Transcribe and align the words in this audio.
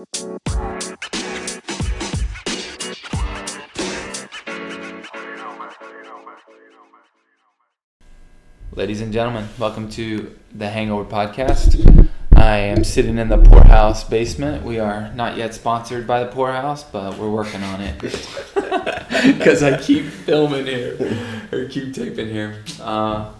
Ladies 0.00 0.16
and 9.02 9.12
gentlemen, 9.12 9.46
welcome 9.58 9.90
to 9.90 10.34
the 10.54 10.70
Hangover 10.70 11.04
Podcast. 11.04 12.08
I 12.32 12.56
am 12.56 12.82
sitting 12.82 13.18
in 13.18 13.28
the 13.28 13.36
Poorhouse 13.36 14.04
basement. 14.04 14.64
We 14.64 14.78
are 14.78 15.12
not 15.12 15.36
yet 15.36 15.52
sponsored 15.52 16.06
by 16.06 16.24
the 16.24 16.30
Poorhouse, 16.30 16.82
but 16.82 17.18
we're 17.18 17.28
working 17.28 17.62
on 17.62 17.82
it. 17.82 18.00
Because 19.36 19.62
I 19.62 19.76
keep 19.76 20.06
filming 20.06 20.64
here, 20.64 20.96
or 21.52 21.66
keep 21.66 21.92
taping 21.92 22.30
here. 22.30 22.64
Uh, 22.80 23.34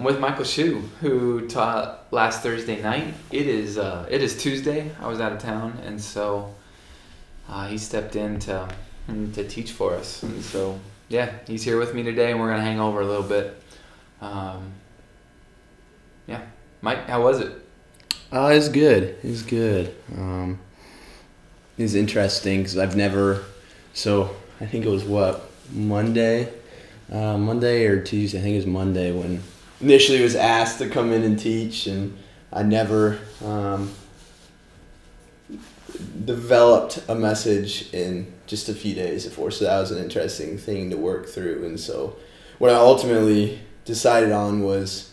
I'm 0.00 0.06
with 0.06 0.18
Michael 0.18 0.44
Shu, 0.44 0.78
who 1.02 1.46
taught 1.46 2.10
last 2.10 2.42
Thursday 2.42 2.80
night. 2.80 3.12
It 3.30 3.46
is 3.46 3.76
uh, 3.76 4.06
it 4.08 4.22
is 4.22 4.34
Tuesday. 4.42 4.90
I 4.98 5.06
was 5.06 5.20
out 5.20 5.30
of 5.30 5.40
town, 5.40 5.78
and 5.84 6.00
so 6.00 6.54
uh, 7.46 7.66
he 7.66 7.76
stepped 7.76 8.16
in 8.16 8.38
to 8.38 8.66
to 9.34 9.46
teach 9.46 9.72
for 9.72 9.92
us. 9.92 10.22
And 10.22 10.42
so 10.42 10.80
yeah, 11.10 11.30
he's 11.46 11.62
here 11.62 11.78
with 11.78 11.94
me 11.94 12.02
today, 12.02 12.30
and 12.30 12.40
we're 12.40 12.48
gonna 12.48 12.62
hang 12.62 12.80
over 12.80 13.02
a 13.02 13.04
little 13.04 13.28
bit. 13.28 13.62
Um, 14.22 14.72
yeah, 16.26 16.46
Mike, 16.80 17.06
how 17.06 17.22
was 17.22 17.40
it? 17.40 17.52
Uh, 18.32 18.46
it 18.46 18.56
was 18.56 18.70
good. 18.70 19.02
It 19.22 19.28
was 19.28 19.42
good. 19.42 19.94
Um, 20.16 20.60
it 21.76 21.82
was 21.82 21.94
interesting 21.94 22.60
because 22.60 22.78
I've 22.78 22.96
never. 22.96 23.44
So 23.92 24.34
I 24.62 24.64
think 24.64 24.86
it 24.86 24.90
was 24.90 25.04
what 25.04 25.50
Monday, 25.70 26.50
uh, 27.12 27.36
Monday 27.36 27.84
or 27.84 28.00
Tuesday. 28.02 28.38
I 28.38 28.40
think 28.40 28.54
it 28.54 28.64
was 28.64 28.66
Monday 28.66 29.12
when 29.12 29.42
initially 29.80 30.22
was 30.22 30.34
asked 30.34 30.78
to 30.78 30.88
come 30.88 31.12
in 31.12 31.22
and 31.22 31.38
teach, 31.38 31.86
and 31.86 32.16
I 32.52 32.62
never 32.62 33.18
um, 33.44 33.90
developed 36.24 37.02
a 37.08 37.14
message 37.14 37.92
in 37.92 38.32
just 38.46 38.68
a 38.68 38.74
few 38.74 38.94
days 38.94 39.24
before. 39.24 39.50
So 39.50 39.64
that 39.64 39.78
was 39.78 39.90
an 39.90 40.02
interesting 40.02 40.58
thing 40.58 40.90
to 40.90 40.96
work 40.96 41.28
through, 41.28 41.64
and 41.64 41.78
so 41.78 42.16
what 42.58 42.70
I 42.70 42.74
ultimately 42.74 43.60
decided 43.84 44.32
on 44.32 44.62
was 44.62 45.10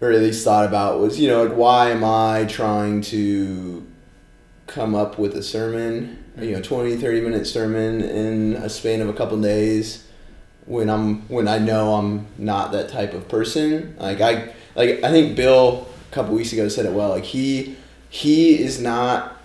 or 0.00 0.10
at 0.12 0.20
least 0.20 0.44
thought 0.44 0.66
about 0.66 1.00
was 1.00 1.18
you 1.18 1.28
know 1.28 1.44
like 1.44 1.56
why 1.56 1.90
am 1.90 2.04
i 2.04 2.44
trying 2.44 3.00
to 3.00 3.86
come 4.66 4.94
up 4.94 5.18
with 5.18 5.34
a 5.36 5.42
sermon 5.42 6.22
you 6.38 6.52
know 6.52 6.60
20 6.60 6.96
30 6.96 7.20
minute 7.20 7.46
sermon 7.46 8.02
in 8.02 8.54
a 8.54 8.68
span 8.68 9.00
of 9.00 9.08
a 9.08 9.12
couple 9.12 9.40
days 9.40 10.05
when 10.66 10.90
i'm 10.90 11.22
when 11.28 11.48
i 11.48 11.58
know 11.58 11.94
i'm 11.94 12.26
not 12.38 12.72
that 12.72 12.88
type 12.88 13.14
of 13.14 13.26
person 13.28 13.96
like 13.98 14.20
i 14.20 14.52
like 14.74 15.02
i 15.02 15.10
think 15.10 15.36
bill 15.36 15.88
a 16.10 16.14
couple 16.14 16.34
weeks 16.34 16.52
ago 16.52 16.68
said 16.68 16.84
it 16.84 16.92
well 16.92 17.10
like 17.10 17.24
he 17.24 17.76
he 18.08 18.58
is 18.58 18.80
not 18.80 19.36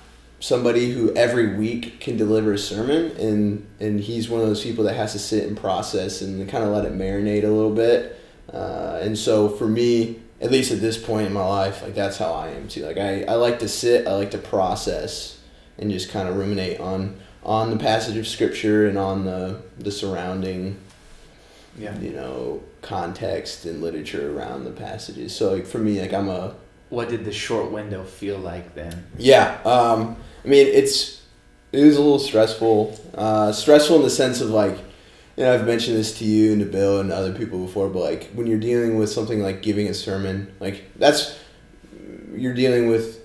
somebody 0.42 0.92
who 0.92 1.14
every 1.16 1.56
week 1.56 2.00
can 2.00 2.18
deliver 2.18 2.52
a 2.52 2.58
sermon 2.58 3.12
and 3.18 3.66
and 3.80 4.00
he's 4.00 4.28
one 4.28 4.42
of 4.42 4.48
those 4.48 4.64
people 4.64 4.84
that 4.84 4.96
has 4.96 5.14
to 5.14 5.20
sit 5.20 5.48
and 5.48 5.56
process 5.56 6.22
and 6.22 6.50
kind 6.50 6.64
of 6.64 6.72
let 6.72 6.84
it 6.84 6.94
marinate 6.94 7.44
a 7.44 7.48
little 7.48 7.74
bit. 7.74 8.20
Uh, 8.52 9.00
and 9.02 9.18
so 9.18 9.48
for 9.48 9.68
me 9.68 10.20
at 10.42 10.52
least 10.52 10.72
at 10.72 10.82
this 10.82 10.98
point 10.98 11.28
in 11.28 11.32
my 11.32 11.46
life 11.46 11.84
like 11.84 11.94
that's 11.94 12.18
how 12.18 12.34
i 12.34 12.50
am 12.50 12.68
too. 12.68 12.84
Like 12.86 12.98
i, 12.98 13.24
I 13.24 13.36
like 13.36 13.60
to 13.60 13.68
sit 13.68 14.08
i 14.08 14.14
like 14.14 14.32
to 14.32 14.40
process 14.40 15.40
and 15.78 15.92
just 15.92 16.10
kind 16.10 16.28
of 16.28 16.36
ruminate 16.36 16.80
on 16.80 17.18
on 17.44 17.70
the 17.70 17.78
passage 17.78 18.18
of 18.18 18.28
scripture 18.28 18.88
and 18.88 18.98
on 18.98 19.26
the 19.26 19.62
the 19.78 19.92
surrounding 19.92 20.78
Yeah. 21.78 21.98
you 22.00 22.12
know 22.12 22.62
context 22.82 23.66
and 23.66 23.82
literature 23.82 24.38
around 24.38 24.66
the 24.66 24.72
passages 24.72 25.34
so 25.36 25.54
like 25.54 25.66
for 25.66 25.78
me 25.78 26.02
like 26.02 26.14
i'm 26.14 26.28
a 26.30 26.56
What 26.90 27.08
did 27.10 27.24
the 27.24 27.32
short 27.32 27.72
window 27.72 28.04
feel 28.04 28.38
like 28.38 28.76
then? 28.76 29.06
Yeah, 29.18 29.58
um, 29.64 30.18
I 30.44 30.48
mean 30.50 30.68
it's 30.68 31.22
it 31.72 31.86
was 31.86 31.96
a 31.96 32.02
little 32.02 32.20
stressful. 32.20 33.00
Uh, 33.16 33.54
stressful 33.54 33.96
in 33.96 34.02
the 34.04 34.10
sense 34.10 34.42
of 34.42 34.50
like, 34.50 34.78
you 35.38 35.44
know, 35.46 35.54
I've 35.54 35.66
mentioned 35.66 35.96
this 35.96 36.18
to 36.20 36.26
you 36.26 36.52
and 36.52 36.60
to 36.60 36.66
Bill 36.68 37.00
and 37.00 37.10
other 37.10 37.32
people 37.34 37.60
before, 37.66 37.88
but 37.88 38.00
like 38.04 38.30
when 38.34 38.46
you're 38.46 38.60
dealing 38.60 38.98
with 38.98 39.10
something 39.10 39.42
like 39.42 39.62
giving 39.62 39.88
a 39.88 39.94
sermon, 39.94 40.52
like 40.60 40.84
that's 40.98 41.40
you're 42.36 42.54
dealing 42.54 42.90
with 42.90 43.22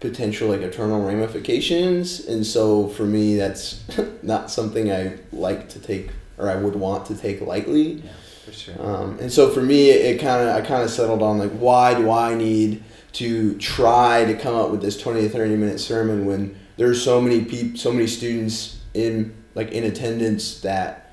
potential 0.00 0.48
like 0.48 0.60
eternal 0.62 1.00
ramifications, 1.06 2.26
and 2.26 2.44
so 2.44 2.88
for 2.88 3.04
me 3.04 3.36
that's 3.36 3.80
not 4.24 4.50
something 4.50 4.90
I 4.90 5.18
like 5.32 5.68
to 5.68 5.78
take 5.78 6.10
or 6.38 6.50
I 6.50 6.56
would 6.56 6.74
want 6.76 7.06
to 7.06 7.14
take 7.16 7.40
lightly. 7.40 8.02
Yeah, 8.04 8.10
for 8.44 8.52
sure. 8.52 8.74
Um, 8.78 9.18
and 9.20 9.32
so 9.32 9.50
for 9.50 9.62
me, 9.62 9.90
it 9.90 10.20
kind 10.20 10.48
of 10.48 10.54
I 10.56 10.60
kind 10.60 10.82
of 10.82 10.90
settled 10.90 11.22
on 11.22 11.38
like 11.38 11.52
why 11.52 11.94
do 11.94 12.10
I 12.10 12.34
need 12.34 12.82
to 13.14 13.56
try 13.58 14.24
to 14.24 14.34
come 14.34 14.54
up 14.56 14.70
with 14.70 14.82
this 14.82 15.00
twenty 15.00 15.22
to 15.22 15.28
thirty 15.28 15.56
minute 15.56 15.78
sermon 15.80 16.26
when 16.26 16.56
there's 16.76 17.02
so 17.02 17.20
many 17.20 17.44
people, 17.44 17.78
so 17.78 17.92
many 17.92 18.06
students 18.06 18.80
in 18.94 19.34
like 19.54 19.70
in 19.72 19.84
attendance 19.84 20.60
that 20.62 21.12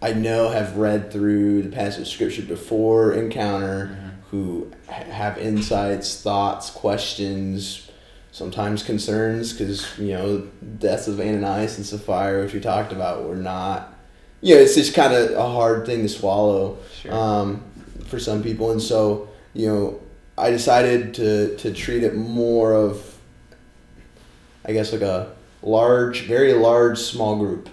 I 0.00 0.12
know 0.14 0.48
have 0.50 0.76
read 0.76 1.10
through 1.12 1.62
the 1.62 1.68
passage 1.70 2.02
of 2.02 2.08
scripture 2.08 2.42
before 2.42 3.12
encounter, 3.14 3.90
Mhm. 3.98 4.10
who 4.30 4.70
ha- 4.88 5.04
have 5.04 5.38
insights, 5.38 6.20
thoughts, 6.20 6.68
questions, 6.70 7.90
sometimes 8.32 8.82
concerns 8.82 9.52
because 9.52 9.86
you 9.98 10.08
know 10.12 10.42
deaths 10.78 11.08
of 11.08 11.20
Ananias 11.20 11.76
and 11.76 11.86
Sapphira, 11.86 12.42
which 12.42 12.52
we 12.54 12.60
talked 12.60 12.92
about, 12.92 13.28
were 13.28 13.36
not. 13.36 13.93
You 14.44 14.54
know, 14.56 14.60
it's 14.60 14.74
just 14.74 14.94
kind 14.94 15.14
of 15.14 15.30
a 15.30 15.48
hard 15.48 15.86
thing 15.86 16.02
to 16.02 16.08
swallow 16.08 16.76
Sure. 17.00 17.14
um, 17.14 17.62
for 18.08 18.18
some 18.18 18.42
people, 18.42 18.72
and 18.72 18.80
so 18.82 19.28
you 19.54 19.66
know, 19.68 20.00
I 20.36 20.50
decided 20.50 21.14
to 21.14 21.56
to 21.56 21.72
treat 21.72 22.02
it 22.04 22.14
more 22.14 22.74
of, 22.74 23.16
I 24.66 24.72
guess, 24.72 24.92
like 24.92 25.00
a 25.00 25.32
large, 25.62 26.26
very 26.26 26.52
large, 26.52 26.98
small 26.98 27.36
group. 27.36 27.70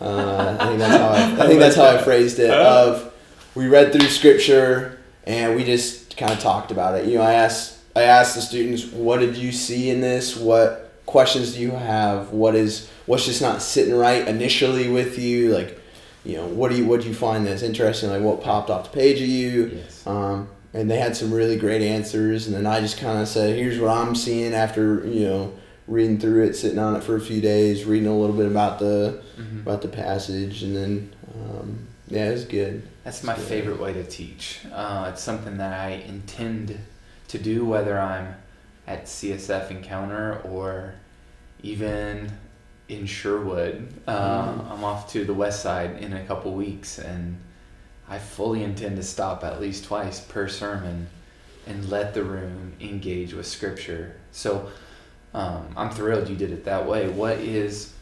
Uh, 0.00 0.56
I 0.60 0.66
think 0.66 0.78
that's 0.80 0.96
how 0.96 1.08
I, 1.08 1.44
I 1.44 1.46
think 1.46 1.60
that's 1.60 1.76
how 1.76 1.86
I 1.86 1.98
phrased 1.98 2.38
it. 2.40 2.50
Of 2.50 3.12
we 3.54 3.68
read 3.68 3.92
through 3.92 4.08
scripture 4.08 4.98
and 5.24 5.54
we 5.54 5.62
just 5.64 6.16
kind 6.16 6.32
of 6.32 6.40
talked 6.40 6.70
about 6.72 6.98
it. 6.98 7.06
You 7.06 7.18
know, 7.18 7.22
I 7.22 7.34
asked 7.34 7.78
I 7.94 8.02
asked 8.02 8.34
the 8.34 8.42
students, 8.42 8.86
"What 8.92 9.20
did 9.20 9.36
you 9.36 9.52
see 9.52 9.90
in 9.90 10.00
this? 10.00 10.36
What 10.36 10.92
questions 11.06 11.54
do 11.54 11.60
you 11.60 11.70
have? 11.72 12.32
What 12.32 12.56
is 12.56 12.88
what's 13.06 13.24
just 13.24 13.40
not 13.40 13.62
sitting 13.62 13.94
right 13.94 14.26
initially 14.26 14.88
with 14.88 15.16
you? 15.18 15.54
Like, 15.54 15.80
you 16.24 16.36
know, 16.36 16.46
what 16.46 16.70
do 16.70 16.76
you 16.76 16.86
what 16.86 17.00
do 17.02 17.08
you 17.08 17.14
find 17.14 17.46
that's 17.46 17.62
interesting? 17.62 18.10
Like, 18.10 18.22
what 18.22 18.40
popped 18.42 18.70
off 18.70 18.90
the 18.90 18.96
page 18.98 19.20
of 19.20 19.28
you? 19.28 19.66
yes. 19.76 20.06
Um, 20.06 20.48
and 20.74 20.90
they 20.90 20.98
had 20.98 21.16
some 21.16 21.32
really 21.32 21.56
great 21.56 21.80
answers, 21.82 22.46
and 22.46 22.54
then 22.54 22.66
I 22.66 22.80
just 22.80 22.98
kind 22.98 23.18
of 23.20 23.26
said, 23.28 23.56
"Here's 23.56 23.78
what 23.80 23.90
I'm 23.90 24.14
seeing 24.14 24.52
after 24.52 25.06
you 25.06 25.26
know 25.26 25.52
reading 25.86 26.18
through 26.20 26.44
it, 26.44 26.54
sitting 26.54 26.78
on 26.78 26.94
it 26.96 27.02
for 27.02 27.16
a 27.16 27.20
few 27.20 27.40
days, 27.40 27.84
reading 27.86 28.06
a 28.08 28.16
little 28.18 28.36
bit 28.36 28.46
about 28.46 28.78
the 28.78 29.22
Mhm. 29.40 29.62
about 29.62 29.80
the 29.82 29.88
passage, 29.88 30.62
and 30.62 30.76
then 30.76 31.10
um, 31.34 31.78
yeah, 32.08 32.28
it 32.28 32.32
was 32.32 32.44
good. 32.44 32.82
That's 33.04 33.22
my 33.24 33.34
Yeah. 33.34 33.38
favorite 33.42 33.80
way 33.80 33.92
to 33.94 34.04
teach. 34.04 34.60
Uh, 34.72 35.08
it's 35.12 35.22
something 35.22 35.56
that 35.56 35.72
I 35.72 36.02
intend 36.06 36.76
to 37.28 37.38
do, 37.38 37.64
whether 37.64 37.98
I'm 37.98 38.34
at 38.86 39.08
CSF 39.08 39.70
Encounter 39.70 40.40
or 40.44 40.94
even 41.62 42.32
in 42.88 43.06
Sherwood. 43.06 43.88
Uh, 44.06 44.52
Mhm. 44.52 44.70
I'm 44.72 44.84
off 44.84 45.12
to 45.12 45.24
the 45.24 45.34
west 45.34 45.62
side 45.62 45.98
in 46.00 46.12
a 46.12 46.24
couple 46.24 46.52
weeks, 46.54 46.98
and 46.98 47.36
I 48.08 48.18
fully 48.18 48.62
intend 48.62 48.96
to 48.96 49.02
stop 49.02 49.44
at 49.44 49.60
least 49.60 49.84
twice 49.84 50.20
per 50.20 50.48
sermon 50.48 51.08
and 51.66 51.90
let 51.90 52.14
the 52.14 52.24
room 52.24 52.72
engage 52.80 53.34
with 53.34 53.46
Scripture. 53.46 54.14
So 54.32 54.68
um, 55.34 55.68
I'm 55.76 55.90
thrilled 55.90 56.28
you 56.28 56.36
did 56.36 56.50
it 56.52 56.64
that 56.64 56.86
way. 56.88 57.08
What 57.08 57.38
is 57.38 57.92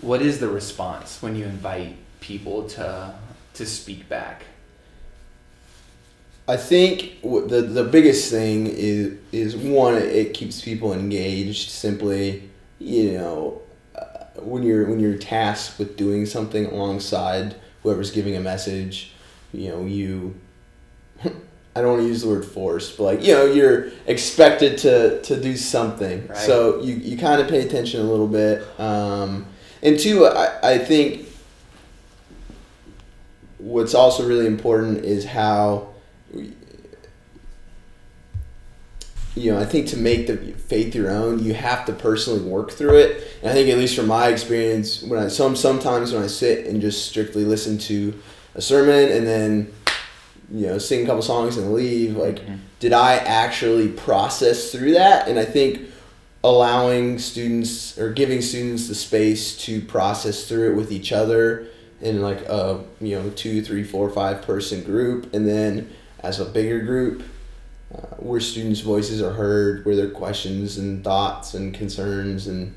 what 0.00 0.22
is 0.22 0.38
the 0.38 0.46
response 0.48 1.20
when 1.20 1.34
you 1.34 1.44
invite 1.44 1.96
people 2.20 2.68
to 2.68 3.14
to 3.54 3.66
speak 3.66 4.08
back? 4.08 4.44
I 6.46 6.56
think 6.56 7.20
the 7.22 7.62
the 7.62 7.82
biggest 7.84 8.30
thing 8.30 8.68
is 8.68 9.18
is 9.32 9.56
one 9.56 9.94
it 9.96 10.34
keeps 10.34 10.62
people 10.62 10.92
engaged. 10.92 11.70
Simply, 11.70 12.48
you 12.78 13.12
know, 13.12 13.62
uh, 13.94 14.40
when 14.40 14.62
you're 14.62 14.86
when 14.88 15.00
you're 15.00 15.18
tasked 15.18 15.78
with 15.78 15.96
doing 15.96 16.26
something 16.26 16.66
alongside 16.66 17.56
whoever's 17.82 18.10
giving 18.10 18.36
a 18.36 18.40
message, 18.40 19.12
you 19.52 19.68
know, 19.68 19.84
you. 19.84 20.34
I 21.76 21.82
don't 21.82 21.92
want 21.92 22.02
to 22.02 22.08
use 22.08 22.22
the 22.22 22.28
word 22.28 22.44
forced, 22.44 22.96
but 22.96 23.04
like 23.04 23.22
you 23.22 23.34
know, 23.34 23.44
you're 23.44 23.90
expected 24.06 24.78
to 24.78 25.22
to 25.22 25.40
do 25.40 25.56
something. 25.56 26.26
Right. 26.26 26.36
So 26.36 26.80
you 26.82 26.94
you 26.94 27.16
kind 27.16 27.40
of 27.40 27.48
pay 27.48 27.60
attention 27.60 28.00
a 28.00 28.04
little 28.04 28.26
bit. 28.26 28.66
Um, 28.80 29.46
and 29.82 29.98
two, 29.98 30.26
I 30.26 30.72
I 30.72 30.78
think 30.78 31.28
what's 33.58 33.94
also 33.94 34.26
really 34.26 34.46
important 34.46 35.04
is 35.04 35.24
how 35.24 35.88
you 39.38 39.52
know, 39.52 39.60
I 39.60 39.64
think 39.64 39.86
to 39.88 39.96
make 39.96 40.26
the 40.26 40.36
faith 40.36 40.94
your 40.94 41.10
own, 41.10 41.38
you 41.42 41.54
have 41.54 41.84
to 41.86 41.92
personally 41.92 42.40
work 42.40 42.70
through 42.72 42.96
it. 42.96 43.26
And 43.42 43.50
I 43.50 43.54
think, 43.54 43.68
at 43.70 43.78
least 43.78 43.96
from 43.96 44.06
my 44.06 44.28
experience, 44.28 45.02
when 45.02 45.20
I 45.20 45.28
some 45.28 45.56
sometimes 45.56 46.12
when 46.12 46.22
I 46.22 46.26
sit 46.26 46.66
and 46.66 46.80
just 46.80 47.08
strictly 47.08 47.44
listen 47.44 47.78
to 47.78 48.14
a 48.54 48.60
sermon 48.60 49.10
and 49.10 49.26
then, 49.26 49.72
you 50.52 50.66
know, 50.66 50.78
sing 50.78 51.04
a 51.04 51.06
couple 51.06 51.22
songs 51.22 51.56
and 51.56 51.72
leave, 51.72 52.16
like, 52.16 52.40
Mhm. 52.46 52.58
did 52.80 52.92
I 52.92 53.16
actually 53.16 53.88
process 53.88 54.70
through 54.72 54.92
that? 54.92 55.28
And 55.28 55.38
I 55.38 55.44
think 55.44 55.80
allowing 56.44 57.18
students 57.18 57.98
or 57.98 58.10
giving 58.12 58.40
students 58.40 58.88
the 58.88 58.94
space 58.94 59.56
to 59.58 59.80
process 59.82 60.44
through 60.44 60.70
it 60.70 60.76
with 60.76 60.92
each 60.92 61.12
other 61.12 61.66
in 62.00 62.22
like 62.22 62.40
a 62.48 62.78
you 63.00 63.16
know 63.16 63.28
two 63.34 63.60
three 63.60 63.82
four 63.82 64.08
five 64.08 64.40
person 64.42 64.84
group 64.84 65.34
and 65.34 65.48
then 65.48 65.88
as 66.20 66.38
a 66.38 66.44
bigger 66.44 66.78
group 66.78 67.24
uh, 67.94 68.16
where 68.16 68.40
students 68.40 68.80
voices 68.80 69.22
are 69.22 69.32
heard 69.32 69.84
where 69.84 69.96
their 69.96 70.10
questions 70.10 70.78
and 70.78 71.02
thoughts 71.02 71.54
and 71.54 71.74
concerns 71.74 72.46
and 72.46 72.74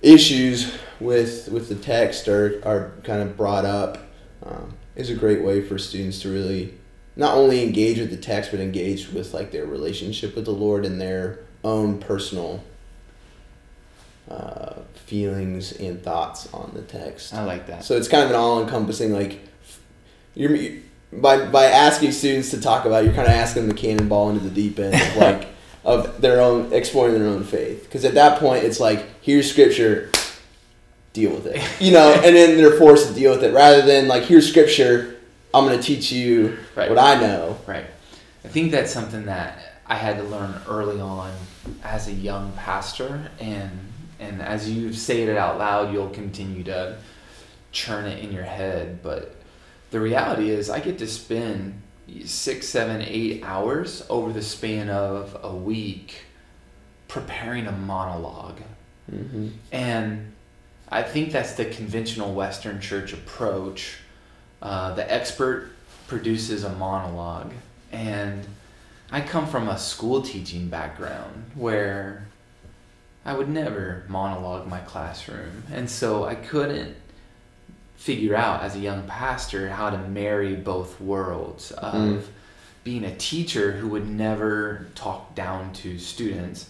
issues 0.00 0.72
with 1.00 1.48
with 1.48 1.68
the 1.68 1.74
text 1.74 2.28
are, 2.28 2.60
are 2.64 2.92
kind 3.04 3.22
of 3.22 3.36
brought 3.36 3.64
up 3.64 3.98
um, 4.44 4.74
is 4.96 5.10
a 5.10 5.14
great 5.14 5.42
way 5.42 5.60
for 5.60 5.78
students 5.78 6.20
to 6.20 6.32
really 6.32 6.74
not 7.14 7.36
only 7.36 7.62
engage 7.62 7.98
with 7.98 8.10
the 8.10 8.16
text 8.16 8.50
but 8.50 8.60
engage 8.60 9.10
with 9.12 9.32
like 9.32 9.50
their 9.52 9.66
relationship 9.66 10.34
with 10.34 10.44
the 10.44 10.52
lord 10.52 10.84
and 10.84 11.00
their 11.00 11.40
own 11.64 11.98
personal 11.98 12.62
uh, 14.30 14.80
feelings 14.94 15.72
and 15.72 16.02
thoughts 16.02 16.52
on 16.54 16.70
the 16.74 16.82
text. 16.82 17.34
I 17.34 17.44
like 17.44 17.66
that. 17.66 17.84
So 17.84 17.96
it's 17.96 18.08
kind 18.08 18.24
of 18.24 18.30
an 18.30 18.36
all-encompassing 18.36 19.12
like 19.12 19.40
you're 20.34 20.54
you, 20.54 20.82
by 21.12 21.46
by 21.46 21.64
asking 21.64 22.12
students 22.12 22.50
to 22.50 22.60
talk 22.60 22.84
about, 22.84 23.02
it, 23.02 23.06
you're 23.06 23.14
kind 23.14 23.28
of 23.28 23.34
asking 23.34 23.66
them 23.66 23.76
to 23.76 23.80
cannonball 23.80 24.30
into 24.30 24.42
the 24.42 24.50
deep 24.50 24.78
end 24.78 24.94
of 24.94 25.16
like 25.16 25.48
of 25.84 26.20
their 26.20 26.40
own 26.40 26.72
exploring 26.72 27.14
their 27.14 27.28
own 27.28 27.44
faith. 27.44 27.84
Because 27.84 28.04
at 28.04 28.14
that 28.14 28.38
point, 28.38 28.64
it's 28.64 28.80
like 28.80 29.06
here's 29.20 29.50
scripture, 29.50 30.10
deal 31.12 31.32
with 31.32 31.46
it, 31.46 31.62
you 31.80 31.92
know, 31.92 32.12
and 32.24 32.34
then 32.34 32.56
they're 32.56 32.78
forced 32.78 33.08
to 33.08 33.14
deal 33.14 33.32
with 33.32 33.44
it 33.44 33.52
rather 33.52 33.82
than 33.82 34.08
like 34.08 34.24
here's 34.24 34.48
scripture, 34.48 35.16
I'm 35.52 35.66
going 35.66 35.78
to 35.78 35.82
teach 35.82 36.10
you 36.10 36.58
right. 36.74 36.88
what 36.88 36.98
I 36.98 37.20
know. 37.20 37.58
Right. 37.66 37.86
I 38.44 38.48
think 38.48 38.72
that's 38.72 38.90
something 38.90 39.26
that 39.26 39.58
I 39.86 39.94
had 39.94 40.16
to 40.16 40.24
learn 40.24 40.54
early 40.68 41.00
on 41.00 41.32
as 41.84 42.08
a 42.08 42.12
young 42.12 42.52
pastor 42.52 43.30
and 43.38 43.70
and 44.18 44.40
as 44.40 44.70
you 44.70 44.92
say 44.92 45.22
it 45.22 45.36
out 45.36 45.58
loud 45.58 45.92
you'll 45.92 46.10
continue 46.10 46.64
to 46.64 46.96
churn 47.72 48.06
it 48.06 48.24
in 48.24 48.32
your 48.32 48.42
head 48.42 49.00
but 49.02 49.36
the 49.92 50.00
reality 50.00 50.50
is 50.50 50.68
i 50.68 50.80
get 50.80 50.98
to 50.98 51.06
spend 51.06 51.80
six 52.24 52.68
seven 52.68 53.00
eight 53.02 53.42
hours 53.44 54.04
over 54.10 54.32
the 54.32 54.42
span 54.42 54.90
of 54.90 55.38
a 55.42 55.54
week 55.54 56.24
preparing 57.06 57.66
a 57.66 57.72
monologue 57.72 58.60
mm-hmm. 59.10 59.48
and 59.70 60.32
i 60.90 61.02
think 61.02 61.30
that's 61.30 61.52
the 61.52 61.64
conventional 61.64 62.34
western 62.34 62.80
church 62.80 63.12
approach 63.12 63.98
uh, 64.60 64.92
the 64.94 65.12
expert 65.12 65.70
produces 66.08 66.64
a 66.64 66.72
monologue 66.74 67.52
and 67.92 68.44
i 69.12 69.20
come 69.20 69.46
from 69.46 69.68
a 69.68 69.78
school 69.78 70.20
teaching 70.20 70.68
background 70.68 71.50
where 71.54 72.26
I 73.24 73.34
would 73.34 73.48
never 73.48 74.04
monologue 74.08 74.66
my 74.66 74.80
classroom. 74.80 75.64
And 75.72 75.88
so 75.88 76.24
I 76.24 76.34
couldn't 76.34 76.96
figure 77.96 78.34
out 78.34 78.62
as 78.62 78.74
a 78.74 78.78
young 78.78 79.06
pastor 79.06 79.68
how 79.68 79.90
to 79.90 79.98
marry 79.98 80.56
both 80.56 81.00
worlds 81.00 81.70
of 81.72 81.94
mm. 81.94 82.22
being 82.84 83.04
a 83.04 83.14
teacher 83.16 83.72
who 83.72 83.88
would 83.88 84.08
never 84.08 84.86
talk 84.94 85.34
down 85.34 85.72
to 85.72 85.98
students 85.98 86.68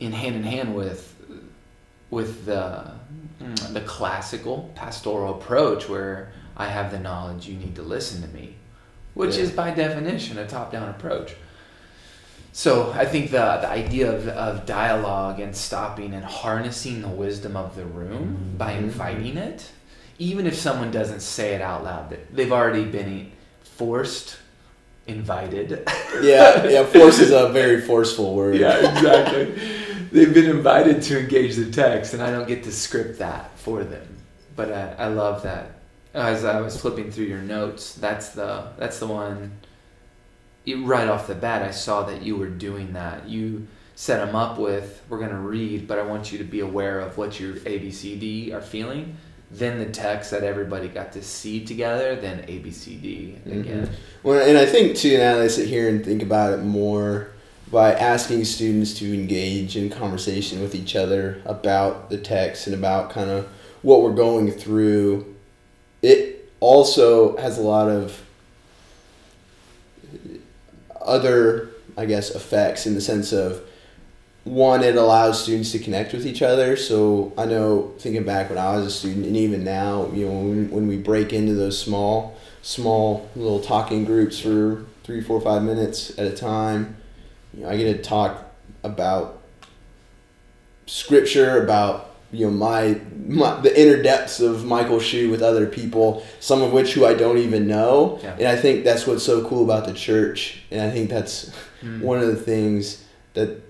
in 0.00 0.12
hand 0.12 0.34
in 0.34 0.42
hand 0.42 0.74
with 0.74 1.14
with 2.10 2.46
the 2.46 2.90
the 3.70 3.80
classical 3.82 4.70
pastoral 4.74 5.34
approach 5.34 5.88
where 5.88 6.32
I 6.56 6.66
have 6.66 6.90
the 6.90 6.98
knowledge 6.98 7.46
you 7.46 7.56
need 7.56 7.76
to 7.76 7.82
listen 7.82 8.20
to 8.22 8.28
me, 8.28 8.56
which 9.14 9.36
yeah. 9.36 9.42
is 9.42 9.50
by 9.52 9.70
definition 9.70 10.38
a 10.38 10.46
top 10.46 10.72
down 10.72 10.88
approach. 10.88 11.34
So 12.52 12.90
I 12.92 13.04
think 13.04 13.30
the, 13.30 13.58
the 13.60 13.68
idea 13.68 14.10
of, 14.10 14.26
of 14.26 14.66
dialogue 14.66 15.38
and 15.38 15.54
stopping 15.54 16.14
and 16.14 16.24
harnessing 16.24 17.02
the 17.02 17.08
wisdom 17.08 17.56
of 17.56 17.76
the 17.76 17.84
room 17.84 18.36
mm-hmm. 18.36 18.56
by 18.56 18.72
inviting 18.72 19.36
it, 19.36 19.70
even 20.18 20.46
if 20.46 20.54
someone 20.54 20.90
doesn't 20.90 21.20
say 21.20 21.54
it 21.54 21.60
out 21.60 21.84
loud, 21.84 22.18
they've 22.32 22.52
already 22.52 22.84
been 22.84 23.32
forced, 23.62 24.38
invited. 25.06 25.82
yeah, 26.20 26.66
yeah. 26.68 26.84
Force 26.92 27.18
is 27.20 27.30
a 27.30 27.48
very 27.50 27.80
forceful 27.80 28.34
word. 28.34 28.56
Yeah, 28.56 28.76
exactly. 28.76 29.44
they've 30.12 30.34
been 30.34 30.50
invited 30.50 31.02
to 31.02 31.20
engage 31.20 31.56
the 31.56 31.70
text, 31.70 32.14
and 32.14 32.22
I 32.22 32.30
don't 32.30 32.48
get 32.48 32.64
to 32.64 32.72
script 32.72 33.18
that 33.20 33.56
for 33.58 33.84
them. 33.84 34.16
But 34.56 34.72
I, 34.72 34.94
I 34.98 35.06
love 35.08 35.42
that. 35.44 35.72
As 36.14 36.44
I 36.44 36.60
was 36.60 36.80
flipping 36.80 37.10
through 37.10 37.26
your 37.26 37.42
notes, 37.42 37.94
that's 37.94 38.30
the 38.30 38.72
that's 38.76 38.98
the 38.98 39.06
one 39.06 39.52
right 40.76 41.08
off 41.08 41.26
the 41.26 41.34
bat, 41.34 41.62
I 41.62 41.70
saw 41.70 42.02
that 42.04 42.22
you 42.22 42.36
were 42.36 42.48
doing 42.48 42.92
that. 42.92 43.28
You 43.28 43.66
set 43.94 44.24
them 44.24 44.36
up 44.36 44.58
with, 44.58 45.02
we're 45.08 45.18
going 45.18 45.30
to 45.30 45.36
read, 45.36 45.88
but 45.88 45.98
I 45.98 46.02
want 46.02 46.30
you 46.32 46.38
to 46.38 46.44
be 46.44 46.60
aware 46.60 47.00
of 47.00 47.18
what 47.18 47.40
your 47.40 47.54
ABCD 47.54 48.52
are 48.52 48.60
feeling. 48.60 49.16
Then 49.50 49.78
the 49.78 49.86
text 49.86 50.30
that 50.30 50.44
everybody 50.44 50.88
got 50.88 51.12
to 51.12 51.22
see 51.22 51.64
together, 51.64 52.16
then 52.16 52.42
ABCD 52.42 53.02
mm-hmm. 53.02 53.60
again. 53.60 53.86
Mm-hmm. 53.86 53.94
Well, 54.22 54.46
and 54.46 54.58
I 54.58 54.66
think 54.66 54.96
too, 54.96 55.16
now 55.16 55.36
that 55.36 55.42
I 55.42 55.48
sit 55.48 55.68
here 55.68 55.88
and 55.88 56.04
think 56.04 56.22
about 56.22 56.52
it 56.52 56.62
more, 56.62 57.30
by 57.70 57.92
asking 57.92 58.44
students 58.44 58.94
to 58.94 59.12
engage 59.12 59.76
in 59.76 59.90
conversation 59.90 60.60
with 60.60 60.74
each 60.74 60.96
other 60.96 61.42
about 61.44 62.08
the 62.08 62.16
text 62.16 62.66
and 62.66 62.74
about 62.74 63.10
kind 63.10 63.30
of 63.30 63.46
what 63.82 64.02
we're 64.02 64.14
going 64.14 64.50
through, 64.50 65.34
it 66.02 66.50
also 66.60 67.36
has 67.36 67.58
a 67.58 67.62
lot 67.62 67.88
of 67.88 68.22
other, 71.00 71.70
I 71.96 72.06
guess, 72.06 72.30
effects 72.30 72.86
in 72.86 72.94
the 72.94 73.00
sense 73.00 73.32
of 73.32 73.62
one, 74.48 74.82
it 74.82 74.96
allows 74.96 75.42
students 75.42 75.72
to 75.72 75.78
connect 75.78 76.12
with 76.12 76.26
each 76.26 76.42
other. 76.42 76.76
So 76.76 77.32
I 77.36 77.44
know 77.44 77.92
thinking 77.98 78.24
back 78.24 78.48
when 78.48 78.58
I 78.58 78.76
was 78.76 78.86
a 78.86 78.90
student, 78.90 79.26
and 79.26 79.36
even 79.36 79.64
now, 79.64 80.10
you 80.12 80.26
know, 80.26 80.32
when, 80.32 80.70
when 80.70 80.88
we 80.88 80.96
break 80.96 81.32
into 81.32 81.54
those 81.54 81.78
small, 81.78 82.36
small 82.62 83.28
little 83.36 83.60
talking 83.60 84.04
groups 84.04 84.40
for 84.40 84.84
three, 85.04 85.20
four, 85.20 85.40
five 85.40 85.62
minutes 85.62 86.18
at 86.18 86.26
a 86.26 86.36
time, 86.36 86.96
you 87.54 87.62
know, 87.62 87.70
I 87.70 87.76
get 87.76 87.92
to 87.96 88.02
talk 88.02 88.44
about 88.82 89.42
scripture, 90.86 91.62
about 91.62 92.06
you 92.30 92.46
know 92.46 92.52
my, 92.52 93.00
my 93.26 93.58
the 93.60 93.80
inner 93.80 94.02
depths 94.02 94.40
of 94.40 94.64
Michael 94.64 95.00
Shu 95.00 95.30
with 95.30 95.42
other 95.42 95.66
people, 95.66 96.24
some 96.40 96.62
of 96.62 96.72
which 96.72 96.92
who 96.92 97.06
I 97.06 97.14
don't 97.14 97.38
even 97.38 97.66
know, 97.66 98.18
yeah. 98.22 98.34
and 98.34 98.48
I 98.48 98.56
think 98.56 98.84
that's 98.84 99.06
what's 99.06 99.24
so 99.24 99.46
cool 99.46 99.64
about 99.64 99.86
the 99.86 99.94
church, 99.94 100.62
and 100.70 100.80
I 100.80 100.90
think 100.90 101.10
that's 101.10 101.50
mm. 101.82 102.00
one 102.00 102.20
of 102.20 102.26
the 102.26 102.36
things 102.36 103.04
that, 103.34 103.67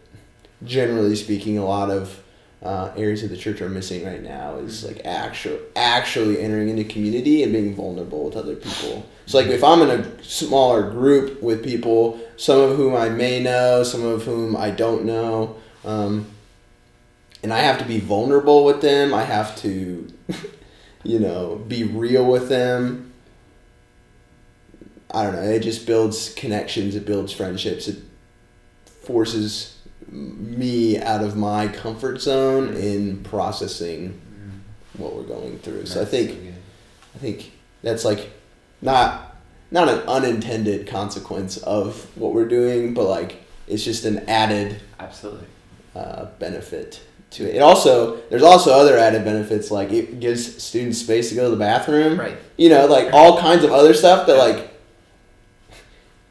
generally 0.64 1.16
speaking, 1.16 1.58
a 1.58 1.64
lot 1.64 1.90
of 1.90 2.22
uh, 2.62 2.92
areas 2.96 3.22
of 3.22 3.30
the 3.30 3.36
church 3.36 3.60
are 3.60 3.68
missing 3.68 4.04
right 4.04 4.22
now 4.22 4.56
is 4.56 4.82
mm. 4.82 4.88
like 4.88 5.04
actual 5.04 5.58
actually 5.76 6.40
entering 6.40 6.68
into 6.68 6.84
community 6.84 7.42
and 7.42 7.52
being 7.52 7.74
vulnerable 7.74 8.24
with 8.24 8.36
other 8.36 8.56
people. 8.56 9.08
So 9.26 9.38
like 9.38 9.46
if 9.46 9.62
I'm 9.62 9.82
in 9.82 9.90
a 9.90 10.24
smaller 10.24 10.90
group 10.90 11.40
with 11.40 11.62
people, 11.62 12.20
some 12.36 12.58
of 12.58 12.76
whom 12.76 12.96
I 12.96 13.10
may 13.10 13.40
know, 13.40 13.84
some 13.84 14.04
of 14.04 14.24
whom 14.24 14.56
I 14.56 14.70
don't 14.70 15.04
know. 15.04 15.56
Um, 15.84 16.26
and 17.42 17.52
I 17.52 17.58
have 17.58 17.78
to 17.78 17.84
be 17.84 18.00
vulnerable 18.00 18.64
with 18.64 18.80
them. 18.80 19.14
I 19.14 19.22
have 19.22 19.54
to, 19.58 20.08
you 21.04 21.20
know, 21.20 21.56
be 21.68 21.84
real 21.84 22.28
with 22.28 22.48
them. 22.48 23.12
I 25.10 25.22
don't 25.22 25.36
know. 25.36 25.42
It 25.42 25.60
just 25.60 25.86
builds 25.86 26.34
connections. 26.34 26.96
It 26.96 27.06
builds 27.06 27.32
friendships. 27.32 27.86
It 27.86 28.02
forces 28.84 29.77
me 30.10 30.98
out 30.98 31.22
of 31.22 31.36
my 31.36 31.68
comfort 31.68 32.20
zone 32.20 32.74
in 32.74 33.22
processing 33.22 34.20
what 34.96 35.14
we're 35.14 35.22
going 35.22 35.58
through. 35.58 35.86
So 35.86 36.02
I 36.02 36.04
think, 36.04 36.54
I 37.14 37.18
think 37.18 37.52
that's 37.82 38.04
like 38.04 38.30
not 38.80 39.36
not 39.70 39.88
an 39.88 39.98
unintended 40.08 40.86
consequence 40.86 41.58
of 41.58 42.06
what 42.16 42.32
we're 42.32 42.48
doing, 42.48 42.94
but 42.94 43.04
like 43.04 43.44
it's 43.66 43.84
just 43.84 44.04
an 44.04 44.28
added 44.28 44.80
absolutely 44.98 45.46
uh, 45.94 46.26
benefit 46.38 47.02
to 47.30 47.48
it. 47.48 47.56
It 47.56 47.62
also 47.62 48.16
there's 48.28 48.42
also 48.42 48.72
other 48.72 48.96
added 48.96 49.24
benefits 49.24 49.70
like 49.70 49.92
it 49.92 50.20
gives 50.20 50.62
students 50.62 50.98
space 50.98 51.28
to 51.28 51.34
go 51.34 51.44
to 51.44 51.50
the 51.50 51.56
bathroom. 51.56 52.18
Right. 52.18 52.36
You 52.56 52.70
know, 52.70 52.86
like 52.86 53.12
all 53.12 53.38
kinds 53.40 53.64
of 53.64 53.72
other 53.72 53.94
stuff 53.94 54.26
that 54.26 54.38
like 54.38 54.74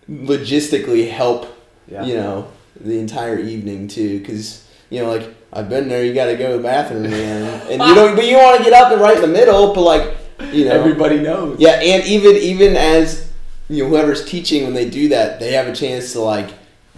logistically 0.09 1.09
help. 1.09 1.53
Yeah. 1.87 2.03
You 2.03 2.15
know, 2.15 2.51
the 2.79 2.99
entire 2.99 3.39
evening 3.39 3.87
too, 3.87 4.19
because 4.19 4.67
you 4.89 5.01
know, 5.01 5.09
like 5.09 5.33
I've 5.51 5.69
been 5.69 5.87
there. 5.87 6.03
You 6.03 6.13
got 6.13 6.25
to 6.25 6.35
go 6.35 6.51
to 6.51 6.57
the 6.57 6.63
bathroom, 6.63 7.03
man, 7.03 7.61
and 7.71 7.81
you 7.81 7.95
don't. 7.95 8.15
But 8.15 8.25
you 8.25 8.37
want 8.37 8.57
to 8.57 8.63
get 8.63 8.73
up 8.73 8.91
and 8.91 9.01
right 9.01 9.15
in 9.15 9.21
the 9.21 9.27
middle, 9.27 9.73
but 9.73 9.81
like 9.81 10.17
you 10.51 10.65
know, 10.65 10.71
everybody 10.71 11.19
knows. 11.19 11.59
Yeah, 11.59 11.79
and 11.81 12.03
even 12.05 12.35
even 12.35 12.75
as 12.75 13.31
you 13.69 13.83
know, 13.83 13.89
whoever's 13.89 14.25
teaching 14.25 14.63
when 14.63 14.73
they 14.73 14.89
do 14.89 15.09
that, 15.09 15.39
they 15.39 15.53
have 15.53 15.67
a 15.67 15.73
chance 15.73 16.13
to 16.13 16.21
like 16.21 16.49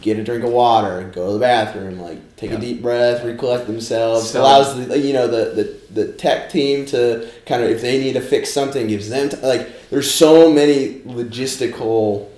get 0.01 0.17
a 0.17 0.23
drink 0.23 0.43
of 0.43 0.51
water, 0.51 1.09
go 1.13 1.27
to 1.27 1.33
the 1.33 1.39
bathroom, 1.39 1.99
like 1.99 2.35
take 2.35 2.51
yeah. 2.51 2.57
a 2.57 2.59
deep 2.59 2.81
breath, 2.81 3.23
recollect 3.23 3.67
themselves. 3.67 4.31
So, 4.31 4.41
allows 4.41 4.87
the 4.87 4.97
you 4.97 5.13
know 5.13 5.27
the, 5.27 5.79
the 5.89 6.03
the 6.03 6.13
tech 6.13 6.49
team 6.49 6.85
to 6.87 7.29
kind 7.45 7.63
of 7.63 7.69
if 7.69 7.81
they 7.81 7.99
need 7.99 8.13
to 8.13 8.21
fix 8.21 8.51
something, 8.51 8.87
gives 8.87 9.09
them 9.09 9.29
t- 9.29 9.37
like 9.37 9.89
there's 9.89 10.11
so 10.13 10.51
many 10.51 10.99
logistical 11.01 12.29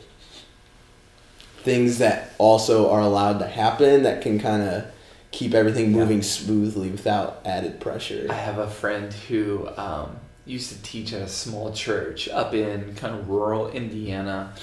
things 1.64 1.98
that 2.00 2.32
also 2.38 2.90
are 2.90 3.02
allowed 3.02 3.40
to 3.40 3.48
happen 3.48 4.04
that 4.04 4.22
can 4.22 4.40
kind 4.40 4.62
of 4.64 4.86
keep 5.32 5.54
everything 5.54 5.92
moving 5.92 6.22
smoothly 6.22 6.90
without 6.90 7.42
added 7.46 7.80
pressure. 7.80 8.28
I 8.30 8.34
have 8.34 8.58
a 8.58 8.70
friend 8.70 9.14
who 9.14 9.70
um, 9.78 10.18
used 10.46 10.70
to 10.72 10.82
teach 10.82 11.14
at 11.14 11.22
a 11.22 11.28
small 11.30 11.72
church 11.72 12.28
up 12.30 12.54
in 12.54 12.96
kind 12.96 13.16
of 13.16 13.30
rural 13.30 13.70
Indiana, 13.70 14.54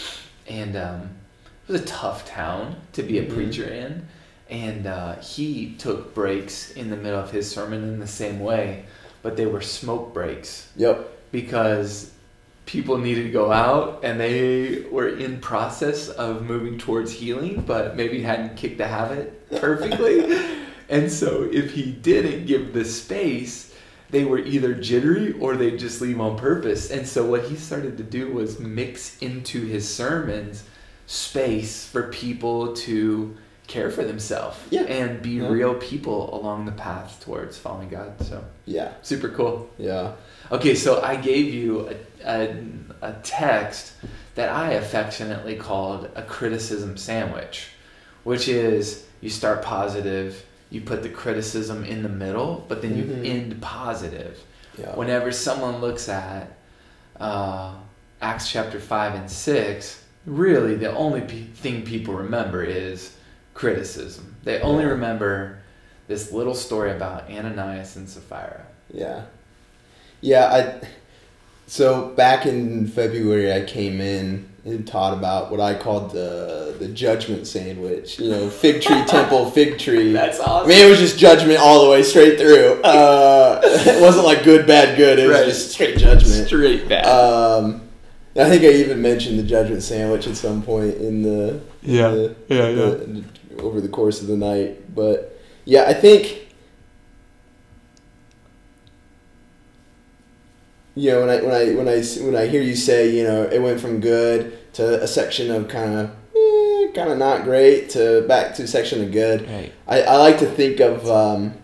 and 0.48 0.76
um, 0.76 1.10
it 1.66 1.72
was 1.72 1.80
a 1.80 1.84
tough 1.86 2.26
town 2.26 2.76
to 2.92 3.02
be 3.02 3.18
a 3.18 3.24
Mhm. 3.24 3.34
preacher 3.34 3.64
in. 3.68 4.06
And 4.50 4.86
uh, 4.86 5.16
he 5.16 5.74
took 5.78 6.14
breaks 6.14 6.70
in 6.72 6.88
the 6.88 6.96
middle 6.96 7.20
of 7.20 7.30
his 7.30 7.50
sermon 7.50 7.82
in 7.84 8.00
the 8.00 8.06
same 8.06 8.40
way, 8.40 8.84
but 9.22 9.36
they 9.36 9.44
were 9.44 9.60
smoke 9.60 10.14
breaks 10.14 10.68
Yep. 10.76 11.06
because 11.32 12.10
people 12.68 12.98
needed 12.98 13.22
to 13.22 13.30
go 13.30 13.50
out 13.50 14.00
and 14.04 14.20
they 14.20 14.82
were 14.90 15.08
in 15.08 15.40
process 15.40 16.10
of 16.10 16.42
moving 16.44 16.76
towards 16.76 17.10
healing 17.10 17.62
but 17.66 17.96
maybe 17.96 18.20
hadn't 18.22 18.54
kicked 18.58 18.76
the 18.76 18.86
habit 18.86 19.48
perfectly 19.58 20.38
and 20.90 21.10
so 21.10 21.48
if 21.50 21.72
he 21.72 21.90
didn't 21.90 22.44
give 22.46 22.74
the 22.74 22.84
space 22.84 23.74
they 24.10 24.22
were 24.22 24.38
either 24.38 24.74
jittery 24.74 25.32
or 25.40 25.56
they'd 25.56 25.78
just 25.78 26.02
leave 26.02 26.20
on 26.20 26.38
purpose 26.38 26.90
and 26.90 27.08
so 27.08 27.24
what 27.24 27.42
he 27.44 27.56
started 27.56 27.96
to 27.96 28.02
do 28.04 28.30
was 28.34 28.58
mix 28.60 29.16
into 29.22 29.64
his 29.64 29.88
sermons 29.88 30.64
space 31.06 31.86
for 31.86 32.10
people 32.10 32.74
to 32.74 33.34
care 33.66 33.90
for 33.90 34.04
themselves 34.04 34.58
Yeah. 34.68 34.82
and 34.82 35.22
be 35.22 35.30
Yeah. 35.40 35.48
real 35.48 35.74
people 35.74 36.34
along 36.38 36.66
the 36.66 36.72
path 36.72 37.18
towards 37.24 37.56
following 37.56 37.88
god 37.88 38.12
so 38.22 38.44
Yeah. 38.66 38.92
super 39.00 39.30
cool 39.30 39.70
Yeah. 39.78 40.12
Okay, 40.50 40.74
so 40.74 41.00
I 41.02 41.16
gave 41.16 41.52
you 41.52 41.88
a, 42.24 42.40
a, 42.42 42.64
a 43.02 43.12
text 43.22 43.92
that 44.34 44.48
I 44.48 44.72
affectionately 44.72 45.56
called 45.56 46.10
a 46.14 46.22
criticism 46.22 46.96
sandwich, 46.96 47.68
which 48.24 48.48
is 48.48 49.04
you 49.20 49.28
start 49.30 49.62
positive, 49.62 50.44
you 50.70 50.80
put 50.80 51.02
the 51.02 51.08
criticism 51.08 51.84
in 51.84 52.02
the 52.02 52.08
middle, 52.08 52.64
but 52.68 52.82
then 52.82 52.96
you 52.96 53.04
Mhm. 53.04 53.26
end 53.26 53.62
positive. 53.62 54.38
Yeah. 54.78 54.94
Whenever 54.94 55.32
someone 55.32 55.80
looks 55.80 56.08
at 56.08 56.52
uh, 57.20 57.74
Acts 58.22 58.50
chapter 58.50 58.78
5 58.78 59.14
and 59.16 59.30
6, 59.30 60.04
really 60.24 60.76
the 60.76 60.94
only 60.94 61.20
pe- 61.22 61.42
thing 61.46 61.82
people 61.84 62.14
remember 62.14 62.62
is 62.62 63.12
criticism. 63.54 64.36
They 64.44 64.60
only 64.60 64.84
Yeah. 64.84 64.90
remember 64.90 65.58
this 66.06 66.30
little 66.32 66.54
story 66.54 66.92
about 66.92 67.28
Ananias 67.28 67.96
and 67.96 68.08
Sapphira. 68.08 68.62
Yeah. 68.92 69.22
Yeah, 70.20 70.46
I 70.82 70.86
so 71.66 72.08
back 72.10 72.46
in 72.46 72.86
February 72.88 73.52
I 73.52 73.64
came 73.64 74.00
in 74.00 74.48
and 74.64 74.86
taught 74.86 75.12
about 75.16 75.50
what 75.50 75.60
I 75.60 75.74
called 75.74 76.12
the 76.12 76.74
the 76.78 76.88
judgment 76.88 77.46
sandwich. 77.46 78.18
You 78.18 78.30
know, 78.30 78.48
fig 78.50 78.82
tree 78.82 79.02
temple, 79.06 79.50
fig 79.50 79.78
tree. 79.78 80.12
That's 80.12 80.40
awesome. 80.40 80.66
I 80.70 80.74
mean, 80.74 80.86
it 80.86 80.88
was 80.88 80.98
just 80.98 81.18
judgment 81.18 81.58
all 81.60 81.84
the 81.84 81.90
way 81.90 82.02
straight 82.02 82.38
through. 82.38 82.80
Uh, 82.84 83.60
it 83.64 84.00
wasn't 84.00 84.24
like 84.24 84.44
good, 84.44 84.66
bad, 84.66 84.96
good. 84.96 85.18
It 85.18 85.26
was 85.26 85.36
Right. 85.36 85.44
just 85.46 85.70
straight 85.72 85.98
judgment. 85.98 86.46
Straight 86.46 86.88
back. 86.88 87.04
Um, 87.06 87.82
I 88.36 88.48
think 88.48 88.62
I 88.62 88.68
even 88.68 89.02
mentioned 89.02 89.38
the 89.38 89.42
judgment 89.42 89.82
sandwich 89.82 90.26
at 90.28 90.36
some 90.36 90.62
point 90.62 90.96
in 90.96 91.22
the 91.22 91.60
Yeah. 91.82 92.10
the- 92.10 92.34
yeah, 92.48 92.70
the- 92.70 93.24
over 93.60 93.80
the 93.80 93.88
course 93.88 94.20
of 94.20 94.28
the 94.28 94.36
night. 94.36 94.94
But 94.94 95.38
yeah, 95.64 95.84
I 95.88 95.94
think 95.94 96.47
you 100.98 101.10
know 101.12 101.20
when 101.20 101.30
I 101.30 101.40
when 101.42 101.54
I 101.54 101.64
when 101.78 101.88
I 101.88 102.02
when 102.26 102.36
I 102.36 102.46
hear 102.46 102.62
you 102.62 102.74
say 102.76 103.10
you 103.16 103.24
know 103.24 103.42
it 103.44 103.60
went 103.62 103.80
from 103.80 104.00
good 104.00 104.38
to 104.74 105.02
a 105.02 105.06
section 105.06 105.50
of 105.50 105.68
kind 105.68 105.94
of 105.94 106.10
eh, 106.36 106.92
kind 106.94 107.10
of 107.10 107.18
not 107.18 107.44
great 107.44 107.90
to 107.90 108.24
back 108.28 108.54
to 108.56 108.62
a 108.64 108.66
section 108.66 109.02
of 109.04 109.12
good. 109.12 109.48
Right. 109.48 109.72
I, 109.86 110.02
I 110.02 110.16
like 110.16 110.38
to 110.40 110.46
think 110.46 110.80
of 110.80 111.08
um, 111.08 111.54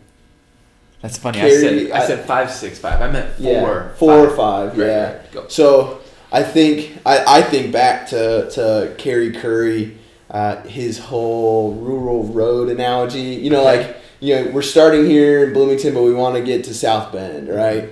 That's 1.03 1.19
funny. 1.19 1.39
Carry- 1.39 1.53
I 1.53 1.61
said 1.61 1.91
I 1.93 1.99
I- 2.03 2.07
said 2.07 2.25
five 2.27 2.51
six 2.51 2.79
five. 2.79 3.01
I 3.03 3.11
meant 3.11 3.35
four. 3.37 3.45
yeah 3.53 3.95
four 3.97 4.13
or 4.27 4.37
five 4.37 4.77
Right, 4.79 4.87
yeah. 4.87 5.23
right. 5.35 5.51
So 5.53 6.01
I 6.33 6.43
think 6.43 6.99
I, 7.07 7.39
I 7.39 7.43
think 7.43 7.73
back 7.73 8.09
to 8.09 8.51
to 8.51 8.95
Kerry 8.99 9.33
Curry, 9.33 9.97
uh, 10.31 10.63
his 10.63 10.99
whole 10.99 11.75
rural 11.75 12.25
road 12.25 12.69
analogy. 12.69 13.21
You 13.45 13.51
know, 13.51 13.63
like 13.65 13.97
you 14.21 14.35
know, 14.35 14.51
we're 14.53 14.63
starting 14.63 15.05
here 15.07 15.45
in 15.47 15.53
Bloomington, 15.53 15.93
but 15.95 16.03
we 16.03 16.15
want 16.15 16.35
to 16.37 16.43
get 16.43 16.65
to 16.65 16.75
South 16.75 17.13
Bend, 17.13 17.49
right? 17.49 17.89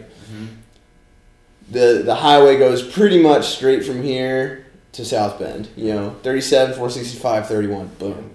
The 1.73 2.03
the 2.05 2.15
highway 2.15 2.59
goes 2.59 2.83
pretty 2.83 3.23
much 3.23 3.49
straight 3.49 3.85
from 3.85 4.03
here 4.03 4.67
to 4.93 5.05
South 5.05 5.39
Bend. 5.39 5.69
You 5.77 5.95
know, 5.95 6.11
37, 6.23 6.75
465, 6.75 7.49
31, 7.49 7.87
boom, 7.99 8.35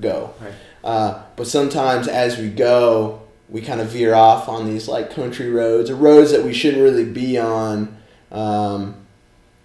go. 0.00 0.34
Right. 0.40 0.52
Uh, 0.82 1.22
but 1.36 1.46
sometimes 1.46 2.08
as 2.08 2.38
we 2.38 2.48
go, 2.48 3.22
we 3.48 3.60
kind 3.60 3.80
of 3.80 3.88
veer 3.88 4.14
off 4.14 4.48
on 4.48 4.66
these 4.66 4.88
like 4.88 5.10
country 5.14 5.50
roads 5.50 5.90
or 5.90 5.94
roads 5.94 6.32
that 6.32 6.44
we 6.44 6.52
shouldn't 6.52 6.82
really 6.82 7.04
be 7.04 7.38
on. 7.38 7.96
Um, 8.30 8.96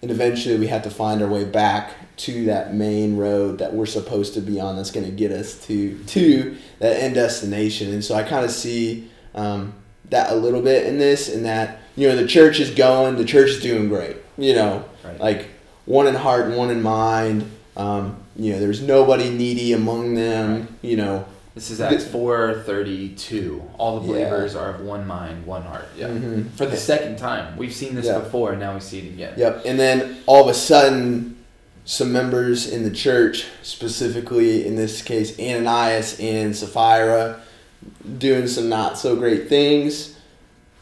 and 0.02 0.10
eventually 0.10 0.56
we 0.56 0.68
have 0.68 0.82
to 0.82 0.90
find 0.90 1.22
our 1.22 1.28
way 1.28 1.44
back 1.44 2.16
to 2.18 2.46
that 2.46 2.74
main 2.74 3.16
road 3.16 3.58
that 3.58 3.72
we're 3.72 3.86
supposed 3.86 4.34
to 4.34 4.40
be 4.40 4.60
on 4.60 4.76
that's 4.76 4.90
going 4.90 5.06
to 5.06 5.12
get 5.12 5.30
us 5.30 5.64
to 5.66 5.98
to 6.04 6.56
that 6.80 7.00
end 7.00 7.14
destination 7.14 7.92
and 7.92 8.04
so 8.04 8.14
i 8.14 8.22
kind 8.22 8.44
of 8.44 8.50
see 8.50 9.08
um, 9.34 9.72
that 10.10 10.32
a 10.32 10.34
little 10.34 10.62
bit 10.62 10.86
in 10.86 10.98
this 10.98 11.28
and 11.32 11.44
that 11.44 11.78
you 11.96 12.08
know 12.08 12.16
the 12.16 12.26
church 12.26 12.60
is 12.60 12.70
going 12.70 13.16
the 13.16 13.24
church 13.24 13.50
is 13.50 13.60
doing 13.62 13.88
great 13.88 14.16
you 14.36 14.54
know 14.54 14.84
Right. 15.04 15.20
like 15.20 15.48
one 15.86 16.06
in 16.06 16.14
heart 16.14 16.46
and 16.46 16.56
one 16.56 16.70
in 16.70 16.82
mind 16.82 17.50
um, 17.76 18.16
you 18.36 18.52
know 18.52 18.58
there's 18.60 18.82
nobody 18.82 19.30
needy 19.30 19.72
among 19.72 20.14
them 20.14 20.76
you 20.82 20.96
know 20.96 21.24
This 21.54 21.70
is 21.70 21.80
Acts 21.80 22.06
four 22.06 22.62
thirty 22.66 23.08
two. 23.10 23.62
All 23.78 23.98
the 24.00 24.06
Yeah. 24.06 24.28
believers 24.28 24.54
are 24.54 24.70
of 24.74 24.80
one 24.82 25.04
mind, 25.08 25.44
one 25.44 25.62
heart. 25.62 25.86
Yeah. 25.96 26.06
mhm. 26.08 26.50
For 26.52 26.66
the 26.66 26.76
second 26.76 27.18
time, 27.18 27.56
we've 27.56 27.74
seen 27.74 27.96
this 27.96 28.06
Yeah. 28.06 28.18
before, 28.20 28.52
and 28.52 28.60
now 28.60 28.74
we 28.74 28.80
see 28.80 28.98
it 29.00 29.06
again. 29.14 29.32
Yep. 29.36 29.62
And 29.66 29.78
then 29.80 30.18
all 30.26 30.42
of 30.44 30.48
a 30.48 30.54
sudden, 30.54 31.34
some 31.84 32.12
members 32.12 32.68
in 32.70 32.84
the 32.84 32.90
church, 32.92 33.46
specifically 33.62 34.66
in 34.66 34.76
this 34.76 35.02
case 35.02 35.36
Ananias 35.40 36.18
and 36.20 36.54
Sapphira, 36.54 37.40
doing 38.18 38.46
some 38.46 38.68
not 38.68 38.98
so 38.98 39.16
great 39.16 39.48
things. 39.48 40.18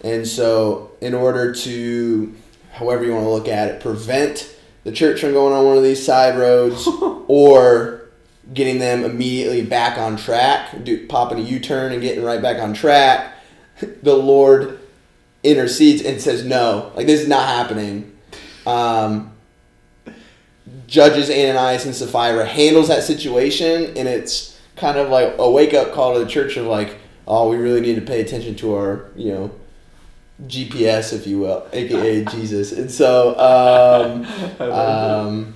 And 0.03 0.27
so, 0.27 0.93
in 1.01 1.15
order 1.15 1.55
to, 1.55 2.35
however 2.73 3.05
you 3.05 3.13
want 3.13 3.25
to 3.25 3.31
look 3.31 3.49
at 3.49 3.69
it, 3.69 3.81
prevent 3.81 4.55
the 4.85 4.93
church 4.93 5.21
from 5.21 5.33
going 5.33 5.53
on 5.53 5.65
one 5.65 5.77
of 5.77 5.83
these 5.83 6.05
side 6.05 6.39
roads 6.39 6.87
or 7.29 8.03
getting 8.53 8.79
them 8.79 9.05
immediately 9.05 9.63
back 9.63 9.99
on 9.99 10.17
track, 10.17 10.85
do, 10.85 11.07
popping 11.09 11.39
a 11.39 11.43
U 11.43 11.59
turn 11.59 11.93
and 11.93 12.01
getting 12.01 12.23
right 12.23 12.41
back 12.41 12.63
on 12.63 12.75
track, 12.75 13.35
the 14.03 14.15
Lord 14.15 14.79
intercedes 15.43 16.03
and 16.03 16.21
says, 16.21 16.45
No, 16.45 16.93
like 16.95 17.07
this 17.07 17.21
is 17.21 17.29
not 17.29 17.47
happening. 17.49 18.17
Um, 18.67 19.33
judges 20.87 21.31
Ananias 21.31 21.85
and 21.87 21.95
Sapphira, 21.95 22.47
handles 22.47 22.89
that 22.89 23.03
situation, 23.03 23.97
and 23.97 24.09
it's 24.09 24.56
kind 24.77 24.99
of 24.99 25.09
like 25.09 25.35
a 25.39 25.51
wake 25.51 25.75
up 25.75 25.93
call 25.93 26.15
to 26.15 26.21
the 26.21 26.31
church 26.31 26.57
of 26.57 26.67
like, 26.67 26.97
oh, 27.27 27.51
we 27.51 27.57
really 27.57 27.81
need 27.81 27.97
to 27.97 28.03
pay 28.03 28.21
attention 28.21 28.55
to 28.57 28.75
our, 28.75 29.11
you 29.17 29.33
know, 29.33 29.51
GPS, 30.45 31.13
if 31.13 31.27
you 31.27 31.39
will, 31.39 31.67
aka 31.73 32.25
Jesus. 32.31 32.73
And 32.73 32.91
so, 32.91 33.39
um, 34.61 34.61
um, 34.71 35.55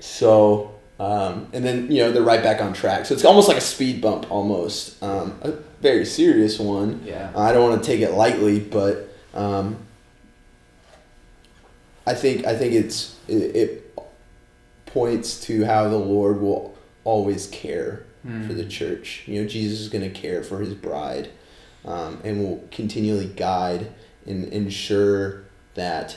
so, 0.00 0.74
um, 0.98 1.48
and 1.52 1.64
then 1.64 1.90
you 1.90 2.02
know 2.02 2.10
they're 2.10 2.22
right 2.22 2.42
back 2.42 2.60
on 2.60 2.72
track. 2.72 3.06
So 3.06 3.14
it's 3.14 3.24
almost 3.24 3.48
like 3.48 3.56
a 3.56 3.62
speed 3.62 4.00
bump, 4.00 4.30
almost 4.30 5.00
um, 5.02 5.38
a 5.42 5.52
very 5.80 6.04
serious 6.04 6.58
one. 6.58 7.02
Yeah. 7.04 7.30
I 7.36 7.52
don't 7.52 7.68
want 7.70 7.82
to 7.82 7.86
take 7.86 8.00
it 8.00 8.12
lightly, 8.12 8.58
but 8.58 9.14
um, 9.32 9.76
I 12.04 12.14
think 12.14 12.46
I 12.46 12.56
think 12.56 12.72
it's 12.72 13.16
it, 13.28 13.56
it 13.56 13.98
points 14.86 15.40
to 15.42 15.64
how 15.64 15.88
the 15.88 15.98
Lord 15.98 16.40
will 16.40 16.76
always 17.08 17.46
care 17.46 18.02
Hmm. 18.22 18.46
for 18.48 18.52
the 18.52 18.64
church. 18.66 19.22
You 19.26 19.40
know, 19.42 19.48
Jesus 19.48 19.78
is 19.80 19.88
going 19.88 20.02
to 20.02 20.10
care 20.10 20.42
for 20.42 20.58
His 20.58 20.74
bride, 20.74 21.28
um, 21.84 22.20
and 22.24 22.42
will 22.42 22.64
continually 22.72 23.26
guide 23.26 23.92
and 24.26 24.52
ensure 24.52 25.44
that 25.74 26.16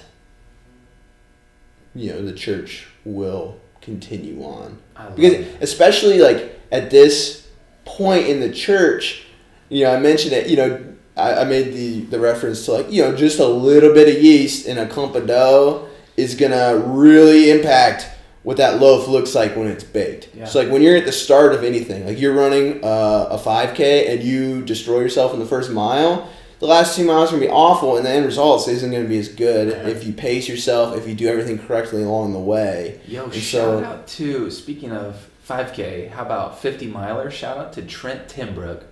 you 1.94 2.12
know 2.12 2.26
the 2.26 2.34
church 2.34 2.88
will 3.06 3.60
continue 3.82 4.44
on 4.44 4.78
because 5.16 5.34
it. 5.34 5.58
especially 5.62 6.20
like 6.20 6.60
at 6.72 6.90
this 6.90 7.48
point 7.86 8.28
in 8.28 8.40
the 8.40 8.52
church 8.52 9.26
you 9.70 9.84
know 9.84 9.94
i 9.94 10.00
mentioned 10.00 10.34
it 10.34 10.48
you 10.48 10.56
know 10.56 10.84
i, 11.18 11.42
I 11.42 11.44
made 11.44 11.74
the, 11.74 12.02
the 12.06 12.20
reference 12.20 12.66
to 12.66 12.72
like 12.74 12.92
you 12.92 13.02
know 13.04 13.16
just 13.16 13.40
a 13.40 13.46
little 13.48 13.94
bit 13.94 14.08
of 14.16 14.22
yeast 14.24 14.66
in 14.68 14.78
a 14.78 14.88
clump 14.88 15.16
of 15.16 15.28
dough 15.28 15.88
is 16.16 16.36
gonna 16.36 16.78
really 16.78 17.50
impact 17.52 18.08
what 18.44 18.58
that 18.58 18.80
loaf 18.80 19.08
looks 19.08 19.36
like 19.36 19.56
when 19.56 19.68
it's 19.68 19.84
baked 19.84 20.30
Yeah. 20.34 20.46
so 20.46 20.62
like 20.62 20.72
when 20.72 20.82
you're 20.82 20.96
at 20.98 21.06
the 21.06 21.12
start 21.12 21.54
of 21.54 21.64
anything 21.64 22.06
like 22.06 22.20
you're 22.20 22.34
running 22.34 22.84
uh, 22.84 23.28
a 23.32 23.38
5k 23.38 24.10
and 24.10 24.24
you 24.24 24.64
destroy 24.64 25.00
yourself 25.00 25.34
in 25.34 25.40
the 25.40 25.46
first 25.46 25.70
mile 25.72 26.28
the 26.60 26.68
last 26.68 26.96
two 26.96 27.04
miles 27.06 27.30
are 27.30 27.34
gonna 27.38 27.46
be 27.48 27.52
awful 27.52 27.98
and 27.98 28.06
the 28.06 28.10
end 28.10 28.26
result 28.26 28.68
isn't 28.68 28.92
gonna 28.92 29.08
be 29.08 29.18
as 29.20 29.28
good 29.28 29.70
Yeah. 29.70 29.88
if 29.88 30.06
you 30.06 30.14
pace 30.14 30.48
yourself 30.48 30.96
if 30.98 31.08
you 31.08 31.14
do 31.16 31.28
everything 31.28 31.60
correctly 31.60 32.04
along 32.04 32.34
the 32.34 32.40
way 32.40 33.00
Yo, 33.08 33.26
And 33.26 33.34
shout 33.34 33.42
so- 33.42 33.84
out 33.84 34.08
to 34.08 34.50
speaking 34.52 34.92
of 34.92 35.28
5K. 35.48 36.10
How 36.12 36.24
about 36.24 36.62
50 36.62 36.88
miler? 36.88 37.30
Shout 37.30 37.58
out 37.58 37.74
to 37.74 37.82
Trent 37.82 38.28
Timbrook. 38.30 38.84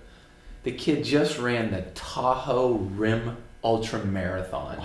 The 0.64 0.72
kid 0.72 1.04
just 1.04 1.38
ran 1.38 1.70
the 1.70 1.82
Tahoe 1.94 2.72
Rim 2.74 3.38
Ultra 3.64 4.04
Marathon. 4.04 4.76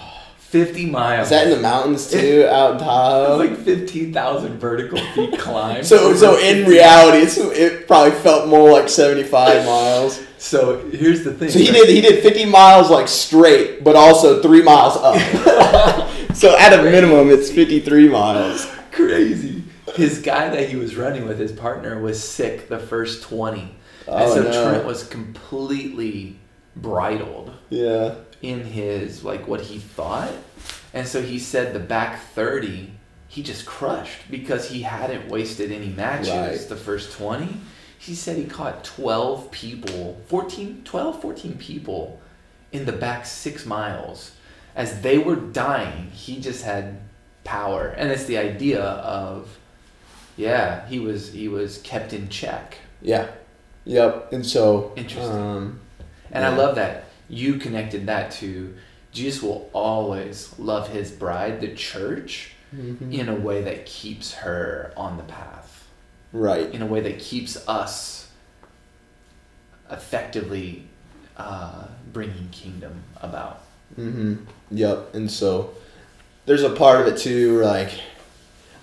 50 0.50 0.86
miles. 0.86 1.26
Is 1.26 1.30
that 1.32 1.48
in 1.48 1.50
the 1.52 1.62
mountains 1.62 2.10
too, 2.10 2.48
out 2.50 2.74
in 2.74 2.78
Tahoe? 2.80 3.38
like 3.38 3.58
15,000 3.58 4.58
vertical 4.58 4.98
feet 5.14 5.38
climb. 5.40 5.84
So, 5.84 6.14
so 6.16 6.38
in 6.40 6.66
reality, 6.68 7.20
it's, 7.20 7.38
it 7.38 7.88
probably 7.88 8.12
felt 8.20 8.48
more 8.48 8.72
like 8.72 8.88
seventy-five 8.88 9.66
miles. 9.66 10.22
So 10.38 10.88
here's 10.90 11.24
the 11.24 11.34
thing. 11.34 11.50
So 11.50 11.60
he 11.60 11.66
right? 11.72 11.74
did 11.74 11.90
he 11.90 12.02
did 12.02 12.22
fifty 12.24 12.46
miles 12.46 12.90
like 12.90 13.08
straight, 13.08 13.84
but 13.84 13.96
also 13.96 14.42
three 14.42 14.62
miles 14.62 14.96
up. 14.98 15.16
so 16.36 16.56
at 16.58 16.74
a 16.74 16.84
minimum, 16.84 17.30
it's 17.32 17.50
fifty-three 17.52 18.08
miles. 18.10 18.68
Crazy. 18.92 19.64
His 19.96 20.20
guy 20.22 20.50
that 20.50 20.70
he 20.70 20.76
was 20.76 20.96
running 20.96 21.28
with, 21.28 21.40
his 21.40 21.52
partner, 21.52 22.00
was 22.02 22.22
sick 22.22 22.68
the 22.70 22.80
first 22.80 23.24
20. 23.24 23.62
and 23.62 23.72
Oh, 24.08 24.36
so 24.36 24.44
no. 24.44 24.52
Trent 24.70 24.86
was 24.86 25.04
completely 25.08 26.38
bridled 26.76 27.54
Yeah. 27.70 28.16
In 28.42 28.64
his, 28.64 29.24
like, 29.24 29.48
what 29.48 29.62
he 29.62 29.80
thought. 29.80 30.32
And 30.94 31.08
so 31.08 31.22
he 31.22 31.40
said 31.40 31.74
the 31.74 31.80
back 31.80 32.22
30, 32.22 32.92
he 33.28 33.44
just 33.44 33.66
crushed 33.66 34.30
because 34.32 34.70
he 34.70 34.82
hadn't 34.84 35.28
wasted 35.30 35.72
any 35.72 35.90
matches 35.90 36.30
Right. 36.30 36.70
the 36.70 36.76
first 36.76 37.12
20. 37.18 37.58
He 37.98 38.14
said 38.16 38.38
he 38.38 38.46
caught 38.46 38.84
12 38.84 39.52
people, 39.52 40.22
14, 40.28 40.82
12, 40.86 41.22
14 41.22 41.58
people 41.58 42.20
in 42.72 42.86
the 42.86 42.92
back 42.92 43.26
six 43.26 43.66
miles. 43.66 44.32
As 44.76 45.02
they 45.02 45.18
were 45.18 45.36
dying, 45.38 46.12
he 46.12 46.40
just 46.40 46.64
had 46.64 47.00
power. 47.44 47.88
And 47.98 48.12
it's 48.12 48.26
the 48.26 48.38
idea 48.38 48.82
of, 48.84 49.58
yeah, 50.38 50.86
he 50.88 51.00
was 51.00 51.32
he 51.32 51.48
was 51.48 51.78
kept 51.80 52.12
in 52.14 52.28
check. 52.30 52.78
Yeah. 53.02 53.28
Yep. 53.86 54.34
And 54.34 54.46
so 54.46 54.92
Interesting. 54.96 55.32
Um, 55.32 55.80
And 56.32 56.44
I 56.46 56.56
love 56.56 56.76
that 56.76 57.05
you 57.30 57.56
connected 57.58 58.06
that 58.08 58.32
to 58.32 58.76
Jesus 59.12 59.42
will 59.42 59.70
always 59.74 60.54
love 60.60 60.90
his 60.90 61.10
bride, 61.12 61.62
the 61.62 61.74
church, 61.74 62.52
mhm. 62.76 63.14
in 63.14 63.30
a 63.30 63.36
way 63.36 63.62
that 63.62 63.86
keeps 63.86 64.34
her 64.34 64.94
on 64.98 65.16
the 65.18 65.24
path, 65.24 65.88
Right. 66.34 66.70
in 66.74 66.82
a 66.82 66.86
way 66.86 67.00
that 67.02 67.20
keeps 67.20 67.56
us 67.68 68.30
effectively 69.90 70.88
uh, 71.38 71.88
bringing 72.12 72.50
kingdom 72.52 73.04
about. 73.22 73.62
Mm-hmm. 74.00 74.36
Yep. 74.72 75.16
And 75.16 75.30
so 75.32 75.74
there's 76.46 76.64
a 76.64 76.70
part 76.70 77.02
of 77.02 77.08
it 77.08 77.18
too 77.18 77.56
where 77.56 77.66
like 77.66 77.92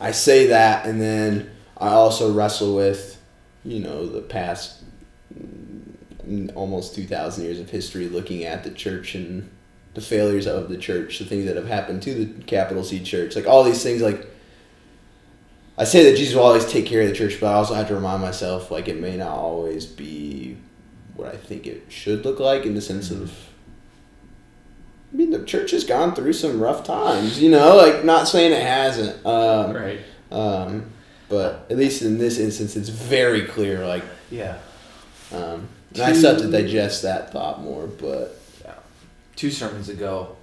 I 0.00 0.12
say 0.12 0.48
that 0.48 0.86
and 0.86 1.00
then 1.00 1.50
I 1.76 1.88
also 1.88 2.32
wrestle 2.32 2.74
with, 2.76 3.20
you 3.64 3.80
know, 3.80 4.06
the 4.06 4.20
past 4.20 4.81
almost 6.54 6.94
2,000 6.94 7.44
years 7.44 7.58
of 7.60 7.70
history 7.70 8.08
looking 8.08 8.44
at 8.44 8.64
the 8.64 8.70
church 8.70 9.14
and 9.14 9.50
the 9.94 10.00
failures 10.00 10.46
of 10.46 10.68
the 10.68 10.76
church, 10.78 11.18
the 11.18 11.24
things 11.24 11.44
that 11.46 11.56
have 11.56 11.66
happened 11.66 12.02
to 12.02 12.14
the 12.14 12.42
capital 12.44 12.82
C 12.84 13.02
church, 13.02 13.34
like 13.36 13.46
all 13.46 13.62
these 13.64 13.82
things 13.82 14.00
like 14.02 14.26
I 15.76 15.84
say 15.84 16.04
that 16.10 16.16
Jesus 16.16 16.34
will 16.34 16.42
always 16.44 16.66
take 16.66 16.86
care 16.86 17.02
of 17.02 17.08
the 17.08 17.14
church, 17.14 17.38
but 17.40 17.46
I 17.48 17.54
also 17.54 17.74
have 17.74 17.88
to 17.88 17.94
remind 17.94 18.20
myself 18.22 18.70
like 18.70 18.88
it 18.88 19.00
may 19.00 19.16
not 19.16 19.30
always 19.36 19.84
be 19.86 20.56
what 21.16 21.28
I 21.28 21.36
think 21.36 21.66
it 21.66 21.84
should 21.88 22.24
look 22.24 22.38
like 22.40 22.64
in 22.66 22.74
the 22.74 22.80
sense 22.80 23.10
of 23.10 23.32
I 25.12 25.16
mean 25.16 25.30
the 25.30 25.44
church 25.44 25.72
has 25.72 25.84
gone 25.84 26.14
through 26.14 26.32
some 26.34 26.60
rough 26.60 26.84
times, 26.84 27.40
you 27.42 27.50
know, 27.50 27.76
like 27.76 28.04
not 28.04 28.28
saying 28.28 28.52
it 28.52 28.62
hasn't. 28.62 29.24
Um, 29.26 29.74
Right. 29.74 30.00
um, 30.30 30.84
but 31.28 31.66
at 31.70 31.76
least 31.76 32.02
in 32.02 32.18
this 32.18 32.38
instance 32.38 32.76
it's 32.76 32.88
very 32.88 33.42
clear 33.42 33.86
like 33.86 34.04
Yeah. 34.30 34.56
um, 35.32 35.68
and 35.94 36.02
I 36.02 36.12
still 36.12 36.32
have 36.34 36.42
to 36.42 36.50
digest 36.50 37.02
that 37.02 37.32
thought 37.32 37.62
more, 37.62 37.86
but 37.86 38.38
Yeah. 38.64 38.74
Two 39.36 39.50
sermons 39.50 39.88
ago, 39.88 40.36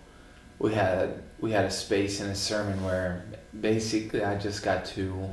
we 0.60 0.74
had 0.74 1.22
we 1.40 1.52
had 1.52 1.66
a 1.66 1.72
space 1.72 2.20
in 2.20 2.28
a 2.28 2.36
sermon 2.36 2.84
where 2.84 3.24
basically 3.60 4.24
I 4.24 4.38
just 4.38 4.64
got 4.64 4.86
to 4.88 5.30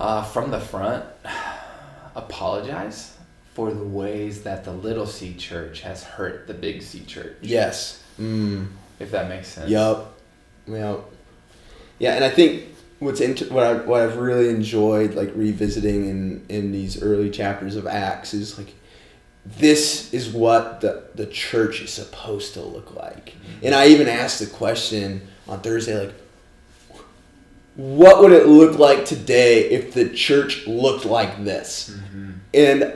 uh, 0.00 0.22
from 0.24 0.50
the 0.50 0.60
front 0.60 1.04
apologize 2.16 3.16
for 3.54 3.72
the 3.72 3.84
ways 3.84 4.42
that 4.44 4.64
the 4.64 4.72
little 4.72 5.06
C 5.06 5.34
church 5.34 5.82
has 5.82 6.02
hurt 6.02 6.46
the 6.46 6.54
big 6.54 6.82
C 6.82 7.00
church. 7.04 7.36
yes. 7.42 8.02
Mm. 8.18 8.68
If 8.98 9.10
that 9.10 9.28
makes 9.28 9.48
sense. 9.48 9.70
Yup. 9.70 10.18
Yup. 10.66 11.10
Yeah, 11.98 12.14
and 12.14 12.24
I 12.24 12.30
think 12.30 12.71
what's 13.02 13.20
int- 13.20 13.50
what 13.50 13.64
I 13.64 13.74
what 13.74 14.00
I've 14.02 14.16
really 14.16 14.48
enjoyed 14.48 15.14
like 15.14 15.32
revisiting 15.34 16.08
in 16.08 16.44
in 16.48 16.72
these 16.72 17.02
early 17.02 17.30
chapters 17.30 17.76
of 17.76 17.86
Acts 17.86 18.32
is 18.32 18.56
like 18.58 18.74
this 19.44 20.12
is 20.14 20.28
what 20.30 20.80
the 20.80 21.04
the 21.14 21.26
church 21.26 21.82
is 21.82 21.92
supposed 21.92 22.54
to 22.54 22.62
look 22.62 22.94
like. 22.94 23.34
And 23.62 23.74
I 23.74 23.88
even 23.88 24.08
asked 24.08 24.38
the 24.38 24.46
question 24.46 25.26
on 25.48 25.60
Thursday 25.60 25.98
like 26.06 26.14
what 27.74 28.20
would 28.20 28.32
it 28.32 28.46
look 28.46 28.78
like 28.78 29.04
today 29.04 29.70
if 29.70 29.94
the 29.94 30.10
church 30.10 30.66
looked 30.66 31.04
like 31.04 31.42
this? 31.44 31.90
Mhm. 32.14 32.34
And 32.54 32.92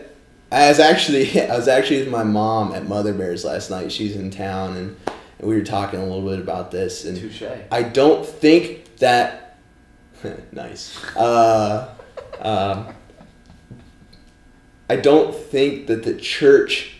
I 0.52 0.68
was 0.68 0.78
actually 0.78 1.40
I 1.50 1.56
was 1.56 1.66
actually 1.68 2.00
with 2.00 2.10
my 2.10 2.24
mom 2.24 2.74
at 2.74 2.86
Mother 2.86 3.12
Bears 3.12 3.44
last 3.44 3.70
night. 3.70 3.90
She's 3.90 4.14
in 4.16 4.30
town 4.30 4.76
and, 4.76 4.96
we 5.38 5.54
were 5.54 5.62
talking 5.64 6.00
a 6.00 6.02
little 6.02 6.26
bit 6.26 6.38
about 6.38 6.70
this 6.70 7.04
and 7.04 7.14
Touche. 7.18 7.42
I 7.70 7.82
don't 7.82 8.24
think 8.24 8.96
that 8.96 9.45
nice. 10.52 11.04
Uh, 11.14 11.94
um, 12.40 12.94
I 14.88 14.96
don't 14.96 15.34
think 15.34 15.86
that 15.88 16.04
the 16.04 16.14
church 16.14 16.98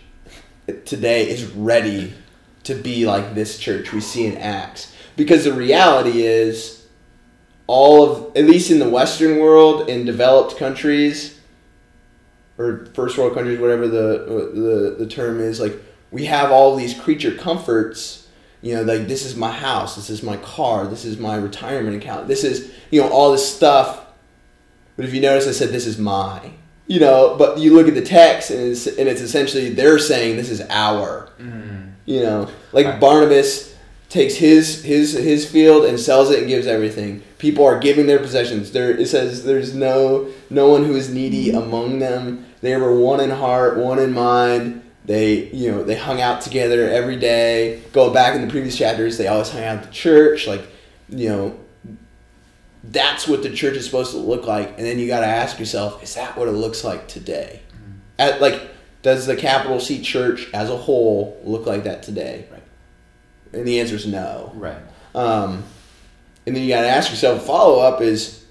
today 0.84 1.28
is 1.28 1.44
ready 1.44 2.14
to 2.64 2.74
be 2.74 3.06
like 3.06 3.34
this 3.34 3.58
church 3.58 3.92
we 3.92 4.00
see 4.00 4.26
in 4.26 4.36
Acts 4.38 4.92
because 5.16 5.44
the 5.44 5.52
reality 5.52 6.22
is 6.22 6.86
all 7.68 8.02
of 8.02 8.36
at 8.36 8.44
least 8.44 8.70
in 8.70 8.80
the 8.80 8.88
western 8.88 9.38
world 9.38 9.88
in 9.88 10.04
developed 10.04 10.56
countries 10.56 11.38
or 12.58 12.86
first 12.94 13.16
world 13.18 13.34
countries 13.34 13.60
whatever 13.60 13.86
the 13.86 14.50
the, 14.54 14.96
the 14.98 15.06
term 15.06 15.40
is 15.40 15.60
like 15.60 15.80
we 16.10 16.24
have 16.24 16.50
all 16.50 16.74
these 16.74 16.98
creature 16.98 17.32
comforts 17.34 18.25
you 18.62 18.74
know 18.74 18.82
like 18.82 19.06
this 19.06 19.24
is 19.24 19.36
my 19.36 19.50
house 19.50 19.96
this 19.96 20.10
is 20.10 20.22
my 20.22 20.36
car 20.38 20.86
this 20.86 21.04
is 21.04 21.18
my 21.18 21.36
retirement 21.36 21.96
account 21.96 22.26
this 22.28 22.42
is 22.44 22.70
you 22.90 23.00
know 23.00 23.08
all 23.08 23.32
this 23.32 23.46
stuff. 23.56 24.02
But 24.96 25.04
if 25.04 25.12
you 25.14 25.20
notice 25.20 25.46
i 25.46 25.52
said 25.52 25.70
this 25.70 25.86
is 25.86 25.98
my 25.98 26.52
you 26.86 27.00
know 27.00 27.36
but 27.38 27.58
you 27.58 27.74
look 27.74 27.86
at 27.88 27.94
the 27.94 28.00
text 28.02 28.50
and 28.50 28.60
it's, 28.60 28.86
and 28.86 29.08
it's 29.08 29.20
essentially 29.20 29.68
they're 29.70 29.98
saying 29.98 30.36
this 30.36 30.50
is 30.50 30.62
our 30.70 31.28
Mm. 31.40 31.92
you 32.06 32.22
know. 32.22 32.48
Like 32.72 32.86
Right. 32.86 33.00
barnabas 33.00 33.74
takes 34.08 34.36
his 34.36 34.82
his 34.84 35.12
his 35.12 35.44
field 35.46 35.84
and 35.84 35.98
sells 36.00 36.30
it 36.30 36.38
and 36.38 36.48
gives 36.48 36.66
everything. 36.66 37.22
People 37.38 37.64
are 37.66 37.78
giving 37.78 38.06
their 38.06 38.20
possessions. 38.20 38.70
There 38.72 38.90
it 38.90 39.08
says 39.08 39.44
there's 39.44 39.74
no 39.74 40.28
no 40.48 40.70
one 40.70 40.84
who 40.84 40.96
is 40.96 41.12
needy 41.12 41.50
among 41.50 41.98
them. 41.98 42.46
They 42.62 42.74
were 42.76 42.94
one 42.98 43.20
in 43.20 43.30
heart 43.30 43.76
one 43.76 43.98
in 43.98 44.12
mind 44.14 44.82
they 45.06 45.48
you 45.50 45.70
know 45.70 45.84
they 45.84 45.96
hung 45.96 46.20
out 46.20 46.42
together 46.42 46.90
every 46.90 47.16
day. 47.16 47.82
Go 47.92 48.12
back 48.12 48.34
in 48.34 48.42
the 48.42 48.50
previous 48.50 48.76
chapters 48.76 49.16
they 49.16 49.28
always 49.28 49.50
hung 49.50 49.62
out 49.62 49.78
at 49.78 49.84
the 49.84 49.92
church 49.92 50.46
like 50.46 50.66
you 51.08 51.28
know 51.28 51.58
that's 52.82 53.26
what 53.26 53.42
the 53.42 53.50
church 53.50 53.76
is 53.76 53.84
supposed 53.84 54.12
to 54.12 54.18
look 54.18 54.46
like. 54.46 54.76
And 54.76 54.86
then 54.86 54.98
you 54.98 55.06
got 55.06 55.20
to 55.20 55.26
ask 55.26 55.58
yourself 55.58 56.02
is 56.02 56.14
that 56.14 56.36
what 56.36 56.48
it 56.48 56.52
looks 56.52 56.84
like 56.84 57.08
today? 57.08 57.62
At, 58.18 58.40
like 58.40 58.68
does 59.02 59.26
the 59.26 59.36
capital 59.36 59.78
c 59.78 60.02
church 60.02 60.48
as 60.52 60.70
a 60.70 60.76
whole 60.76 61.40
look 61.44 61.66
like 61.66 61.84
that 61.84 62.02
today? 62.02 62.46
Right. 62.50 62.62
and 63.52 63.66
the 63.66 63.80
answer 63.80 63.94
is 63.94 64.06
no. 64.06 64.52
Right. 64.54 64.78
um, 65.14 65.62
and 66.46 66.54
then 66.54 66.62
you 66.62 66.68
got 66.68 66.82
to 66.82 66.88
ask 66.88 67.10
yourself 67.10 67.46
follow 67.46 67.80
up 67.80 68.00
is 68.00 68.44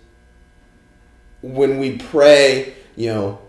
when 1.41 1.79
we 1.79 1.97
pray 1.97 2.73
you 2.95 3.13
know 3.13 3.39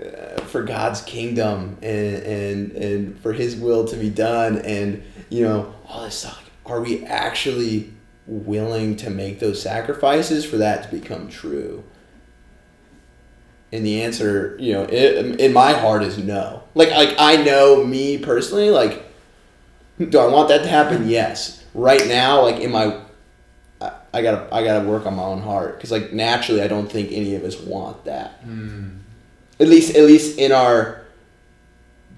uh, 0.00 0.40
for 0.42 0.62
God's 0.62 1.00
kingdom 1.02 1.78
and, 1.82 2.22
and 2.22 2.72
and 2.72 3.20
for 3.20 3.32
His 3.32 3.56
will 3.56 3.86
to 3.86 3.96
be 3.96 4.10
done. 4.10 4.58
And 4.58 5.02
you 5.28 5.44
know 5.44 5.74
all 5.88 6.04
this 6.04 6.16
stuff 6.16 6.50
are 6.70 6.80
we 6.80 7.04
actually 7.04 7.92
willing 8.26 8.94
to 8.96 9.10
make 9.10 9.40
those 9.40 9.60
sacrifices 9.60 10.44
for 10.44 10.56
that 10.58 10.84
to 10.84 10.96
become 10.96 11.28
true? 11.28 11.82
And 13.72 13.84
the 13.84 14.02
answer 14.02 14.56
you 14.58 14.72
know 14.72 14.82
it, 14.84 15.40
in 15.40 15.52
my 15.52 15.72
heart 15.72 16.02
is 16.02 16.18
no. 16.18 16.62
Like 16.74 16.90
like 16.90 17.14
I 17.18 17.36
know 17.36 17.84
me 17.84 18.18
personally 18.18 18.70
like 18.70 19.04
do 19.98 20.18
I 20.18 20.26
want 20.26 20.48
that 20.48 20.62
to 20.62 20.68
happen? 20.68 21.08
Yes. 21.08 21.64
Right 21.74 22.06
now 22.06 22.42
like 22.42 22.60
in 22.60 22.70
my 22.70 23.00
I, 23.80 23.92
I 24.14 24.22
gotta 24.22 24.52
I 24.52 24.64
gotta 24.64 24.88
work 24.88 25.06
on 25.06 25.14
my 25.14 25.22
own 25.22 25.42
heart. 25.42 25.76
Because 25.76 25.90
like 25.90 26.12
naturally 26.12 26.62
I 26.62 26.68
don't 26.68 26.90
think 26.90 27.12
any 27.12 27.34
of 27.34 27.44
us 27.44 27.60
want 27.60 28.04
that. 28.04 28.44
Mm. 28.46 28.99
At 29.60 29.68
least 29.68 29.94
at 29.94 30.04
least 30.04 30.38
in 30.38 30.52
our 30.52 31.02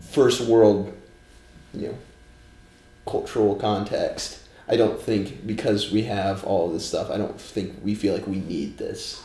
first 0.01 0.41
world 0.43 0.93
you 1.75 1.89
know 1.89 1.99
cultural 3.07 3.57
context 3.57 4.39
i 4.69 4.77
don't 4.77 5.01
think 5.01 5.47
because 5.47 5.91
we 5.91 6.03
have 6.03 6.45
all 6.45 6.71
this 6.71 6.87
stuff 6.87 7.11
i 7.11 7.17
don't 7.17 7.41
think 7.41 7.75
we 7.83 7.95
feel 7.95 8.15
like 8.15 8.27
we 8.27 8.37
need 8.41 8.79
this 8.79 9.23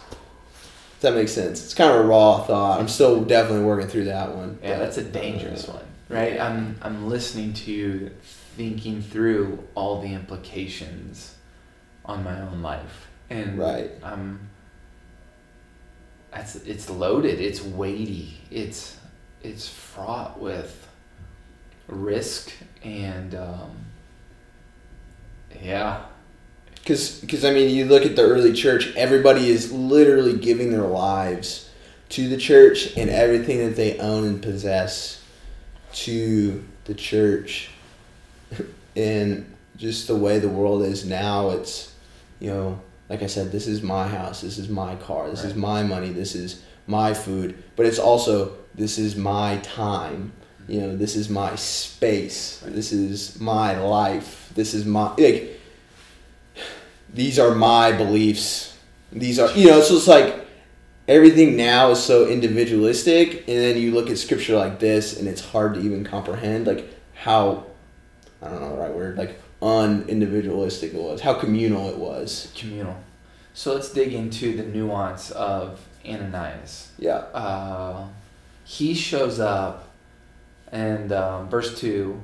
If 0.95 1.01
that 1.01 1.13
makes 1.13 1.31
sense. 1.31 1.63
It's 1.63 1.75
kind 1.75 1.91
of 1.93 2.03
a 2.03 2.07
raw 2.07 2.39
thought. 2.43 2.79
I'm 2.79 2.87
still 2.87 3.23
definitely 3.23 3.65
working 3.65 3.87
through 3.87 4.05
that 4.05 4.33
one. 4.35 4.57
Yeah, 4.63 4.79
that's 4.79 4.97
a 4.97 5.03
dangerous 5.03 5.69
uh, 5.69 5.73
one, 5.73 5.85
right? 6.09 6.39
I'm 6.41 6.75
I'm 6.81 7.07
listening 7.07 7.53
to 7.53 7.71
you, 7.71 8.09
thinking 8.57 9.03
through 9.03 9.59
all 9.75 10.01
the 10.01 10.11
implications 10.15 11.35
on 12.03 12.23
my 12.23 12.41
own 12.41 12.63
life, 12.63 13.07
and 13.29 13.59
Right. 13.59 13.91
I'm. 14.01 14.49
That's 16.31 16.55
it's 16.55 16.89
loaded. 16.89 17.39
It's 17.39 17.61
weighty. 17.61 18.37
It's 18.51 18.97
it's 19.43 19.67
fraught 19.67 20.39
with 20.39 20.87
risk 21.87 22.51
and 22.83 23.33
um, 23.33 23.77
yeah, 25.61 26.03
Because, 26.75 27.45
I 27.45 27.53
mean, 27.53 27.75
you 27.75 27.85
look 27.85 28.05
at 28.05 28.15
the 28.15 28.23
early 28.23 28.53
church, 28.53 28.93
everybody 28.95 29.49
is 29.49 29.71
literally 29.71 30.37
giving 30.37 30.71
their 30.71 30.81
lives 30.81 31.69
to 32.09 32.29
the 32.29 32.37
church 32.37 32.95
and 32.95 33.09
everything 33.09 33.59
that 33.59 33.75
they 33.75 33.97
own 33.97 34.25
and 34.25 34.41
possess 34.41 35.21
to 35.93 36.63
the 36.85 36.93
church. 36.93 37.71
and 38.95 39.53
just 39.75 40.07
the 40.07 40.15
way 40.15 40.39
the 40.39 40.49
world 40.49 40.83
is 40.83 41.05
now, 41.05 41.49
it's, 41.49 41.93
you 42.39 42.49
know, 42.49 42.81
like 43.09 43.23
I 43.23 43.27
said, 43.27 43.51
this 43.51 43.67
is 43.67 43.81
my 43.81 44.07
house, 44.07 44.41
this 44.41 44.57
is 44.57 44.69
my 44.69 44.95
car, 44.95 45.29
this 45.29 45.43
is 45.43 45.55
my 45.55 45.83
money, 45.83 46.09
this 46.09 46.35
is 46.35 46.61
my 46.87 47.13
food, 47.13 47.63
but 47.75 47.85
it's 47.85 47.99
also, 47.99 48.57
this 48.75 48.97
is 48.97 49.15
my 49.15 49.57
time. 49.57 50.31
Mm-hmm. 50.63 50.71
You 50.71 50.81
know, 50.81 50.95
this 50.97 51.15
is 51.15 51.29
my 51.29 51.55
space. 51.55 52.61
This 52.65 52.91
is 52.91 53.39
my 53.39 53.77
life. 53.77 54.51
This 54.55 54.73
is 54.73 54.85
my 54.85 55.13
like 55.15 55.59
these 57.13 57.39
are 57.39 57.55
my 57.55 57.91
beliefs. 57.91 58.77
These 59.11 59.39
are 59.39 59.49
you 59.51 59.67
know, 59.67 59.81
so 59.81 59.95
it's 59.95 60.07
like 60.07 60.45
everything 61.07 61.55
now 61.55 61.91
is 61.91 62.03
so 62.03 62.27
individualistic 62.27 63.47
and 63.47 63.57
then 63.57 63.77
you 63.77 63.93
look 63.93 64.09
at 64.09 64.17
scripture 64.17 64.57
like 64.57 64.79
this 64.79 65.17
and 65.17 65.27
it's 65.27 65.41
hard 65.41 65.75
to 65.75 65.79
even 65.79 66.03
comprehend 66.03 66.67
like 66.67 66.85
how 67.13 67.65
I 68.41 68.49
don't 68.49 68.59
know 68.59 68.75
the 68.75 68.81
right 68.81 68.93
word, 68.93 69.17
like 69.17 69.39
unindividualistic 69.61 70.93
it 70.93 71.01
was, 71.01 71.21
how 71.21 71.33
communal 71.33 71.89
it 71.89 71.97
was. 71.97 72.51
communal. 72.55 72.97
So 73.53 73.73
let's 73.73 73.91
dig 73.91 74.13
into 74.13 74.55
the 74.55 74.63
nuance 74.63 75.31
of 75.31 75.79
Ananias. 76.05 76.91
Yeah. 76.99 77.15
uh, 77.33 78.07
he 78.63 78.93
shows 78.93 79.39
up 79.39 79.87
and 80.71 81.11
um, 81.11 81.49
verse 81.49 81.79
2 81.79 82.21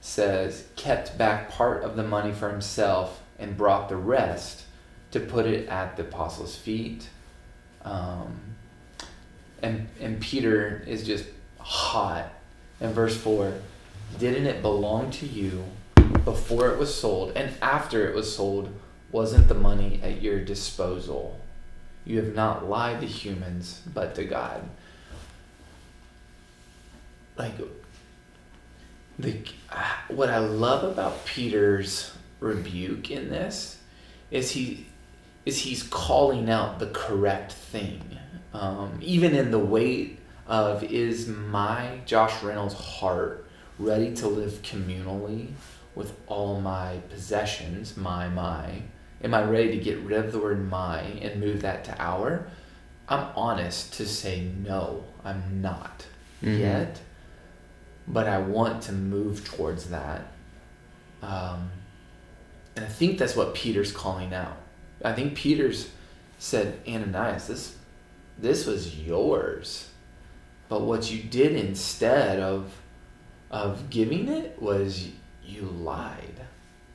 says 0.00 0.66
kept 0.76 1.16
back 1.16 1.50
part 1.50 1.84
of 1.84 1.96
the 1.96 2.02
money 2.02 2.32
for 2.32 2.50
himself 2.50 3.22
and 3.38 3.56
brought 3.56 3.88
the 3.88 3.96
rest 3.96 4.64
to 5.12 5.20
put 5.20 5.46
it 5.46 5.68
at 5.68 5.96
the 5.96 6.02
apostles 6.02 6.56
feet 6.56 7.08
um, 7.84 8.40
and, 9.62 9.88
and 10.00 10.20
peter 10.20 10.82
is 10.86 11.06
just 11.06 11.24
hot 11.58 12.32
in 12.80 12.92
verse 12.92 13.16
4 13.16 13.54
didn't 14.18 14.46
it 14.46 14.62
belong 14.62 15.10
to 15.10 15.26
you 15.26 15.64
before 16.24 16.68
it 16.68 16.78
was 16.78 16.94
sold 16.94 17.32
and 17.36 17.52
after 17.60 18.08
it 18.08 18.14
was 18.14 18.34
sold 18.34 18.72
wasn't 19.10 19.48
the 19.48 19.54
money 19.54 20.00
at 20.02 20.22
your 20.22 20.40
disposal. 20.40 21.40
You 22.04 22.18
have 22.18 22.34
not 22.34 22.68
lied 22.68 23.00
to 23.00 23.06
humans 23.06 23.82
but 23.92 24.14
to 24.14 24.24
god. 24.24 24.68
Like 27.36 27.54
the 29.18 29.38
what 30.08 30.30
I 30.30 30.38
love 30.38 30.84
about 30.84 31.24
Peter's 31.24 32.12
rebuke 32.40 33.10
in 33.10 33.30
this 33.30 33.78
is 34.30 34.52
he 34.52 34.86
is 35.44 35.58
he's 35.58 35.82
calling 35.82 36.50
out 36.50 36.78
the 36.78 36.88
correct 36.88 37.52
thing, 37.52 38.02
um, 38.52 38.98
even 39.00 39.34
in 39.34 39.50
the 39.50 39.58
weight 39.58 40.18
of 40.46 40.82
is 40.84 41.26
my 41.26 42.00
Josh 42.06 42.42
Reynolds 42.42 42.74
heart 42.74 43.46
ready 43.78 44.14
to 44.16 44.28
live 44.28 44.60
communally 44.62 45.48
with 45.98 46.14
all 46.28 46.60
my 46.60 46.98
possessions, 47.10 47.96
my 47.96 48.28
my. 48.28 48.82
Am 49.22 49.34
I 49.34 49.42
ready 49.42 49.70
to 49.76 49.84
get 49.84 49.98
rid 49.98 50.24
of 50.24 50.30
the 50.30 50.38
word 50.38 50.70
my 50.70 51.00
and 51.00 51.40
move 51.40 51.60
that 51.62 51.84
to 51.86 51.96
our? 52.00 52.46
I'm 53.08 53.26
honest 53.34 53.94
to 53.94 54.06
say 54.06 54.42
no, 54.64 55.04
I'm 55.24 55.60
not 55.60 56.06
Mhm. 56.40 56.60
yet, 56.60 57.00
but 58.06 58.28
I 58.28 58.38
want 58.38 58.82
to 58.84 58.92
move 58.92 59.44
towards 59.44 59.90
that. 59.90 60.28
Um, 61.20 61.72
and 62.76 62.84
I 62.84 62.88
think 62.88 63.18
that's 63.18 63.34
what 63.34 63.54
Peter's 63.54 63.90
calling 63.90 64.32
out. 64.32 64.56
I 65.04 65.12
think 65.14 65.34
Peter's 65.34 65.90
said, 66.38 66.78
Ananias, 66.86 67.48
this, 67.48 67.76
this 68.38 68.66
was 68.66 68.96
yours, 69.00 69.88
but 70.68 70.82
what 70.82 71.10
you 71.10 71.20
did 71.24 71.56
instead 71.56 72.38
of, 72.38 72.72
of 73.50 73.90
giving 73.90 74.28
it 74.28 74.62
was 74.62 75.08
you 75.48 75.62
lied 75.62 76.40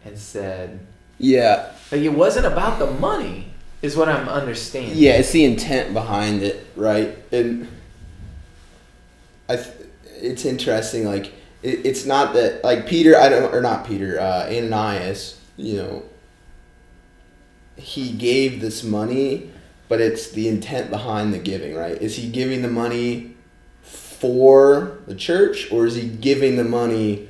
and 0.05 0.17
said, 0.17 0.79
Yeah. 1.17 1.71
like 1.91 2.01
it 2.01 2.09
wasn't 2.09 2.45
about 2.45 2.79
the 2.79 2.91
money, 2.91 3.47
is 3.81 3.97
what 3.97 4.07
I'm 4.09 4.29
understanding. 4.29 4.93
Yeah, 4.95 5.13
it's 5.13 5.31
the 5.31 5.43
intent 5.43 5.93
behind 5.93 6.41
it, 6.43 6.65
right? 6.75 7.17
And 7.31 7.67
I, 9.49 9.55
th- 9.57 9.67
it's 10.21 10.45
interesting. 10.45 11.05
Like, 11.05 11.27
it, 11.61 11.85
it's 11.85 12.05
not 12.05 12.33
that 12.33 12.63
like 12.63 12.87
Peter, 12.87 13.17
I 13.17 13.29
don't, 13.29 13.53
or 13.53 13.61
not 13.61 13.85
Peter, 13.85 14.19
uh, 14.19 14.47
Ananias. 14.47 15.39
You 15.57 15.77
know, 15.77 16.03
he 17.75 18.11
gave 18.11 18.61
this 18.61 18.83
money, 18.83 19.51
but 19.89 19.99
it's 19.99 20.31
the 20.31 20.47
intent 20.47 20.89
behind 20.89 21.33
the 21.33 21.39
giving, 21.39 21.75
right? 21.75 22.01
Is 22.01 22.15
he 22.15 22.29
giving 22.29 22.61
the 22.61 22.69
money 22.69 23.35
for 23.81 24.99
the 25.07 25.15
church, 25.15 25.69
or 25.71 25.85
is 25.85 25.95
he 25.95 26.07
giving 26.07 26.55
the 26.55 26.63
money 26.63 27.27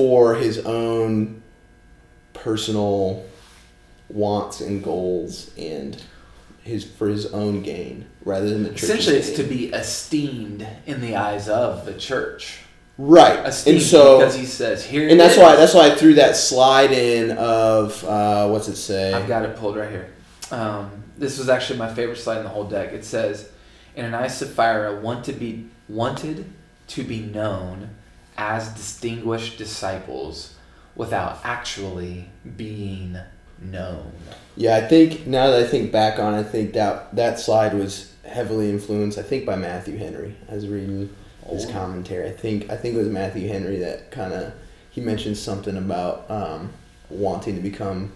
for 0.00 0.34
his 0.34 0.56
own 0.60 1.42
personal 2.32 3.22
wants 4.08 4.62
and 4.62 4.82
goals 4.82 5.50
and 5.58 6.02
his 6.62 6.84
for 6.84 7.06
his 7.06 7.26
own 7.26 7.60
gain 7.60 8.06
rather 8.24 8.48
than 8.48 8.62
the 8.62 8.70
church's 8.70 8.84
Essentially, 8.84 9.16
it's 9.18 9.32
to 9.32 9.42
be 9.42 9.66
esteemed 9.66 10.66
in 10.86 11.02
the 11.02 11.16
eyes 11.16 11.50
of 11.50 11.84
the 11.84 11.92
church. 11.92 12.60
right 12.96 13.44
Esteemed 13.44 13.76
and 13.76 13.86
so 13.86 14.18
because 14.20 14.34
he 14.34 14.46
says 14.46 14.82
here. 14.82 15.06
and 15.06 15.20
that's 15.20 15.34
is." 15.34 15.38
why 15.38 15.54
that's 15.54 15.74
why 15.74 15.90
I 15.90 15.94
threw 15.94 16.14
that 16.14 16.34
slide 16.34 16.92
in 16.92 17.36
of 17.36 18.02
uh, 18.04 18.48
what's 18.48 18.68
it 18.68 18.76
say 18.76 19.12
I've 19.12 19.28
got 19.28 19.44
it 19.44 19.54
pulled 19.54 19.76
right 19.76 19.90
here. 19.90 20.14
Um, 20.50 21.04
this 21.18 21.36
was 21.36 21.50
actually 21.50 21.78
my 21.78 21.92
favorite 21.92 22.16
slide 22.16 22.38
in 22.38 22.44
the 22.44 22.48
whole 22.48 22.64
deck. 22.64 22.94
It 22.94 23.04
says, 23.04 23.50
Ananias 23.98 24.38
Sapphira 24.38 24.98
want 24.98 25.26
to 25.26 25.34
be 25.34 25.68
wanted 25.90 26.50
to 26.88 27.04
be 27.04 27.20
known 27.20 27.90
as 28.36 28.68
distinguished 28.70 29.58
disciples 29.58 30.54
without 30.96 31.38
actually 31.44 32.28
being 32.56 33.16
known. 33.62 34.12
yeah 34.56 34.76
I 34.76 34.80
think 34.88 35.26
now 35.26 35.50
that 35.50 35.60
I 35.64 35.66
think 35.66 35.92
back 35.92 36.18
on 36.18 36.34
it, 36.34 36.38
I 36.40 36.42
think 36.42 36.72
that 36.74 37.14
that 37.14 37.38
slide 37.38 37.74
was 37.74 38.12
heavily 38.24 38.70
influenced 38.70 39.18
I 39.18 39.22
think 39.22 39.44
by 39.44 39.56
Matthew 39.56 39.96
Henry 39.98 40.34
I 40.50 40.54
was 40.54 40.66
reading 40.68 41.14
his 41.48 41.66
Oh. 41.66 41.72
commentary 41.72 42.28
I 42.28 42.32
think 42.32 42.70
I 42.70 42.76
think 42.76 42.94
it 42.94 42.98
was 42.98 43.08
Matthew 43.08 43.48
Henry 43.48 43.78
that 43.78 44.10
kind 44.10 44.32
of 44.32 44.52
he 44.90 45.00
mentioned 45.00 45.36
something 45.36 45.76
about 45.76 46.30
um, 46.30 46.72
wanting 47.10 47.54
to 47.56 47.60
become 47.62 48.12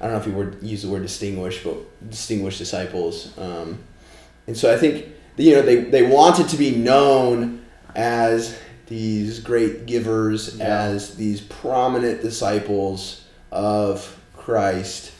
I 0.00 0.04
don't 0.04 0.12
know 0.14 0.18
if 0.20 0.24
he 0.26 0.30
would 0.32 0.58
use 0.62 0.82
the 0.82 0.88
word 0.88 1.02
distinguished, 1.02 1.62
but 1.62 1.76
distinguished 2.08 2.56
disciples. 2.58 3.36
Um, 3.36 3.78
and 4.46 4.56
so 4.56 4.72
I 4.72 4.78
think 4.78 5.06
you 5.36 5.54
know 5.54 5.62
they 5.62 5.76
they 5.82 6.02
wanted 6.02 6.48
to 6.48 6.56
be 6.56 6.74
known 6.74 7.62
as 7.94 8.56
these 8.90 9.38
great 9.38 9.86
givers, 9.86 10.56
Yeah. 10.56 10.82
as 10.82 11.14
these 11.14 11.40
prominent 11.40 12.20
disciples 12.20 13.22
of 13.50 14.18
Christ 14.36 15.12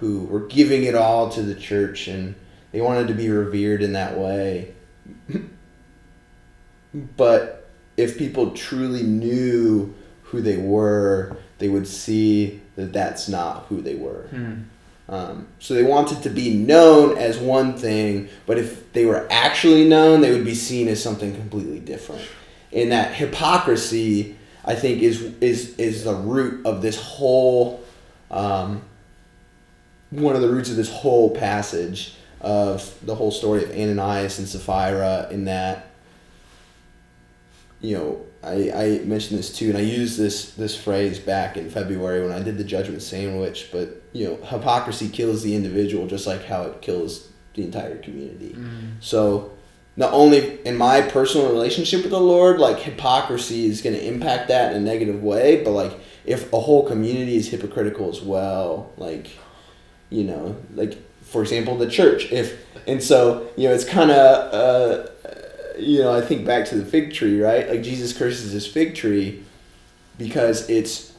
who 0.00 0.24
were 0.24 0.46
giving 0.46 0.84
it 0.84 0.94
all 0.94 1.30
to 1.30 1.42
the 1.42 1.54
church, 1.54 2.06
and 2.06 2.34
they 2.70 2.80
wanted 2.82 3.08
to 3.08 3.14
be 3.14 3.30
revered 3.30 3.82
in 3.82 3.94
that 3.94 4.18
way. 4.18 4.74
but 7.16 7.66
if 7.96 8.18
people 8.18 8.50
truly 8.50 9.02
knew 9.02 9.94
who 10.24 10.42
they 10.42 10.58
were, 10.58 11.36
they 11.58 11.68
would 11.68 11.86
see 11.88 12.60
that 12.76 12.92
that's 12.92 13.28
not 13.28 13.66
who 13.68 13.80
they 13.80 13.94
were. 13.94 14.26
Hmm. 14.30 14.54
Um, 15.08 15.48
so 15.58 15.74
they 15.74 15.82
wanted 15.82 16.22
to 16.24 16.30
be 16.30 16.54
known 16.54 17.16
as 17.16 17.38
one 17.38 17.74
thing, 17.76 18.28
but 18.46 18.58
if 18.58 18.92
they 18.92 19.06
were 19.06 19.26
actually 19.30 19.88
known, 19.88 20.20
they 20.20 20.32
would 20.32 20.44
be 20.44 20.54
seen 20.54 20.88
as 20.88 21.02
something 21.02 21.34
completely 21.34 21.78
different. 21.78 22.22
And 22.74 22.90
that 22.92 23.14
hypocrisy, 23.14 24.36
I 24.64 24.74
think, 24.74 25.02
is 25.02 25.22
is 25.40 25.76
is 25.76 26.04
the 26.04 26.14
root 26.14 26.66
of 26.66 26.82
this 26.82 27.00
whole, 27.00 27.82
um, 28.30 28.82
one 30.10 30.34
of 30.34 30.42
the 30.42 30.48
roots 30.48 30.70
of 30.70 30.76
this 30.76 30.90
whole 30.90 31.30
passage 31.30 32.16
of 32.40 32.94
the 33.06 33.14
whole 33.14 33.30
story 33.30 33.64
of 33.64 33.70
Ananias 33.70 34.38
and 34.38 34.48
Sapphira. 34.48 35.28
In 35.30 35.46
that, 35.46 35.86
you 37.80 37.96
know, 37.96 38.26
I, 38.42 38.70
I 38.70 38.98
mentioned 39.04 39.38
this 39.38 39.56
too, 39.56 39.70
and 39.70 39.78
I 39.78 39.82
used 39.82 40.18
this 40.18 40.52
this 40.52 40.76
phrase 40.76 41.18
back 41.18 41.56
in 41.56 41.70
February 41.70 42.22
when 42.22 42.32
I 42.32 42.42
did 42.42 42.58
the 42.58 42.64
judgment 42.64 43.02
sandwich. 43.02 43.70
But 43.72 44.02
you 44.12 44.26
know, 44.26 44.36
hypocrisy 44.44 45.08
kills 45.08 45.42
the 45.42 45.54
individual 45.54 46.06
just 46.06 46.26
like 46.26 46.44
how 46.44 46.62
it 46.64 46.82
kills 46.82 47.28
the 47.54 47.62
entire 47.64 47.96
community. 47.98 48.50
Mm. 48.50 48.94
So 49.00 49.52
not 49.96 50.12
only 50.12 50.60
in 50.64 50.76
my 50.76 51.00
personal 51.00 51.50
relationship 51.50 52.02
with 52.02 52.10
the 52.10 52.20
Lord, 52.20 52.58
like 52.58 52.80
hypocrisy 52.80 53.66
is 53.66 53.80
going 53.80 53.94
to 53.94 54.04
impact 54.04 54.48
that 54.48 54.72
in 54.72 54.82
a 54.82 54.84
negative 54.84 55.22
way, 55.22 55.62
but 55.62 55.70
like 55.70 55.92
if 56.24 56.52
a 56.52 56.60
whole 56.60 56.86
community 56.86 57.36
is 57.36 57.48
hypocritical 57.48 58.08
as 58.08 58.20
well, 58.20 58.92
like 58.96 59.30
you 60.10 60.24
know, 60.24 60.56
like 60.74 60.98
for 61.22 61.42
example, 61.42 61.76
the 61.76 61.88
church. 61.88 62.30
If 62.32 62.64
and 62.86 63.02
so 63.02 63.48
you 63.56 63.68
know, 63.68 63.74
it's 63.74 63.84
kind 63.84 64.10
of 64.10 64.54
uh, 64.54 65.10
you 65.78 66.00
know, 66.00 66.14
I 66.14 66.20
think 66.20 66.44
back 66.46 66.66
to 66.66 66.76
the 66.76 66.84
fig 66.84 67.12
tree, 67.12 67.40
right? 67.40 67.68
Like 67.68 67.82
Jesus 67.82 68.16
curses 68.16 68.52
this 68.52 68.66
fig 68.66 68.94
tree 68.94 69.44
because 70.18 70.68
it's 70.68 71.13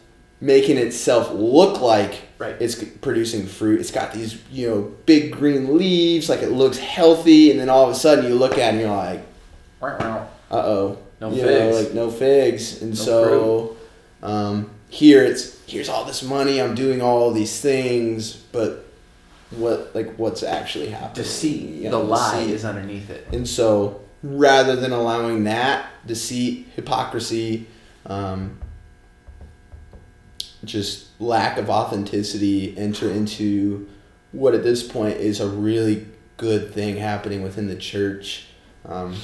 making 0.45 0.77
itself 0.77 1.31
look 1.33 1.81
like 1.81 2.21
Right. 2.37 2.55
it's 2.59 2.75
producing 2.75 3.45
fruit. 3.45 3.79
It's 3.79 3.91
got 3.91 4.11
these, 4.13 4.37
you 4.51 4.69
know, 4.69 4.81
big 5.05 5.31
green 5.31 5.77
leaves, 5.77 6.27
like 6.29 6.41
it 6.41 6.51
looks 6.51 6.77
healthy, 6.77 7.49
and 7.51 7.59
then 7.59 7.69
all 7.69 7.85
of 7.85 7.89
a 7.89 7.95
sudden 7.95 8.25
you 8.25 8.35
look 8.35 8.53
at 8.53 8.59
it 8.59 8.77
and 8.77 8.79
you're 8.81 8.89
like, 8.89 9.23
uh 9.81 10.25
oh. 10.51 10.97
No 11.21 11.29
you 11.31 11.41
figs. 11.41 11.75
Know, 11.75 11.81
like 11.81 11.93
no 11.93 12.11
figs. 12.11 12.81
And 12.81 12.91
No 12.91 12.95
so 12.95 13.77
um, 14.21 14.69
here 14.89 15.23
it's 15.23 15.63
here's 15.65 15.87
all 15.89 16.03
this 16.03 16.21
money, 16.21 16.61
I'm 16.61 16.75
doing 16.75 17.01
all 17.01 17.31
these 17.31 17.59
things, 17.61 18.33
but 18.51 18.85
what 19.51 19.95
like 19.95 20.15
what's 20.17 20.43
actually 20.43 20.89
happening? 20.89 21.23
Deceit. 21.23 21.69
Yeah, 21.83 21.91
the 21.91 21.99
lie 21.99 22.39
deceit. 22.41 22.53
is 22.53 22.65
underneath 22.65 23.09
it. 23.09 23.27
And 23.31 23.47
so 23.47 24.01
rather 24.21 24.75
than 24.75 24.91
allowing 24.91 25.45
that 25.45 25.87
deceit, 26.05 26.67
hypocrisy, 26.75 27.67
um, 28.05 28.57
just 30.65 31.07
lack 31.19 31.57
of 31.57 31.69
authenticity 31.69 32.77
enter 32.77 33.09
into 33.09 33.87
what 34.31 34.53
at 34.53 34.63
this 34.63 34.85
point 34.85 35.17
is 35.17 35.39
a 35.39 35.47
really 35.47 36.05
good 36.37 36.73
thing 36.73 36.97
happening 36.97 37.41
within 37.41 37.67
the 37.67 37.75
church. 37.75 38.47
Um, 38.85 39.15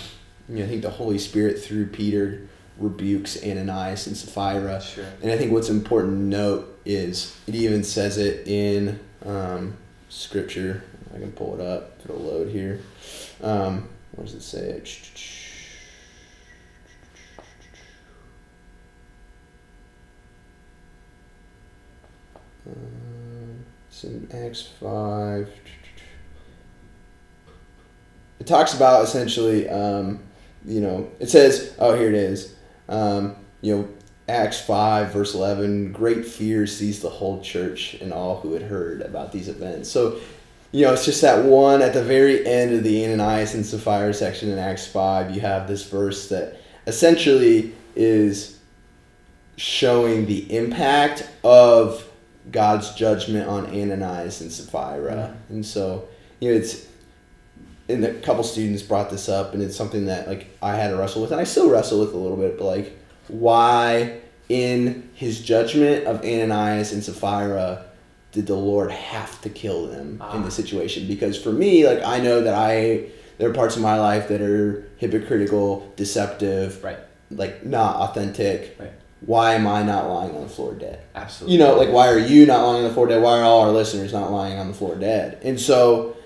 you 0.47 0.57
know, 0.57 0.65
I 0.65 0.67
think 0.67 0.81
the 0.81 0.89
Holy 0.89 1.17
Spirit 1.17 1.59
through 1.59 1.87
Peter 1.87 2.47
rebukes 2.77 3.41
Ananias 3.43 4.07
and 4.07 4.17
Sapphira. 4.17 4.81
Sure. 4.81 5.05
And 5.21 5.31
I 5.31 5.37
think 5.37 5.51
what's 5.51 5.69
important 5.69 6.13
to 6.13 6.23
note 6.23 6.79
is 6.85 7.37
it 7.47 7.55
even 7.55 7.83
says 7.83 8.17
it 8.17 8.47
in 8.47 8.99
um, 9.25 9.75
scripture. 10.09 10.83
I 11.13 11.19
can 11.19 11.31
pull 11.31 11.59
it 11.59 11.61
up. 11.61 11.99
It'll 12.03 12.17
load 12.17 12.49
here. 12.49 12.79
Um, 13.41 13.89
what 14.13 14.25
does 14.25 14.35
it 14.35 14.41
say? 14.41 14.69
It's 23.87 24.03
in 24.03 24.29
Acts 24.33 24.69
5. 24.79 25.49
It 28.39 28.47
talks 28.47 28.73
about 28.73 29.03
essentially, 29.03 29.69
um, 29.69 30.19
you 30.65 30.81
know, 30.81 31.09
it 31.19 31.29
says, 31.29 31.75
oh, 31.77 31.93
here 31.95 32.09
it 32.09 32.15
is. 32.15 32.55
Um, 32.89 33.35
you 33.61 33.75
know, 33.75 33.89
Acts 34.27 34.61
5, 34.61 35.11
verse 35.11 35.33
11, 35.33 35.91
great 35.91 36.25
fear 36.25 36.65
seized 36.65 37.01
the 37.01 37.09
whole 37.09 37.41
church 37.41 37.95
and 37.95 38.13
all 38.13 38.39
who 38.39 38.53
had 38.53 38.63
heard 38.63 39.01
about 39.01 39.31
these 39.31 39.47
events. 39.47 39.89
So, 39.89 40.19
you 40.71 40.85
know, 40.85 40.93
it's 40.93 41.05
just 41.05 41.21
that 41.21 41.43
one 41.43 41.81
at 41.81 41.93
the 41.93 42.03
very 42.03 42.45
end 42.47 42.73
of 42.73 42.83
the 42.83 43.05
Ananias 43.05 43.53
and 43.53 43.65
Sapphira 43.65 44.13
section 44.13 44.49
in 44.49 44.57
Acts 44.57 44.87
5, 44.87 45.35
you 45.35 45.41
have 45.41 45.67
this 45.67 45.85
verse 45.85 46.29
that 46.29 46.61
essentially 46.87 47.73
is 47.95 48.59
showing 49.57 50.25
the 50.25 50.55
impact 50.55 51.29
of 51.43 52.07
God's 52.51 52.93
judgment 52.95 53.47
on 53.47 53.65
Ananias 53.67 54.41
and 54.41 54.51
Sapphira. 54.51 55.35
And 55.49 55.65
so, 55.65 56.07
you 56.39 56.51
know, 56.51 56.57
it's, 56.57 56.87
and 57.89 58.03
a 58.05 58.13
couple 58.15 58.43
students 58.43 58.81
brought 58.81 59.09
this 59.09 59.27
up, 59.29 59.53
and 59.53 59.61
it's 59.61 59.75
something 59.75 60.05
that, 60.05 60.27
like, 60.27 60.47
I 60.61 60.75
had 60.75 60.89
to 60.89 60.95
wrestle 60.97 61.21
with, 61.21 61.31
and 61.31 61.41
I 61.41 61.43
still 61.43 61.69
wrestle 61.69 61.99
with 61.99 62.13
a 62.13 62.17
little 62.17 62.37
bit, 62.37 62.57
but, 62.57 62.65
like, 62.65 62.97
why 63.27 64.19
in 64.49 65.09
his 65.13 65.41
judgment 65.41 66.05
of 66.05 66.21
Ananias 66.23 66.91
and 66.91 67.03
Sapphira 67.03 67.85
did 68.31 68.47
the 68.47 68.55
Lord 68.55 68.91
have 68.91 69.39
to 69.41 69.49
kill 69.49 69.87
them 69.87 70.13
in 70.15 70.21
Ah. 70.21 70.41
the 70.41 70.51
situation? 70.51 71.07
Because 71.07 71.37
for 71.41 71.51
me, 71.51 71.85
like 71.85 72.01
I 72.03 72.19
know 72.19 72.41
that 72.41 72.53
I 72.53 73.05
there 73.37 73.49
are 73.49 73.53
parts 73.53 73.75
of 73.75 73.81
my 73.81 73.97
life 73.99 74.27
that 74.27 74.41
are 74.41 74.83
hypocritical, 74.97 75.83
deceptive, 75.95 76.83
Right. 76.83 76.99
like 77.29 77.65
not 77.65 77.95
authentic. 77.97 78.75
Right. 78.79 78.91
Why 79.25 79.53
am 79.53 79.67
I 79.67 79.83
not 79.83 80.09
lying 80.09 80.35
on 80.35 80.41
the 80.41 80.49
floor 80.49 80.73
dead? 80.73 80.99
Absolutely. 81.13 81.53
You 81.53 81.59
know, 81.63 81.75
like 81.75 81.89
why 81.89 82.07
are 82.07 82.17
you 82.19 82.45
not 82.47 82.65
lying 82.65 82.83
on 82.83 82.87
the 82.87 82.93
floor 82.93 83.07
dead? 83.07 83.21
Why 83.21 83.39
are 83.39 83.43
all 83.43 83.61
our 83.61 83.71
listeners 83.71 84.11
not 84.13 84.31
lying 84.31 84.57
on 84.57 84.67
the 84.67 84.73
floor 84.73 84.95
dead? 84.95 85.39
And 85.43 85.59
so 85.59 86.17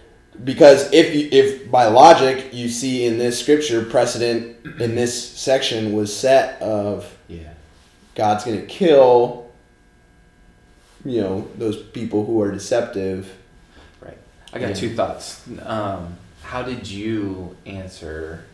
because 0.44 0.92
if 0.94 1.14
you, 1.16 1.30
if 1.32 1.70
by 1.72 1.86
logic 1.88 2.54
you 2.54 2.70
see 2.70 3.06
in 3.06 3.18
this 3.18 3.40
scripture 3.40 3.84
precedent 3.84 4.58
in 4.80 4.96
this 4.96 5.30
section 5.38 5.94
was 5.94 6.16
set 6.16 6.62
of 6.62 7.18
Yeah. 7.28 7.50
God's 8.16 8.44
going 8.46 8.60
to 8.60 8.66
kill 8.66 9.50
you 11.04 11.22
know 11.22 11.48
those 11.58 11.82
people 11.82 12.26
who 12.26 12.42
are 12.42 12.52
deceptive. 12.52 13.32
Right. 14.02 14.18
I 14.54 14.60
got 14.60 14.70
Yeah. 14.70 14.74
two 14.76 14.96
thoughts. 14.96 15.42
Um, 15.64 16.18
how 16.44 16.64
did 16.64 16.88
you 16.90 17.56
answer 17.66 18.46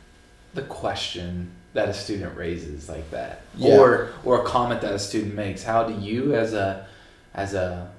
the 0.53 0.61
question 0.63 1.51
that 1.73 1.87
a 1.89 1.93
student 1.93 2.35
raises 2.37 2.89
like 2.89 3.09
that, 3.11 3.41
Yeah. 3.55 3.77
or 3.77 4.09
or 4.25 4.41
a 4.41 4.45
comment 4.45 4.81
that 4.81 4.93
a 4.93 4.99
student 4.99 5.33
makes? 5.35 5.63
How 5.63 5.83
do 5.83 5.93
you, 5.93 6.35
as 6.35 6.53
a 6.53 6.85
as 7.33 7.53
a 7.53 7.91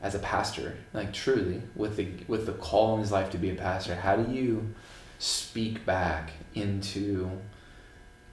as 0.00 0.14
a 0.14 0.18
pastor, 0.20 0.76
like 0.92 1.12
truly 1.12 1.62
with 1.74 1.96
the 1.96 2.08
with 2.26 2.46
the 2.46 2.52
call 2.52 2.94
in 2.94 3.00
his 3.00 3.12
life 3.12 3.30
to 3.30 3.38
be 3.38 3.50
a 3.50 3.54
pastor, 3.54 3.94
how 3.94 4.16
do 4.16 4.32
you 4.32 4.74
speak 5.18 5.84
back 5.84 6.30
into 6.54 7.30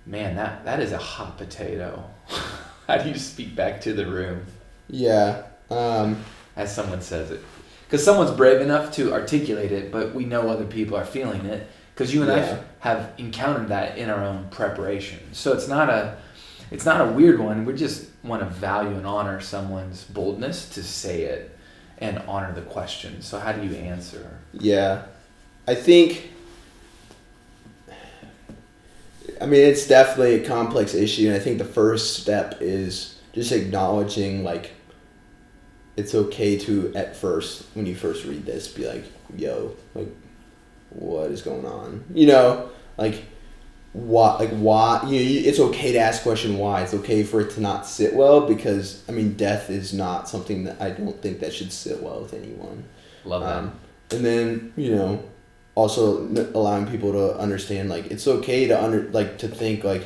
man 0.06 0.36
that 0.36 0.64
that 0.66 0.80
is 0.80 0.92
a 0.92 0.98
hot 0.98 1.38
potato? 1.38 2.10
how 2.88 2.98
do 2.98 3.10
you 3.10 3.18
speak 3.18 3.56
back 3.56 3.82
to 3.82 3.94
the 3.94 4.06
room? 4.06 4.46
Yeah. 4.88 5.44
Um, 5.70 6.24
as 6.56 6.74
someone 6.74 7.02
says 7.02 7.32
it. 7.32 7.42
Because 7.86 8.04
someone's 8.04 8.32
brave 8.32 8.62
enough 8.62 8.92
to 8.94 9.14
articulate 9.14 9.72
it, 9.72 9.92
but 9.92 10.14
we 10.16 10.26
know 10.26 10.50
other 10.50 10.66
people 10.66 10.96
are 10.98 11.06
feeling 11.06 11.46
it. 11.46 11.68
Because 11.96 12.14
you 12.14 12.22
and 12.22 12.30
Yeah. 12.32 12.60
I 12.84 12.88
have 12.90 13.12
encountered 13.18 13.70
that 13.70 13.98
in 13.98 14.10
our 14.10 14.22
own 14.24 14.50
preparation. 14.52 15.20
So 15.32 15.54
it's 15.54 15.68
not 15.68 15.90
a, 15.90 16.18
it's 16.70 16.86
not 16.86 17.00
a 17.02 17.12
weird 17.12 17.40
one. 17.40 17.64
We 17.66 17.74
just 17.74 18.08
want 18.22 18.44
to 18.44 18.50
value 18.50 18.98
and 18.98 19.08
honor 19.08 19.40
someone's 19.40 20.04
boldness 20.04 20.68
to 20.70 20.84
say 20.84 21.24
it, 21.24 21.58
and 22.00 22.20
honor 22.28 22.52
the 22.54 22.62
question. 22.64 23.22
So 23.22 23.40
how 23.40 23.54
do 23.54 23.66
you 23.66 23.74
answer? 23.76 24.30
yeah. 24.54 25.04
I 25.68 25.74
think. 25.74 26.30
I 29.42 29.46
mean, 29.48 29.62
it's 29.62 29.88
definitely 29.88 30.36
a 30.36 30.48
complex 30.48 30.94
issue, 30.94 31.28
and 31.28 31.36
I 31.36 31.40
think 31.40 31.58
the 31.58 31.66
first 31.66 32.18
step 32.22 32.58
is 32.62 33.20
just 33.34 33.52
acknowledging 33.52 34.44
like 34.44 34.72
it's 35.98 36.14
okay 36.14 36.58
to 36.60 36.94
at 36.96 37.16
first 37.16 37.64
when 37.74 37.86
you 37.86 37.96
first 37.96 38.26
read 38.26 38.46
this 38.46 38.68
be 38.68 38.88
like, 38.88 39.06
"Yo, 39.36 39.76
like, 39.94 40.08
what 40.96 41.32
is 41.32 41.42
going 41.42 41.66
on?" 41.66 42.04
You 42.14 42.28
know, 42.28 42.70
like 42.98 43.24
why 43.94 44.36
like 44.38 44.50
why 44.50 45.02
you, 45.08 45.20
you 45.20 45.48
it's 45.50 45.60
okay 45.60 45.94
to 45.94 45.98
ask 46.00 46.22
question 46.24 46.58
why 46.58 46.82
it's 46.82 46.94
okay 46.94 47.24
for 47.24 47.40
it 47.40 47.50
to 47.52 47.62
not 47.62 47.86
sit 47.88 48.14
well 48.14 48.46
because 48.46 49.02
i 49.08 49.14
mean 49.14 49.34
death 49.36 49.70
is 49.70 49.94
not 49.94 50.28
something 50.28 50.66
that 50.66 50.76
i 50.82 50.90
don't 50.90 51.22
think 51.22 51.40
that 51.40 51.54
should 51.54 51.72
sit 51.72 52.04
well 52.04 52.20
with 52.22 52.34
anyone 52.34 52.84
Love 53.24 53.42
that. 53.44 53.56
um, 53.56 53.72
and 54.12 54.26
then 54.26 54.74
you 54.76 54.94
know 54.94 55.24
also 55.76 56.28
allowing 56.54 56.86
people 56.88 57.14
to 57.14 57.38
understand 57.38 57.88
like 57.88 58.08
it's 58.08 58.28
okay 58.28 58.68
to 58.68 58.84
under 58.84 59.10
like 59.12 59.38
to 59.38 59.48
think 59.48 59.86
like 59.86 60.06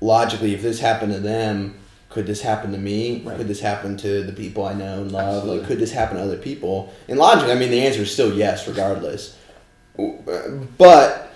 logically 0.00 0.54
if 0.54 0.62
this 0.62 0.80
happened 0.80 1.12
to 1.12 1.20
them 1.20 1.74
could 2.08 2.26
this 2.26 2.40
happen 2.40 2.72
to 2.72 2.78
me 2.78 3.22
Right. 3.22 3.36
could 3.36 3.48
this 3.48 3.60
happen 3.60 3.98
to 3.98 4.22
the 4.22 4.32
people 4.32 4.64
i 4.64 4.72
know 4.72 5.02
and 5.02 5.12
love 5.12 5.26
Absolutely. 5.34 5.58
like 5.58 5.66
could 5.68 5.78
this 5.78 5.92
happen 5.92 6.16
to 6.16 6.22
other 6.22 6.38
people 6.38 6.90
and 7.06 7.18
logically 7.18 7.52
i 7.52 7.54
mean 7.54 7.70
the 7.70 7.82
answer 7.86 8.00
is 8.00 8.10
still 8.10 8.32
yes 8.32 8.66
regardless 8.66 9.35
but 10.78 11.32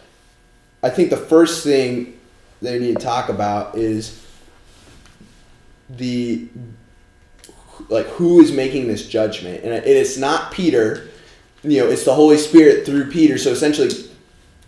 i 0.83 0.90
think 0.90 1.11
the 1.11 1.16
first 1.16 1.64
thing 1.64 2.18
they 2.62 2.79
need 2.79 2.96
to 2.99 3.03
talk 3.03 3.29
about 3.29 3.77
is 3.77 4.25
the 5.88 6.46
like 7.88 8.07
who 8.07 8.40
is 8.40 8.53
making 8.53 8.87
this 8.87 9.09
judgment. 9.09 9.64
And 9.64 9.73
it's 9.73 10.16
not 10.16 10.53
peter. 10.53 11.09
You 11.62 11.81
know 11.83 11.88
it's 11.90 12.05
the 12.05 12.14
holy 12.14 12.37
spirit 12.37 12.87
through 12.87 13.11
peter. 13.11 13.38
So 13.38 13.51
essentially 13.51 13.88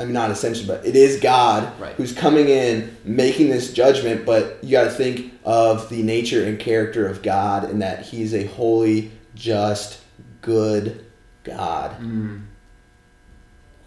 i 0.00 0.04
mean 0.04 0.14
not 0.14 0.30
essentially 0.30 0.66
but 0.66 0.84
it 0.86 0.96
is 0.96 1.20
god 1.20 1.78
Right. 1.78 1.94
who's 1.94 2.12
coming 2.14 2.48
in 2.48 2.96
making 3.04 3.50
this 3.50 3.72
judgment. 3.72 4.24
But 4.24 4.58
you 4.64 4.70
got 4.72 4.84
to 4.84 4.90
think 4.90 5.34
of 5.44 5.88
the 5.90 6.02
nature 6.02 6.44
and 6.44 6.58
character 6.58 7.06
of 7.06 7.22
god 7.22 7.64
and 7.64 7.82
that 7.82 8.04
he's 8.06 8.34
a 8.34 8.46
holy 8.46 9.12
just 9.34 10.00
good 10.40 11.04
god. 11.44 12.00
Mm, 12.00 12.42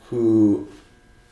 who 0.10 0.68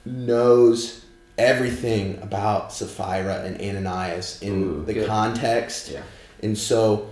knows 0.06 1.06
everything 1.38 2.20
about 2.22 2.72
Sapphira 2.72 3.44
and 3.44 3.60
Ananias 3.60 4.42
in 4.42 4.64
Ooh, 4.64 4.86
the 4.86 4.94
good. 4.94 5.08
context. 5.08 5.90
yeah. 5.92 6.02
And 6.42 6.58
so, 6.58 7.10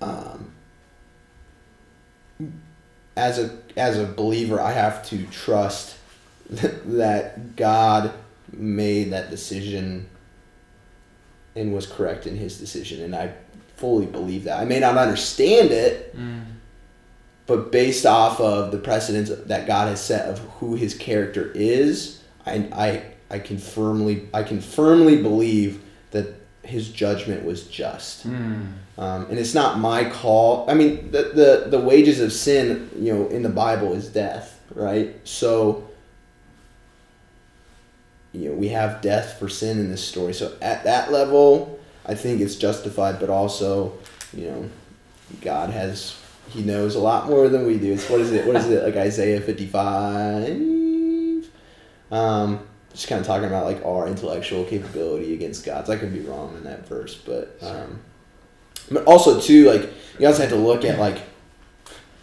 um, 0.00 0.52
as 3.16 3.38
a 3.38 3.58
as 3.76 3.98
a 3.98 4.04
believer, 4.04 4.60
I 4.60 4.72
have 4.72 5.04
to 5.08 5.26
trust 5.26 5.96
that 6.50 7.56
God 7.56 8.12
made 8.52 9.10
that 9.12 9.30
decision 9.30 10.08
and 11.56 11.74
was 11.74 11.86
correct 11.86 12.26
in 12.26 12.36
his 12.36 12.58
decision 12.58 13.02
and 13.02 13.16
I 13.16 13.32
fully 13.76 14.06
believe 14.06 14.44
that. 14.44 14.58
I 14.58 14.64
may 14.64 14.80
not 14.80 14.96
understand 14.96 15.70
it, 15.70 16.16
mm. 16.16 16.44
But 17.46 17.70
based 17.70 18.06
off 18.06 18.40
of 18.40 18.72
the 18.72 18.78
precedents 18.78 19.30
that 19.30 19.66
God 19.66 19.88
has 19.88 20.04
set 20.04 20.28
of 20.28 20.38
who 20.58 20.74
his 20.74 20.94
character 20.94 21.52
is, 21.54 22.22
I 22.44 22.68
I 22.72 23.02
I 23.30 23.38
can 23.38 23.58
firmly 23.58 24.28
I 24.34 24.42
can 24.42 24.60
firmly 24.60 25.22
believe 25.22 25.82
that 26.10 26.34
his 26.62 26.90
judgment 26.90 27.44
was 27.44 27.66
just. 27.68 28.26
Mm. 28.26 28.72
Um, 28.98 29.26
and 29.26 29.38
it's 29.38 29.54
not 29.54 29.78
my 29.78 30.08
call. 30.08 30.68
I 30.68 30.74
mean, 30.74 31.10
the, 31.12 31.22
the 31.34 31.66
the 31.70 31.80
wages 31.80 32.20
of 32.20 32.32
sin, 32.32 32.90
you 32.98 33.14
know, 33.14 33.28
in 33.28 33.42
the 33.42 33.48
Bible 33.48 33.92
is 33.92 34.08
death, 34.08 34.60
right? 34.74 35.14
So 35.24 35.88
you 38.32 38.50
know, 38.50 38.54
we 38.54 38.68
have 38.68 39.00
death 39.00 39.38
for 39.38 39.48
sin 39.48 39.78
in 39.78 39.90
this 39.90 40.04
story. 40.04 40.34
So 40.34 40.56
at 40.60 40.84
that 40.84 41.10
level, 41.10 41.78
I 42.04 42.14
think 42.14 42.40
it's 42.40 42.56
justified, 42.56 43.18
but 43.18 43.30
also, 43.30 43.94
you 44.32 44.46
know, 44.48 44.70
God 45.40 45.70
has 45.70 46.16
he 46.50 46.62
knows 46.62 46.94
a 46.94 47.00
lot 47.00 47.28
more 47.28 47.48
than 47.48 47.66
we 47.66 47.78
do. 47.78 47.92
It's 47.92 48.08
what 48.08 48.20
is 48.20 48.32
it? 48.32 48.46
What 48.46 48.56
is 48.56 48.68
it? 48.68 48.82
Like 48.84 48.96
Isaiah 48.96 49.40
55. 49.40 50.50
Um 52.10 52.66
just 52.96 53.08
kind 53.08 53.20
of 53.20 53.26
talking 53.26 53.46
about 53.46 53.66
like 53.66 53.84
our 53.84 54.08
intellectual 54.08 54.64
capability 54.64 55.34
against 55.34 55.66
God's. 55.66 55.90
I 55.90 55.96
could 55.96 56.14
be 56.14 56.20
wrong 56.20 56.56
in 56.56 56.64
that 56.64 56.88
verse, 56.88 57.14
but 57.14 57.58
um, 57.60 58.00
but 58.90 59.04
also 59.04 59.38
too 59.38 59.70
like 59.70 59.92
you 60.18 60.26
also 60.26 60.40
have 60.40 60.50
to 60.50 60.56
look 60.56 60.84
at 60.84 60.98
like 60.98 61.18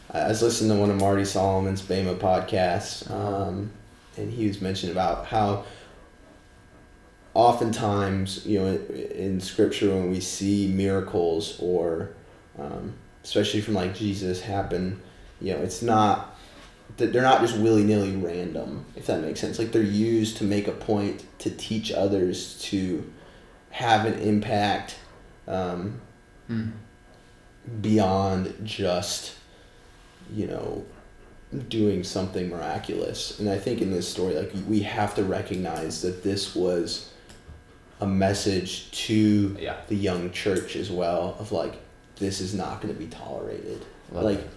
I 0.10 0.28
was 0.28 0.42
listening 0.42 0.76
to 0.76 0.82
one 0.82 0.90
of 0.90 0.98
Marty 0.98 1.26
Solomon's 1.26 1.82
Bema 1.84 2.16
podcasts, 2.16 3.10
um, 3.12 3.72
and 4.18 4.32
he 4.32 4.48
was 4.48 4.62
mentioning 4.62 4.96
about 4.96 5.28
how 5.28 5.64
oftentimes 7.36 8.44
you 8.46 8.60
know 8.60 8.68
in, 8.68 9.40
Scripture 9.42 9.90
when 9.90 10.10
we 10.10 10.20
see 10.20 10.68
miracles 10.68 11.60
or 11.60 12.10
um, 12.58 12.96
especially 13.24 13.62
from 13.62 13.74
like 13.74 13.96
Jesus 13.96 14.42
happen, 14.42 15.02
you 15.40 15.54
know 15.54 15.60
it's 15.60 15.82
not 15.82 16.34
that 16.98 17.12
they're 17.12 17.22
not 17.22 17.42
just 17.42 17.58
willy 17.58 17.84
nilly 17.84 18.16
random, 18.16 18.86
if 18.96 19.08
that 19.08 19.22
makes 19.22 19.40
sense. 19.40 19.58
Like 19.58 19.72
they're 19.72 19.82
used 19.82 20.38
to 20.38 20.44
make 20.44 20.68
a 20.68 20.72
point 20.72 21.26
to 21.40 21.50
teach 21.50 21.92
others 21.92 22.60
to 22.64 23.12
have 23.72 24.06
an 24.06 24.20
impact 24.20 24.98
um, 25.48 26.00
mm. 26.50 26.72
beyond 27.82 28.54
just, 28.64 29.36
you 30.32 30.48
know, 30.48 30.86
doing 31.70 32.04
something 32.04 32.50
miraculous. 32.50 33.40
And 33.40 33.50
I 33.50 33.58
think 33.58 33.82
in 33.82 33.92
this 33.92 34.08
story, 34.08 34.36
like 34.36 34.52
we 34.68 34.82
have 34.82 35.16
to 35.16 35.24
recognize 35.24 36.02
that 36.04 36.24
this 36.24 36.56
was 36.56 37.10
a 38.00 38.08
message 38.08 38.92
to 38.92 39.56
yeah. 39.60 39.78
the 39.88 39.96
young 39.96 40.32
church 40.32 40.76
as 40.76 40.92
well 40.92 41.36
of 41.40 41.52
like 41.52 41.76
this 42.18 42.40
is 42.40 42.54
not 42.54 42.82
going 42.82 42.94
to 42.94 43.00
be 43.00 43.08
tolerated. 43.08 43.86
Love 44.12 44.24
like 44.24 44.48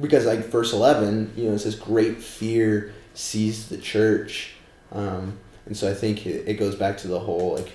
because 0.00 0.26
like 0.26 0.40
verse 0.46 0.72
11 0.72 1.32
you 1.36 1.44
know 1.44 1.54
it 1.54 1.58
says 1.58 1.74
great 1.74 2.20
fear 2.22 2.92
seized 3.14 3.68
the 3.68 3.78
church 3.78 4.54
um, 4.92 5.38
and 5.66 5.76
so 5.76 5.88
i 5.88 5.94
think 5.94 6.26
it, 6.26 6.48
it 6.48 6.54
goes 6.54 6.74
back 6.74 6.96
to 6.98 7.08
the 7.08 7.18
whole 7.18 7.54
like 7.54 7.72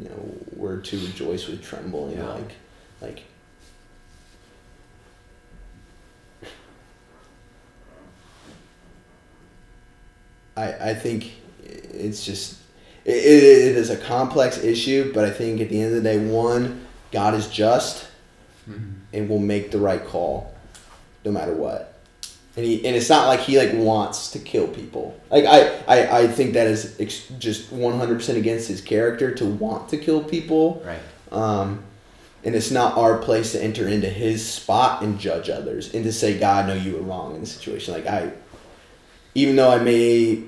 you 0.00 0.08
know 0.08 0.34
we're 0.56 0.80
to 0.80 0.98
rejoice 0.98 1.46
with 1.46 1.62
trembling 1.62 2.16
yeah. 2.16 2.28
like 2.28 2.52
like 3.00 3.22
I, 10.56 10.90
I 10.90 10.94
think 10.94 11.32
it's 11.62 12.24
just 12.24 12.60
it, 13.04 13.16
it 13.16 13.76
is 13.76 13.90
a 13.90 13.96
complex 13.96 14.58
issue 14.58 15.12
but 15.12 15.24
i 15.24 15.30
think 15.30 15.60
at 15.60 15.70
the 15.70 15.80
end 15.80 15.96
of 15.96 16.02
the 16.02 16.08
day 16.08 16.18
one 16.18 16.86
god 17.12 17.34
is 17.34 17.48
just 17.48 18.08
mm-hmm. 18.68 18.92
and 19.12 19.28
will 19.28 19.38
make 19.38 19.70
the 19.70 19.78
right 19.78 20.04
call 20.04 20.54
no 21.24 21.30
matter 21.30 21.54
what. 21.54 21.90
And 22.56 22.64
he 22.64 22.86
and 22.86 22.94
it's 22.94 23.08
not 23.08 23.26
like 23.26 23.40
he 23.40 23.58
like 23.58 23.72
wants 23.72 24.30
to 24.32 24.38
kill 24.38 24.68
people. 24.68 25.18
Like 25.30 25.44
I 25.44 25.76
I, 25.88 26.18
I 26.20 26.26
think 26.28 26.54
that 26.54 26.68
is 26.68 26.98
ex- 27.00 27.26
just 27.38 27.72
one 27.72 27.98
hundred 27.98 28.16
percent 28.16 28.38
against 28.38 28.68
his 28.68 28.80
character 28.80 29.34
to 29.34 29.44
want 29.44 29.88
to 29.88 29.96
kill 29.96 30.22
people. 30.22 30.82
Right. 30.86 31.00
Um, 31.32 31.82
and 32.44 32.54
it's 32.54 32.70
not 32.70 32.96
our 32.96 33.18
place 33.18 33.52
to 33.52 33.62
enter 33.62 33.88
into 33.88 34.08
his 34.08 34.46
spot 34.46 35.02
and 35.02 35.18
judge 35.18 35.48
others 35.48 35.94
and 35.94 36.04
to 36.04 36.12
say 36.12 36.38
God, 36.38 36.66
no, 36.68 36.74
you 36.74 36.92
were 36.92 37.00
wrong 37.00 37.34
in 37.34 37.40
the 37.40 37.46
situation. 37.46 37.94
Like 37.94 38.06
I, 38.06 38.30
even 39.34 39.56
though 39.56 39.70
I 39.70 39.78
may, 39.78 40.44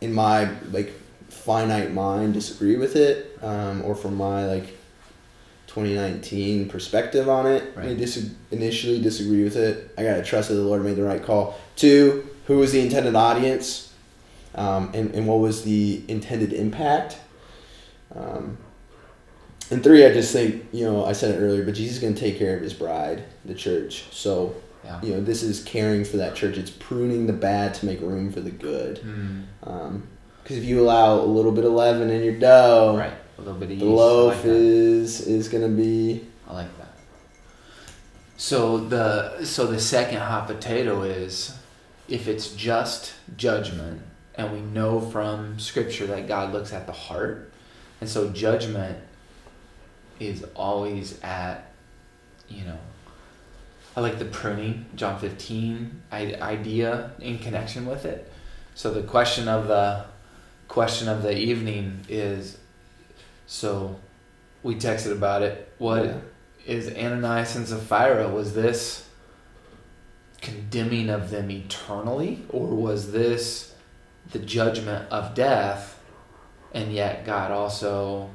in 0.00 0.12
my 0.12 0.50
like 0.70 0.92
finite 1.28 1.92
mind, 1.92 2.34
disagree 2.34 2.76
with 2.76 2.96
it, 2.96 3.38
um, 3.42 3.84
or 3.84 3.94
from 3.94 4.16
my 4.16 4.46
like 4.46 4.78
2019 5.74 6.68
perspective 6.68 7.28
on 7.30 7.46
it. 7.46 7.74
Right. 7.74 7.88
I 7.88 7.94
dis- 7.94 8.30
initially 8.50 9.00
disagree 9.00 9.42
with 9.42 9.56
it. 9.56 9.90
I 9.96 10.02
gotta 10.02 10.22
trust 10.22 10.50
that 10.50 10.56
the 10.56 10.62
Lord 10.62 10.84
made 10.84 10.96
the 10.96 11.02
right 11.02 11.22
call. 11.22 11.58
Two, 11.76 12.28
who 12.46 12.58
was 12.58 12.72
the 12.72 12.80
intended 12.80 13.14
audience, 13.14 13.92
um, 14.54 14.90
and 14.92 15.14
and 15.14 15.26
what 15.26 15.38
was 15.38 15.64
the 15.64 16.02
intended 16.08 16.52
impact. 16.52 17.18
Um, 18.14 18.58
and 19.70 19.82
three, 19.82 20.04
I 20.04 20.12
just 20.12 20.30
think 20.32 20.66
you 20.72 20.84
know 20.84 21.06
I 21.06 21.12
said 21.12 21.34
it 21.34 21.38
earlier, 21.38 21.64
but 21.64 21.74
Jesus 21.74 21.96
is 21.96 22.02
gonna 22.02 22.14
take 22.14 22.38
care 22.38 22.54
of 22.54 22.62
His 22.62 22.74
bride, 22.74 23.24
the 23.44 23.54
church. 23.54 24.04
So. 24.10 24.54
Yeah. 24.84 25.00
You 25.00 25.14
know, 25.14 25.20
this 25.20 25.44
is 25.44 25.62
caring 25.62 26.04
for 26.04 26.16
that 26.16 26.34
church. 26.34 26.58
It's 26.58 26.68
pruning 26.68 27.28
the 27.28 27.32
bad 27.32 27.72
to 27.74 27.86
make 27.86 28.00
room 28.00 28.32
for 28.32 28.40
the 28.40 28.50
good. 28.50 28.98
Mm. 28.98 29.44
Um, 29.62 30.08
because 30.42 30.56
if 30.56 30.64
you 30.64 30.80
allow 30.80 31.20
a 31.20 31.22
little 31.22 31.52
bit 31.52 31.64
of 31.64 31.70
leaven 31.70 32.10
in 32.10 32.24
your 32.24 32.34
dough, 32.34 32.96
right 32.98 33.12
a 33.42 33.44
little 33.44 33.60
bit 33.60 33.72
of 33.72 33.78
the 33.78 33.84
yeast. 33.84 33.96
loaf 33.96 34.36
like 34.36 34.44
is 34.44 35.26
is 35.26 35.48
gonna 35.48 35.68
be. 35.68 36.26
I 36.48 36.54
like 36.54 36.78
that. 36.78 36.92
So 38.36 38.78
the 38.78 39.44
so 39.44 39.66
the 39.66 39.80
second 39.80 40.18
hot 40.18 40.46
potato 40.46 41.02
is 41.02 41.56
if 42.08 42.28
it's 42.28 42.54
just 42.54 43.14
judgment, 43.36 44.02
and 44.34 44.52
we 44.52 44.60
know 44.60 45.00
from 45.00 45.58
Scripture 45.58 46.06
that 46.08 46.28
God 46.28 46.52
looks 46.52 46.72
at 46.72 46.86
the 46.86 46.92
heart, 46.92 47.52
and 48.00 48.08
so 48.08 48.30
judgment 48.30 48.98
is 50.20 50.44
always 50.54 51.20
at, 51.22 51.72
you 52.48 52.64
know, 52.64 52.78
I 53.96 54.00
like 54.00 54.18
the 54.18 54.24
pruning, 54.24 54.86
John 54.94 55.18
15 55.18 56.02
idea 56.12 57.12
in 57.18 57.38
connection 57.38 57.86
with 57.86 58.04
it. 58.04 58.30
So 58.74 58.92
the 58.92 59.02
question 59.02 59.48
of 59.48 59.68
the 59.68 60.06
question 60.68 61.08
of 61.08 61.22
the 61.22 61.36
evening 61.36 62.00
is 62.08 62.56
so 63.46 63.96
we 64.62 64.76
texted 64.76 65.12
about 65.12 65.42
it. 65.42 65.72
What 65.78 66.04
yeah. 66.04 66.18
is 66.66 66.88
Ananias 66.88 67.56
and 67.56 67.66
Sapphira? 67.66 68.28
Was 68.28 68.54
this 68.54 69.08
condemning 70.40 71.08
of 71.08 71.30
them 71.30 71.50
eternally, 71.50 72.44
or 72.48 72.66
was 72.66 73.12
this 73.12 73.74
the 74.30 74.38
judgment 74.38 75.10
of 75.10 75.34
death? 75.34 76.00
And 76.72 76.92
yet 76.92 77.26
God 77.26 77.50
also, 77.50 78.30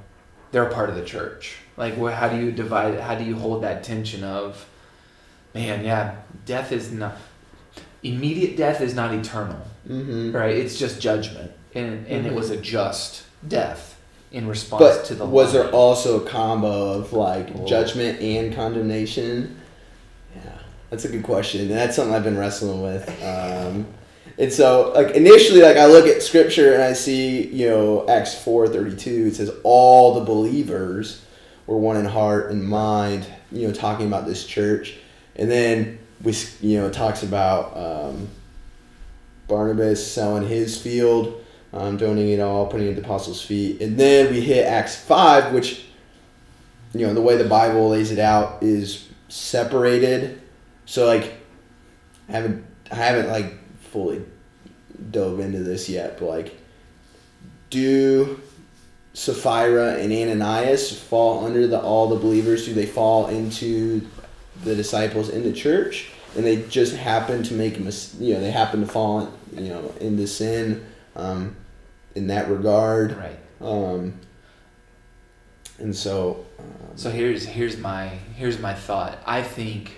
they're 0.51 0.67
a 0.67 0.73
part 0.73 0.89
of 0.89 0.95
the 0.95 1.03
church. 1.03 1.55
Like, 1.75 1.97
how 1.97 2.29
do 2.29 2.37
you 2.37 2.51
divide 2.51 2.93
it? 2.93 3.01
How 3.01 3.15
do 3.15 3.23
you 3.23 3.35
hold 3.35 3.63
that 3.63 3.83
tension 3.83 4.23
of, 4.23 4.67
man, 5.53 5.83
yeah, 5.83 6.17
death 6.45 6.71
is 6.71 6.91
not, 6.91 7.17
immediate 8.03 8.57
death 8.57 8.81
is 8.81 8.93
not 8.93 9.13
eternal, 9.13 9.61
mm-hmm. 9.87 10.31
right? 10.35 10.55
It's 10.55 10.77
just 10.77 11.01
judgment. 11.01 11.51
And, 11.73 12.07
and 12.07 12.25
mm-hmm. 12.25 12.27
it 12.27 12.33
was 12.33 12.49
a 12.49 12.57
just 12.57 13.23
death 13.47 13.96
in 14.37 14.47
response 14.47 14.79
but 14.81 15.05
to 15.05 15.15
the 15.15 15.25
was 15.25 15.53
line. 15.53 15.63
there 15.63 15.71
also 15.73 16.23
a 16.23 16.29
combo 16.29 16.91
of 16.93 17.11
like 17.11 17.49
Whoa. 17.49 17.65
judgment 17.65 18.21
and 18.21 18.53
condemnation 18.53 19.59
yeah 20.35 20.41
that's 20.89 21.05
a 21.05 21.09
good 21.09 21.23
question 21.23 21.61
and 21.61 21.71
that's 21.71 21.95
something 21.95 22.13
i've 22.13 22.23
been 22.23 22.37
wrestling 22.37 22.83
with 22.83 23.07
um, 23.23 23.87
and 24.37 24.53
so 24.53 24.91
like 24.95 25.15
initially 25.15 25.61
like 25.61 25.77
i 25.77 25.87
look 25.87 26.05
at 26.05 26.21
scripture 26.21 26.73
and 26.73 26.83
i 26.83 26.93
see 26.93 27.47
you 27.47 27.67
know 27.67 28.07
acts 28.07 28.35
4.32 28.35 29.27
it 29.27 29.35
says 29.35 29.51
all 29.63 30.13
the 30.19 30.25
believers 30.25 31.25
were 31.65 31.77
one 31.77 31.97
in 31.97 32.05
heart 32.05 32.51
and 32.51 32.63
mind 32.63 33.25
you 33.51 33.67
know 33.67 33.73
talking 33.73 34.05
about 34.05 34.27
this 34.27 34.45
church 34.45 34.97
and 35.35 35.49
then 35.49 35.97
we 36.21 36.35
you 36.61 36.79
know 36.79 36.91
talks 36.91 37.23
about 37.23 37.75
um, 37.75 38.27
barnabas 39.47 40.05
selling 40.05 40.47
his 40.47 40.79
field 40.79 41.43
um, 41.73 41.97
donating 41.97 42.33
it 42.33 42.39
all, 42.39 42.67
putting 42.67 42.87
it 42.87 42.91
at 42.91 42.95
the 42.95 43.01
apostles' 43.01 43.41
feet. 43.41 43.81
And 43.81 43.97
then 43.97 44.31
we 44.31 44.41
hit 44.41 44.65
Acts 44.65 44.95
5, 44.95 45.53
which, 45.53 45.85
you 46.93 47.05
know, 47.05 47.13
the 47.13 47.21
way 47.21 47.37
the 47.37 47.47
Bible 47.47 47.89
lays 47.89 48.11
it 48.11 48.19
out 48.19 48.63
is 48.63 49.07
separated. 49.29 50.41
So, 50.85 51.05
like, 51.05 51.33
I 52.29 52.33
haven't, 52.33 52.65
I 52.91 52.95
haven't, 52.95 53.29
like, 53.29 53.53
fully 53.81 54.23
dove 55.11 55.39
into 55.39 55.59
this 55.59 55.89
yet, 55.89 56.19
but, 56.19 56.27
like, 56.27 56.57
do 57.69 58.39
Sapphira 59.13 59.95
and 59.95 60.13
Ananias 60.13 60.97
fall 60.97 61.45
under 61.45 61.67
the 61.67 61.81
all 61.81 62.07
the 62.07 62.15
believers? 62.15 62.65
Do 62.65 62.73
they 62.73 62.85
fall 62.85 63.27
into 63.27 64.07
the 64.63 64.73
disciples 64.73 65.29
in 65.29 65.43
the 65.43 65.51
church? 65.51 66.11
and 66.37 66.45
they 66.45 66.61
just 66.67 66.95
happen 66.95 67.43
to 67.43 67.53
make 67.53 67.77
a 67.77 67.81
mis- 67.81 68.15
you 68.19 68.33
know 68.33 68.39
they 68.39 68.51
happen 68.51 68.81
to 68.81 68.87
fall 68.87 69.33
you 69.53 69.69
know 69.69 69.93
into 69.99 70.27
sin 70.27 70.85
um, 71.17 71.55
in 72.15 72.27
that 72.27 72.49
regard 72.49 73.17
Right. 73.17 73.39
um, 73.59 74.13
and 75.79 75.93
so 75.95 76.45
um, 76.59 76.65
So 76.95 77.09
here's 77.11 77.45
here's 77.45 77.77
my 77.77 78.07
here's 78.35 78.59
my 78.59 78.73
thought. 78.73 79.17
I 79.25 79.41
think 79.43 79.97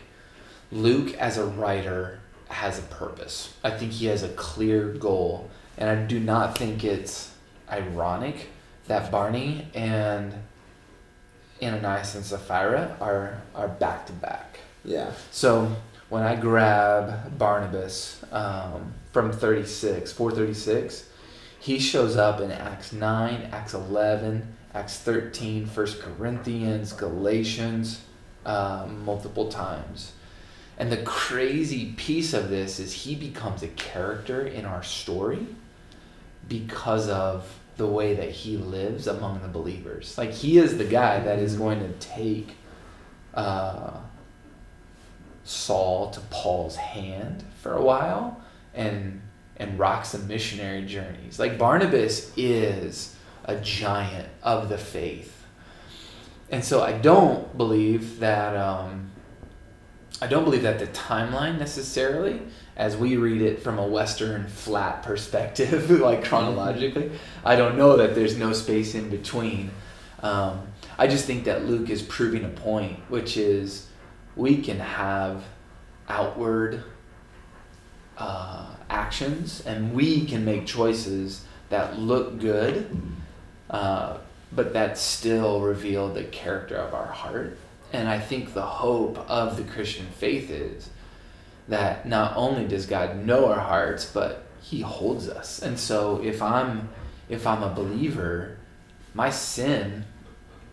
Luke 0.71 1.13
as 1.17 1.37
a 1.37 1.45
writer 1.45 2.19
has 2.49 2.79
a 2.79 2.81
purpose. 2.83 3.53
I 3.63 3.69
think 3.71 3.91
he 3.91 4.07
has 4.07 4.23
a 4.23 4.29
clear 4.29 4.89
goal, 4.89 5.49
and 5.77 5.89
I 5.89 5.95
do 6.05 6.19
not 6.19 6.57
think 6.57 6.83
it's 6.83 7.31
ironic 7.69 8.47
that 8.87 9.11
Barney 9.11 9.67
and 9.75 10.33
Ananias 11.61 12.15
and 12.15 12.25
Sapphira 12.25 12.97
are 12.99 13.41
are 13.55 13.67
back 13.67 14.05
to 14.07 14.13
back. 14.13 14.59
yeah 14.83 15.11
So 15.31 15.71
when 16.09 16.23
I 16.23 16.35
grab 16.35 17.37
Barnabas 17.37 18.23
um, 18.31 18.93
from 19.11 19.31
36, 19.31 20.11
436, 20.11 21.05
he 21.59 21.77
shows 21.77 22.15
up 22.15 22.39
in 22.39 22.51
Acts 22.51 22.93
9, 22.93 23.49
Acts 23.51 23.73
11, 23.73 24.55
Acts 24.73 24.97
13, 24.99 25.67
1 25.67 25.87
Corinthians, 25.99 26.93
Galatians, 26.93 28.01
um, 28.45 29.03
multiple 29.03 29.49
times. 29.49 30.13
And 30.77 30.89
the 30.89 31.03
crazy 31.03 31.93
piece 31.97 32.33
of 32.33 32.49
this 32.49 32.79
is 32.79 32.93
he 32.93 33.13
becomes 33.13 33.61
a 33.61 33.67
character 33.67 34.47
in 34.47 34.65
our 34.65 34.81
story 34.81 35.45
because 36.47 37.09
of 37.09 37.59
the 37.75 37.87
way 37.87 38.13
that 38.13 38.31
he 38.31 38.55
lives 38.55 39.05
among 39.05 39.41
the 39.41 39.49
believers. 39.49 40.17
Like 40.17 40.31
he 40.31 40.57
is 40.57 40.77
the 40.77 40.85
guy 40.85 41.19
that 41.19 41.39
is 41.39 41.55
going 41.55 41.79
to 41.79 41.91
take 41.99 42.55
uh, 43.33 43.97
Saul 45.43 46.11
to 46.11 46.21
Paul's 46.29 46.77
hand 46.77 47.43
for 47.61 47.73
a 47.73 47.81
while 47.81 48.41
and 48.73 49.21
and 49.59 49.77
rocks 49.77 50.09
some 50.09 50.27
missionary 50.27 50.85
journeys. 50.85 51.37
Like 51.37 51.57
Barnabas 51.57 52.31
is 52.37 53.15
a 53.45 53.57
giant 53.57 54.29
of 54.41 54.69
the 54.69 54.77
faith. 54.77 55.45
And 56.49 56.63
so 56.63 56.81
I 56.81 56.93
don't 56.93 57.55
believe 57.57 58.19
that 58.19 58.55
um, 58.55 59.11
I 60.21 60.27
don't 60.27 60.43
believe 60.43 60.63
that 60.63 60.79
the 60.79 60.87
timeline 60.87 61.59
necessarily, 61.59 62.41
as 62.75 62.97
we 62.97 63.17
read 63.17 63.41
it 63.41 63.61
from 63.61 63.77
a 63.77 63.85
Western 63.85 64.47
flat 64.47 65.03
perspective, 65.03 65.89
like 65.99 66.23
chronologically, 66.23 67.11
I 67.45 67.55
don't 67.55 67.77
know 67.77 67.97
that 67.97 68.15
there's 68.15 68.37
no 68.37 68.53
space 68.53 68.95
in 68.95 69.09
between. 69.09 69.71
Um, 70.21 70.67
I 70.97 71.07
just 71.07 71.25
think 71.25 71.45
that 71.45 71.65
Luke 71.65 71.89
is 71.89 72.01
proving 72.01 72.43
a 72.43 72.49
point, 72.49 72.99
which 73.09 73.37
is 73.37 73.87
we 74.35 74.61
can 74.61 74.79
have 74.79 75.43
outward 76.09 76.83
uh, 78.17 78.75
actions 78.89 79.63
and 79.65 79.93
we 79.93 80.25
can 80.25 80.45
make 80.45 80.65
choices 80.65 81.45
that 81.69 81.99
look 81.99 82.39
good, 82.39 82.89
uh, 83.69 84.17
but 84.51 84.73
that 84.73 84.97
still 84.97 85.61
reveal 85.61 86.09
the 86.09 86.23
character 86.23 86.75
of 86.75 86.93
our 86.93 87.07
heart. 87.07 87.57
And 87.93 88.07
I 88.07 88.19
think 88.19 88.53
the 88.53 88.61
hope 88.65 89.17
of 89.29 89.57
the 89.57 89.63
Christian 89.63 90.07
faith 90.07 90.49
is 90.49 90.89
that 91.67 92.07
not 92.07 92.35
only 92.35 92.67
does 92.67 92.85
God 92.85 93.25
know 93.25 93.45
our 93.51 93.59
hearts, 93.59 94.05
but 94.11 94.43
He 94.61 94.81
holds 94.81 95.29
us. 95.29 95.59
And 95.61 95.79
so 95.79 96.21
if 96.23 96.41
I'm 96.41 96.89
if 97.29 97.45
I'm 97.45 97.61
a 97.61 97.69
believer, 97.69 98.57
my 99.13 99.29
sin 99.29 100.05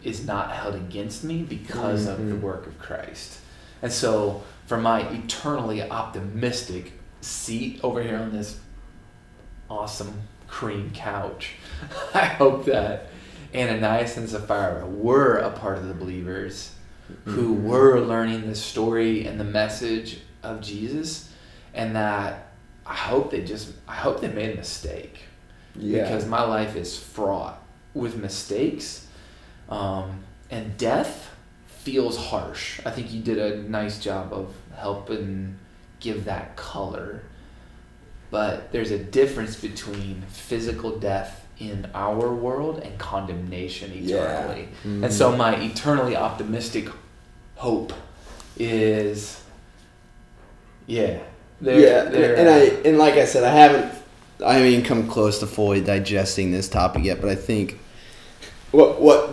is 0.03 0.27
not 0.27 0.53
held 0.53 0.75
against 0.75 1.23
me 1.23 1.43
because 1.43 2.07
of 2.07 2.17
the 2.29 2.35
Mhm. 2.35 2.41
work 2.41 2.67
of 2.67 2.79
Christ. 2.79 3.41
And 3.83 3.93
so 3.93 4.43
for 4.67 4.79
my 4.79 5.01
eternally 5.11 5.83
optimistic 5.83 6.96
seat 7.27 7.81
over 7.83 8.03
here 8.03 8.17
on 8.17 8.33
this 8.33 8.59
awesome 9.69 10.23
cream 10.49 10.91
couch, 10.95 11.53
I 12.15 12.25
hope 12.27 12.65
that 12.67 13.07
Ananias 13.55 14.17
and 14.17 14.29
Sapphira 14.29 14.87
were 14.87 15.37
a 15.39 15.51
part 15.51 15.79
of 15.79 15.89
the 15.89 15.95
believers 15.95 16.73
who 17.25 17.55
Mhm. 17.57 17.63
were 17.63 18.01
learning 18.01 18.47
the 18.49 18.55
story 18.55 19.27
and 19.27 19.39
the 19.39 19.45
message 19.45 20.19
of 20.43 20.61
Jesus, 20.61 21.31
and 21.75 21.95
that 21.97 22.49
I 22.85 22.95
hope 22.95 23.31
they 23.31 23.43
just 23.43 23.73
I 23.89 23.95
hope 23.95 24.21
they 24.21 24.29
made 24.29 24.53
a 24.53 24.57
mistake 24.57 25.21
yeah 25.77 26.03
because 26.03 26.27
my 26.27 26.43
life 26.43 26.77
is 26.77 26.99
fraught 26.99 27.61
with 27.95 28.17
mistakes, 28.17 29.07
um, 29.69 30.21
and 30.51 30.77
death 30.77 31.31
feels 31.67 32.17
harsh. 32.17 32.81
I 32.85 32.91
think 32.91 33.13
you 33.13 33.21
did 33.23 33.39
a 33.39 33.63
nice 33.69 33.99
job 33.99 34.33
of 34.33 34.53
helping 34.77 35.57
give 36.07 36.25
that 36.25 36.55
color, 36.55 37.21
but 38.31 38.71
there's 38.71 38.93
a 38.93 38.99
difference 38.99 39.57
between 39.57 40.23
physical 40.29 40.99
death 40.99 41.45
in 41.59 41.89
our 41.95 42.33
world 42.33 42.79
and 42.85 42.97
condemnation 42.99 43.91
Yeah. 43.95 44.17
eternally. 44.17 44.69
Mhm. 44.85 45.03
And 45.05 45.13
so 45.13 45.37
my 45.37 45.57
eternally 45.57 46.15
optimistic 46.15 46.89
hope 47.57 47.93
is, 48.57 49.41
yeah, 50.87 51.19
they're, 51.61 51.81
yeah, 51.81 52.05
they're, 52.11 52.37
and 52.37 52.49
uh, 52.49 52.53
I 52.53 52.89
and 52.89 52.99
like 52.99 53.15
I 53.15 53.25
said, 53.25 53.43
I 53.43 53.51
haven't 53.53 53.93
I 54.45 54.53
haven't 54.55 54.69
even 54.69 54.85
come 54.85 55.09
close 55.09 55.39
to 55.41 55.47
fully 55.47 55.81
digesting 55.81 56.53
this 56.53 56.69
topic 56.69 57.03
yet, 57.05 57.21
but 57.23 57.31
I 57.31 57.35
think 57.35 57.81
what 58.71 59.01
what 59.01 59.31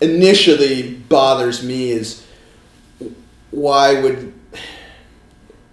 initially 0.00 0.94
bothers 1.08 1.62
me 1.62 1.90
is 1.90 2.22
why 3.50 4.00
would 4.00 4.33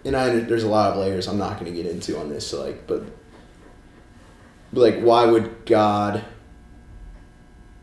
and 0.06 0.16
I 0.16 0.30
there's 0.40 0.64
a 0.64 0.70
lot 0.70 0.92
of 0.92 0.98
layers 0.98 1.28
I'm 1.28 1.38
not 1.38 1.60
going 1.60 1.72
to 1.74 1.84
get 1.84 1.90
into 1.92 2.20
on 2.20 2.30
this, 2.30 2.48
so 2.48 2.64
like, 2.64 2.88
but, 2.88 3.04
like, 4.74 5.00
why 5.00 5.26
would 5.26 5.66
God 5.66 6.24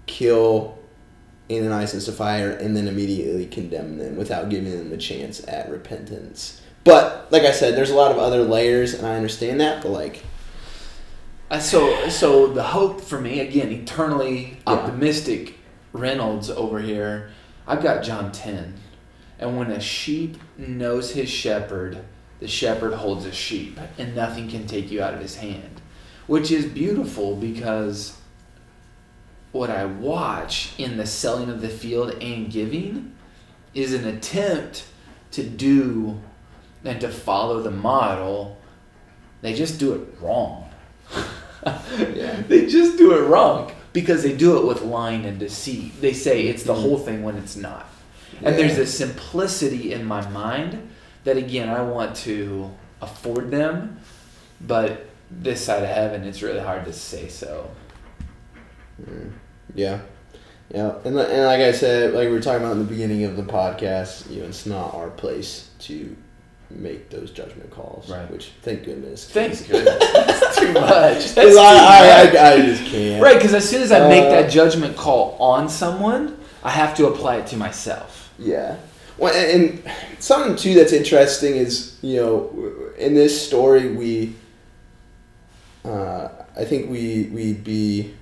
kill 0.06 0.78
Ananias 1.50 1.92
and 1.94 2.02
Sapphira 2.02 2.56
and 2.56 2.76
then 2.76 2.88
immediately 2.88 3.46
condemn 3.46 3.98
them 3.98 4.16
without 4.16 4.48
giving 4.48 4.72
them 4.76 4.90
the 4.90 4.96
chance 4.96 5.46
at 5.48 5.70
repentance? 5.70 6.60
But 6.84 7.28
like 7.30 7.42
I 7.42 7.52
said, 7.52 7.76
there's 7.76 7.90
a 7.90 7.94
lot 7.94 8.10
of 8.10 8.18
other 8.18 8.42
layers, 8.42 8.94
and 8.94 9.06
I 9.06 9.16
understand 9.16 9.60
that. 9.60 9.82
But 9.82 9.90
like, 9.90 10.24
Uh, 11.50 11.58
so 11.58 12.08
so 12.08 12.46
the 12.46 12.62
hope 12.62 13.00
for 13.00 13.20
me 13.20 13.40
again 13.40 13.70
eternally 13.72 14.58
Yeah. 14.66 14.74
optimistic 14.74 15.54
reynolds 15.94 16.50
over 16.50 16.78
here 16.80 17.30
i've 17.66 17.82
got 17.82 18.02
john 18.04 18.30
10 18.30 18.74
and 19.39 19.57
when 19.57 19.70
a 19.70 19.80
sheep 19.80 20.36
knows 20.57 21.12
his 21.12 21.28
shepherd 21.28 21.99
the 22.41 22.49
shepherd 22.49 22.93
holds 22.95 23.24
a 23.24 23.32
sheep 23.32 23.78
and 23.99 24.14
nothing 24.14 24.49
can 24.49 24.66
take 24.66 24.91
you 24.91 25.03
out 25.03 25.14
of 25.14 25.20
his 25.20 25.36
hand 25.36 25.80
which 26.26 26.51
is 26.51 26.66
beautiful 26.66 27.36
because 27.36 28.18
what 29.53 29.70
i 29.70 29.84
watch 29.84 30.72
in 30.78 30.97
the 30.97 31.07
selling 31.07 31.51
of 31.51 31.61
the 31.61 31.68
field 31.68 32.11
and 32.22 32.51
giving 32.51 33.14
is 33.74 33.93
an 33.95 34.07
attempt 34.07 34.86
to 35.30 35.43
do 35.43 36.20
and 36.84 37.01
to 37.01 37.09
follow 37.09 37.61
the 37.61 37.70
model 37.70 38.59
they 39.41 39.55
just 39.55 39.78
do 39.78 39.95
it 39.95 40.20
wrong 40.20 40.68
Yeah. 41.66 42.41
they 42.47 42.66
just 42.66 42.97
do 42.97 43.12
it 43.12 43.26
wrong 43.26 43.72
because 43.93 44.22
they 44.22 44.34
do 44.34 44.59
it 44.59 44.64
with 44.66 44.82
lying 44.82 45.24
and 45.26 45.39
deceit. 45.39 46.01
They 46.01 46.12
say 46.12 46.47
it's 46.47 46.62
the 46.62 46.74
whole 46.74 46.99
thing 46.99 47.22
when 47.22 47.36
it's 47.36 47.57
not. 47.57 47.86
And 48.43 48.57
there's 48.59 48.76
this 48.76 48.97
simplicity 48.97 49.93
in 49.93 50.05
my 50.05 50.26
mind 50.30 50.91
that 51.24 51.36
again 51.36 51.68
I 51.68 51.82
want 51.82 52.16
to 52.16 52.70
afford 53.03 53.51
them, 53.51 53.99
but 54.61 55.07
this 55.30 55.64
side 55.64 55.82
of 55.82 55.89
heaven 55.89 56.24
it's 56.24 56.43
really 56.43 56.61
hard 56.61 56.84
to 56.86 56.93
say 56.93 57.28
so. 57.28 57.70
Mm, 59.03 59.32
Yeah, 59.74 60.01
yeah, 60.74 60.95
and 61.05 61.18
and 61.18 61.45
like 61.45 61.61
I 61.61 61.72
said, 61.72 62.14
like 62.14 62.26
we 62.28 62.32
were 62.32 62.41
talking 62.41 62.62
about 62.62 62.72
in 62.72 62.78
the 62.80 62.84
beginning 62.84 63.24
of 63.24 63.36
the 63.36 63.43
podcast, 63.43 64.30
you 64.30 64.41
know, 64.43 64.49
it's 64.49 64.66
not 64.66 64.95
our 64.95 65.11
place 65.11 65.70
to 65.80 66.16
make 66.70 67.09
those 67.11 67.30
judgment 67.30 67.70
calls. 67.70 68.11
Right. 68.11 68.30
Which, 68.30 68.51
thank 68.62 68.84
goodness. 68.84 69.28
Thanks 69.30 69.62
goodness. 69.68 69.99
That's 70.12 70.59
too 70.59 70.72
much. 70.72 70.89
That's 70.91 71.34
'Cause 71.34 71.55
too 71.55 71.59
I, 71.61 71.74
much. 71.74 72.34
I, 72.36 72.49
I, 72.51 72.53
I 72.55 72.61
just 72.61 72.84
can't. 72.84 73.22
Right, 73.22 73.36
because 73.36 73.55
as 73.55 73.66
soon 73.68 73.82
as 73.82 73.91
I 73.93 74.07
make 74.09 74.24
Uh, 74.24 74.30
that 74.30 74.51
judgment 74.51 74.97
call 74.97 75.36
on 75.41 75.68
someone, 75.68 76.39
I 76.62 76.70
have 76.70 76.95
to 76.97 77.07
apply 77.07 77.36
it 77.36 77.47
to 77.49 77.57
myself. 77.57 78.28
Yeah. 78.39 78.76
Well, 79.18 79.34
and, 79.34 79.82
something 80.20 80.57
too 80.57 80.74
that's 80.74 80.93
interesting 80.93 81.57
is 81.57 81.97
you 82.03 82.16
know 82.16 82.93
in 82.99 83.14
this 83.14 83.47
story 83.47 83.95
we, 83.95 84.34
uh, 85.84 86.28
I 86.57 86.64
think 86.64 86.91
we 86.91 87.24
we'd 87.32 87.64
be 87.64 88.14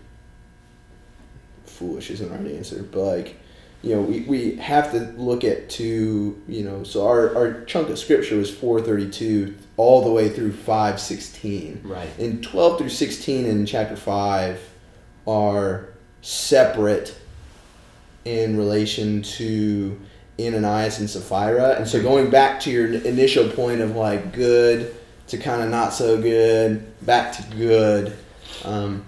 foolish 1.64 2.10
isn't 2.10 2.30
the 2.30 2.36
right 2.36 2.54
answer, 2.54 2.82
but 2.82 3.00
like 3.00 3.36
you 3.82 3.94
know 3.94 4.00
we, 4.00 4.20
we 4.22 4.56
have 4.56 4.90
to 4.92 5.00
look 5.20 5.44
at 5.44 5.68
two 5.68 6.42
you 6.48 6.64
know 6.64 6.82
so 6.82 7.06
our, 7.06 7.36
our 7.36 7.64
chunk 7.64 7.90
of 7.90 7.98
scripture 7.98 8.36
was 8.36 8.50
four 8.50 8.80
thirty 8.80 9.10
two 9.10 9.54
all 9.76 10.02
the 10.02 10.10
way 10.10 10.28
through 10.30 10.52
five 10.52 10.98
sixteen. 10.98 11.80
Right. 11.84 12.08
And 12.18 12.42
12 12.42 12.78
through 12.78 12.88
16 12.88 13.44
in 13.44 13.66
chapter 13.66 13.96
5 13.96 14.60
are 15.26 15.88
separate 16.22 17.16
in 18.26 18.56
relation 18.56 19.22
to 19.22 19.98
Ananias 20.38 20.98
and 20.98 21.08
Sapphira. 21.08 21.76
And 21.76 21.86
so 21.88 22.02
going 22.02 22.28
back 22.28 22.60
to 22.60 22.70
your 22.70 22.92
initial 22.92 23.48
point 23.50 23.80
of 23.80 23.94
like 23.96 24.32
good 24.32 24.94
to 25.28 25.38
kind 25.38 25.62
of 25.62 25.70
not 25.70 25.92
so 25.92 26.20
good, 26.20 26.84
back 27.06 27.32
to 27.36 27.56
good. 27.56 28.16
Um, 28.64 29.04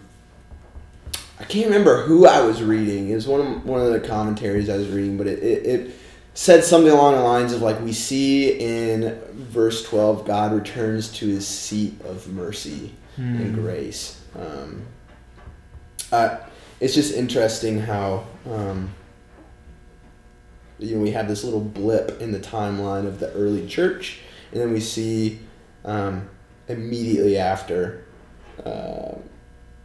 I 1.40 1.44
can't 1.44 1.66
remember 1.66 2.02
who 2.02 2.26
I 2.26 2.40
was 2.42 2.62
reading. 2.62 3.10
It 3.10 3.14
was 3.14 3.26
one 3.28 3.40
of 3.40 3.64
one 3.64 3.80
of 3.80 3.92
the 3.92 4.00
commentaries 4.00 4.68
I 4.68 4.76
was 4.76 4.88
reading, 4.88 5.16
but 5.18 5.26
it, 5.26 5.38
it, 5.40 5.66
it 5.66 5.96
said 6.34 6.64
something 6.64 6.90
along 6.92 7.14
the 7.14 7.22
lines 7.22 7.52
of 7.52 7.60
like 7.62 7.80
we 7.80 7.92
see 7.92 8.52
in 8.58 9.18
verse 9.34 9.84
twelve, 9.84 10.26
God 10.26 10.52
returns 10.52 11.08
to 11.18 11.26
His 11.26 11.46
seat 11.46 12.00
of 12.02 12.26
mercy 12.28 12.92
and 13.16 13.54
Hmm. 13.54 13.60
grace. 13.62 14.20
Um, 14.36 14.82
uh, 16.12 16.36
it's 16.80 16.94
just 16.94 17.12
interesting 17.14 17.80
how 17.80 18.24
um, 18.48 18.92
you 20.78 20.96
know 20.96 21.02
we 21.02 21.10
have 21.10 21.28
this 21.28 21.44
little 21.44 21.60
blip 21.60 22.20
in 22.20 22.32
the 22.32 22.38
timeline 22.38 23.06
of 23.06 23.20
the 23.20 23.32
early 23.32 23.66
church, 23.66 24.20
and 24.52 24.60
then 24.60 24.72
we 24.72 24.80
see 24.80 25.40
um, 25.84 26.28
immediately 26.68 27.38
after. 27.38 28.04
Uh, 28.64 29.14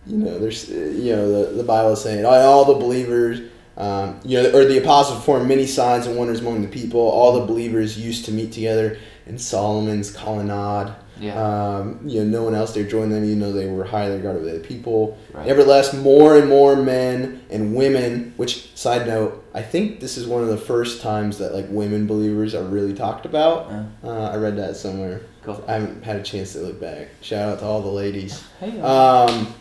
you 0.05 0.17
know, 0.17 0.37
there's 0.37 0.69
you 0.69 1.15
know 1.15 1.45
the 1.45 1.51
the 1.53 1.63
Bible 1.63 1.93
is 1.93 2.01
saying 2.01 2.25
all, 2.25 2.33
all 2.33 2.65
the 2.65 2.75
believers. 2.75 3.41
Um, 3.75 4.19
you 4.23 4.41
know, 4.41 4.51
or 4.51 4.65
the 4.65 4.77
apostles 4.77 5.17
performed 5.17 5.47
many 5.47 5.65
signs 5.65 6.05
and 6.05 6.15
wonders 6.15 6.41
among 6.41 6.61
the 6.61 6.67
people. 6.67 6.99
All 6.99 7.39
the 7.39 7.45
believers 7.45 7.97
used 7.97 8.25
to 8.25 8.31
meet 8.31 8.51
together 8.51 8.99
in 9.25 9.39
Solomon's 9.39 10.11
colonnade. 10.11 10.93
Yeah. 11.19 11.35
Um, 11.41 11.99
you 12.05 12.23
know, 12.23 12.39
no 12.39 12.43
one 12.43 12.55
else 12.55 12.73
there 12.73 12.83
joined 12.83 13.11
them, 13.11 13.23
You 13.23 13.35
know, 13.35 13.51
they 13.51 13.67
were 13.67 13.83
highly 13.83 14.15
regarded 14.15 14.43
by 14.45 14.53
the 14.53 14.59
people. 14.59 15.17
Right. 15.33 15.45
Nevertheless, 15.47 15.93
more 15.93 16.37
and 16.37 16.49
more 16.49 16.75
men 16.75 17.43
and 17.49 17.75
women. 17.75 18.33
Which 18.37 18.75
side 18.75 19.05
note, 19.07 19.43
I 19.53 19.61
think 19.61 19.99
this 19.99 20.17
is 20.17 20.25
one 20.25 20.41
of 20.41 20.49
the 20.49 20.57
first 20.57 21.01
times 21.01 21.37
that 21.37 21.53
like 21.53 21.65
women 21.69 22.07
believers 22.07 22.55
are 22.55 22.63
really 22.63 22.93
talked 22.93 23.25
about. 23.25 23.71
Uh, 23.71 23.83
Uh, 24.07 24.29
I 24.33 24.35
read 24.37 24.57
that 24.57 24.75
somewhere. 24.75 25.21
go. 25.45 25.63
I 25.67 25.73
haven't 25.73 26.03
had 26.03 26.15
a 26.17 26.23
chance 26.23 26.53
to 26.53 26.59
look 26.59 26.81
back. 26.81 27.09
Shout 27.21 27.47
out 27.49 27.59
to 27.59 27.65
all 27.65 27.81
the 27.81 27.87
ladies. 27.91 28.43
Hey. 28.59 28.79
uh, 28.81 29.27
Um, 29.27 29.53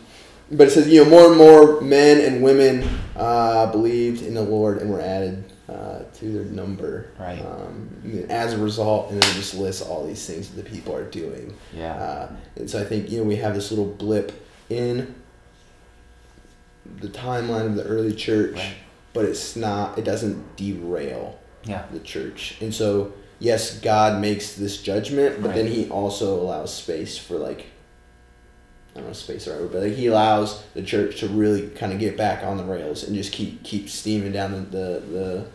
but 0.51 0.67
it 0.67 0.71
says, 0.71 0.87
you 0.89 1.03
know, 1.03 1.09
more 1.09 1.27
and 1.29 1.37
more 1.37 1.81
men 1.81 2.19
and 2.21 2.43
women 2.43 2.87
uh, 3.15 3.67
believed 3.71 4.21
in 4.21 4.33
the 4.33 4.41
Lord 4.43 4.79
and 4.81 4.89
were 4.91 5.01
added 5.01 5.43
uh, 5.69 5.99
to 6.15 6.25
their 6.31 6.43
number. 6.45 7.07
Right. 7.19 7.39
Um, 7.39 8.25
as 8.29 8.53
a 8.53 8.57
result, 8.57 9.11
and 9.11 9.21
then 9.21 9.29
it 9.31 9.33
just 9.33 9.53
lists 9.55 9.81
all 9.81 10.05
these 10.05 10.25
things 10.25 10.49
that 10.49 10.63
the 10.63 10.69
people 10.69 10.95
are 10.95 11.05
doing. 11.09 11.55
yeah. 11.73 11.93
Uh, 11.95 12.31
and 12.57 12.69
so 12.69 12.81
I 12.81 12.83
think, 12.85 13.09
you 13.09 13.19
know, 13.19 13.23
we 13.23 13.37
have 13.37 13.53
this 13.55 13.71
little 13.71 13.85
blip 13.93 14.31
in 14.69 15.15
the 16.99 17.07
timeline 17.07 17.65
of 17.67 17.75
the 17.75 17.83
early 17.85 18.13
church, 18.13 18.55
Right. 18.55 18.75
but 19.13 19.25
it's 19.25 19.55
not, 19.55 19.97
it 19.97 20.03
doesn't 20.03 20.57
derail 20.57 21.39
yeah. 21.63 21.85
the 21.91 21.99
church. 21.99 22.57
And 22.61 22.73
so, 22.73 23.13
yes, 23.39 23.79
God 23.79 24.19
makes 24.21 24.55
this 24.55 24.81
judgment, 24.81 25.41
but 25.41 25.55
then 25.55 25.67
He 25.67 25.89
also 25.89 26.39
allows 26.41 26.73
space 26.73 27.17
for 27.17 27.35
like, 27.37 27.67
I 28.95 28.99
don't 28.99 29.07
know, 29.07 29.13
space 29.13 29.47
or 29.47 29.51
whatever, 29.53 29.67
but 29.69 29.81
like 29.83 29.93
He 29.93 30.07
allows 30.07 30.61
the 30.75 30.83
church 30.83 31.19
to 31.21 31.27
really 31.27 31.69
kind 31.69 31.91
of 31.93 31.99
get 31.99 32.15
back 32.17 32.43
on 32.43 32.57
the 32.57 32.63
rails 32.63 33.03
and 33.03 33.15
just 33.15 33.31
keep 33.33 33.63
keep 33.63 33.89
steaming 33.89 34.31
down 34.31 34.51
the 34.51 34.59
the, 34.59 34.99
the 35.11 35.45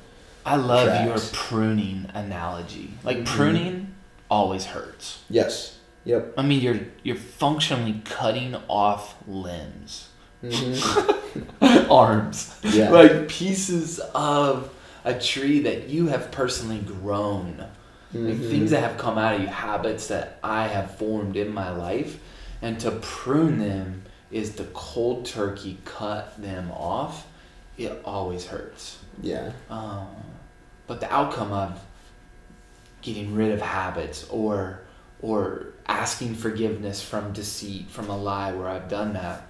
I 0.47 0.57
love 0.57 0.87
Tracks. 0.87 1.07
your 1.33 1.41
pruning 1.41 2.11
analogy. 2.15 2.91
Like 3.05 3.19
Mhm. 3.19 3.27
pruning 3.27 3.95
always 4.31 4.65
hurts. 4.67 5.19
yes, 5.31 5.77
yep, 6.05 6.33
I 6.37 6.43
mean, 6.43 6.61
you're 6.61 6.81
you're 7.03 7.17
functionally 7.17 8.01
cutting 8.05 8.57
off 8.69 9.15
limbs, 9.27 10.09
hmm 10.43 10.73
arms, 11.91 12.55
yeah, 12.63 12.91
like 12.91 13.29
pieces 13.29 13.99
of 14.15 14.73
a 15.05 15.15
tree 15.19 15.61
that 15.61 15.89
you 15.89 16.07
have 16.09 16.31
personally 16.31 16.79
grown. 16.81 17.65
Like 18.15 18.37
Mhm. 18.37 18.51
things 18.51 18.71
that 18.71 18.81
have 18.83 18.97
come 18.97 19.19
out 19.19 19.35
of 19.35 19.41
you, 19.43 19.47
habits 19.49 20.07
that 20.09 20.39
I 20.43 20.67
have 20.67 20.97
formed 20.97 21.37
in 21.37 21.53
my 21.53 21.71
life, 21.71 22.19
and 22.63 22.79
to 22.81 22.91
prune 22.91 23.59
them 23.59 24.03
is 24.31 24.53
the 24.57 24.65
cold 24.75 25.25
turkey 25.27 25.79
cut 25.85 26.41
them 26.41 26.71
off. 26.73 27.27
It 27.77 28.01
always 28.05 28.47
hurts. 28.47 28.99
yeah, 29.23 29.53
Um, 29.71 30.09
but 30.87 31.01
the 31.01 31.13
outcome 31.13 31.53
of 31.53 31.81
getting 33.03 33.35
rid 33.35 33.53
of 33.53 33.61
habits 33.61 34.27
or 34.29 34.81
or 35.23 35.67
asking 35.89 36.35
forgiveness 36.35 37.03
from 37.03 37.33
deceit, 37.33 37.89
from 37.91 38.09
a 38.11 38.17
lie 38.17 38.53
where 38.53 38.69
I've 38.69 38.89
done 38.89 39.15
that, 39.15 39.47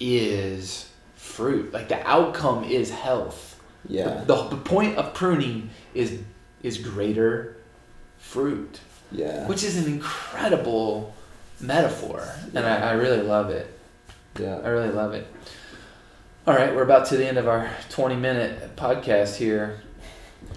is 0.00 0.88
fruit. 1.14 1.72
Like 1.72 1.88
the 1.88 2.06
outcome 2.06 2.64
is 2.64 2.90
health. 2.90 3.60
yeah, 3.88 4.24
The, 4.26 4.48
the 4.48 4.56
point 4.56 4.96
of 4.98 5.14
pruning 5.14 5.70
is 5.94 6.18
is 6.62 6.78
greater 6.78 7.56
fruit, 8.18 8.80
yeah, 9.12 9.46
which 9.46 9.62
is 9.62 9.76
an 9.76 9.92
incredible 9.92 11.14
metaphor, 11.60 12.26
and 12.54 12.58
I, 12.66 12.90
I 12.90 12.92
really 12.92 13.22
love 13.22 13.50
it. 13.50 13.78
Yeah, 14.38 14.56
I 14.62 14.68
really 14.68 14.90
love 14.90 15.14
it. 15.14 15.26
All 16.46 16.54
right, 16.54 16.74
we're 16.74 16.82
about 16.82 17.06
to 17.08 17.16
the 17.16 17.26
end 17.26 17.36
of 17.38 17.46
our 17.48 17.70
20 17.90 18.16
minute 18.16 18.76
podcast 18.76 19.36
here. 19.36 19.80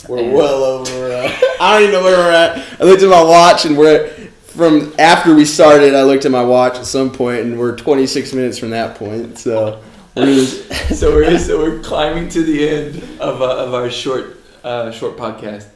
We're 0.07 0.19
And- 0.19 0.33
well 0.33 0.63
over. 0.63 1.11
Uh, 1.11 1.31
I 1.59 1.73
don't 1.73 1.89
even 1.89 1.93
know 1.93 2.03
where 2.03 2.17
we're 2.17 2.31
at. 2.31 2.81
I 2.81 2.83
looked 2.85 3.03
at 3.03 3.09
my 3.09 3.21
watch 3.23 3.65
and 3.65 3.77
we're 3.77 4.07
from 4.45 4.93
after 4.99 5.35
we 5.35 5.43
started. 5.45 5.95
I 5.95 6.03
looked 6.03 6.25
at 6.25 6.31
my 6.31 6.43
watch 6.43 6.75
at 6.75 6.85
some 6.85 7.11
point 7.11 7.41
and 7.41 7.59
we're 7.59 7.75
26 7.75 8.33
minutes 8.33 8.57
from 8.57 8.69
that 8.69 8.95
point. 8.95 9.37
So 9.37 9.81
we're 10.15 10.25
just, 10.27 10.71
so 10.99 11.11
we're 11.13 11.37
so 11.39 11.57
we're 11.59 11.79
climbing 11.79 12.29
to 12.29 12.43
the 12.43 12.67
end 12.69 12.97
of, 13.19 13.41
uh, 13.41 13.65
of 13.65 13.73
our 13.73 13.89
short 13.89 14.37
uh, 14.63 14.91
short 14.91 15.17
podcast. 15.17 15.67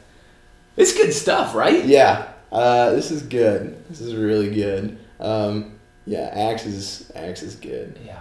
It's 0.76 0.92
good 0.94 1.12
stuff, 1.12 1.54
right? 1.54 1.84
yeah. 1.84 2.28
Uh, 2.52 2.90
this 2.92 3.10
is 3.10 3.22
good. 3.22 3.84
This 3.90 4.00
is 4.00 4.14
really 4.14 4.54
good. 4.54 4.98
Um, 5.20 5.72
yeah, 6.04 6.30
Acts 6.32 6.66
is 6.66 7.10
Acts 7.14 7.42
is 7.42 7.54
good. 7.56 7.98
Yeah. 8.04 8.20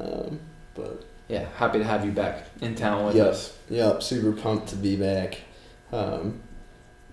Um, 0.00 0.40
but 0.74 1.04
Yeah. 1.28 1.46
Happy 1.56 1.78
to 1.78 1.84
have 1.84 2.04
you 2.04 2.12
back 2.12 2.46
in 2.60 2.74
town 2.74 3.04
with 3.06 3.16
Yep. 3.16 3.26
us. 3.26 3.52
Yep, 3.70 4.02
super 4.02 4.32
pumped 4.32 4.68
to 4.68 4.76
be 4.76 4.96
back. 4.96 5.38
Um, 5.92 6.40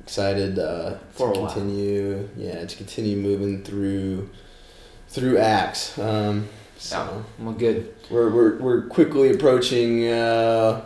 excited 0.01 0.60
uh, 0.60 0.95
For 1.12 1.34
to 1.34 1.39
a 1.39 1.43
while. 1.43 1.51
continue. 1.53 2.30
Yeah, 2.38 2.66
to 2.66 2.76
continue 2.78 3.18
moving 3.18 3.64
through 3.64 4.30
through 5.10 5.38
acts. 5.38 5.97
Um, 5.99 6.47
so 6.78 7.24
Well, 7.39 7.53
good. 7.53 7.93
we're, 8.10 8.30
we're 8.30 8.58
we're 8.58 8.82
quickly 8.88 9.32
approaching 9.32 10.08
uh, 10.10 10.82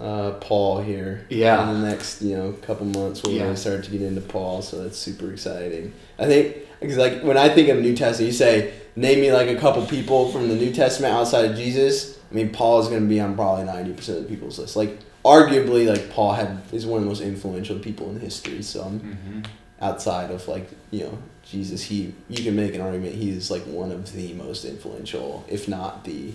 uh, 0.00 0.32
Paul 0.40 0.80
here. 0.80 1.26
Yeah. 1.30 1.68
In 1.70 1.80
the 1.80 1.86
next 1.88 2.22
you 2.22 2.36
know 2.36 2.52
couple 2.62 2.86
months, 2.86 3.22
we're 3.22 3.32
Yeah. 3.32 3.44
gonna 3.44 3.56
start 3.56 3.84
to 3.84 3.90
get 3.90 4.02
into 4.02 4.20
Paul. 4.20 4.62
So 4.62 4.82
that's 4.82 4.98
super 4.98 5.30
exciting. 5.32 5.92
I 6.18 6.26
think 6.26 6.56
because 6.82 6.98
like 6.98 7.22
when 7.22 7.36
I 7.38 7.48
think 7.48 7.68
of 7.68 7.78
New 7.78 7.96
Testament, 7.96 8.26
you 8.32 8.36
say 8.36 8.74
name 8.96 9.20
me 9.20 9.32
like 9.32 9.48
a 9.48 9.56
couple 9.56 9.84
people 9.86 10.30
from 10.30 10.48
the 10.48 10.54
New 10.54 10.72
Testament 10.72 11.14
outside 11.14 11.50
of 11.50 11.56
Jesus. 11.56 12.18
I 12.30 12.34
mean, 12.34 12.50
Paul 12.50 12.80
is 12.80 12.88
going 12.88 13.02
to 13.02 13.08
be 13.08 13.20
on 13.20 13.34
probably 13.34 13.64
ninety 13.64 13.92
percent 13.92 14.18
of 14.18 14.24
the 14.24 14.30
people's 14.30 14.58
list. 14.58 14.74
Like, 14.76 14.98
arguably, 15.24 15.86
like 15.88 16.10
Paul 16.10 16.32
had 16.32 16.60
is 16.72 16.84
one 16.86 16.98
of 16.98 17.04
the 17.04 17.08
most 17.08 17.20
influential 17.22 17.78
people 17.78 18.10
in 18.10 18.20
history. 18.20 18.62
So, 18.62 18.84
Mm-hmm. 18.84 19.40
outside 19.80 20.30
of 20.30 20.46
like 20.48 20.68
you 20.90 21.04
know 21.04 21.18
Jesus, 21.44 21.82
he 21.82 22.14
you 22.28 22.42
can 22.44 22.54
make 22.56 22.74
an 22.74 22.80
argument 22.80 23.14
he 23.14 23.30
is 23.30 23.50
like 23.50 23.62
one 23.62 23.90
of 23.92 24.12
the 24.12 24.32
most 24.34 24.64
influential, 24.64 25.44
if 25.48 25.68
not 25.68 26.04
the, 26.04 26.32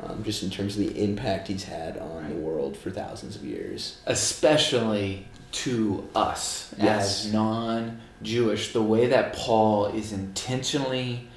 um, 0.00 0.24
just 0.24 0.42
in 0.42 0.50
terms 0.50 0.76
of 0.76 0.86
the 0.86 1.02
impact 1.04 1.48
he's 1.48 1.64
had 1.64 1.98
on 1.98 2.28
the 2.30 2.34
world 2.36 2.76
for 2.76 2.90
thousands 2.90 3.36
of 3.36 3.44
years. 3.44 3.98
Especially 4.06 5.26
to 5.52 6.08
us 6.14 6.74
Yes. 6.78 7.24
as 7.26 7.32
non-Jewish, 7.32 8.72
the 8.72 8.82
way 8.82 9.06
that 9.08 9.32
Paul 9.34 9.86
is 9.86 10.12
intentionally 10.12 11.28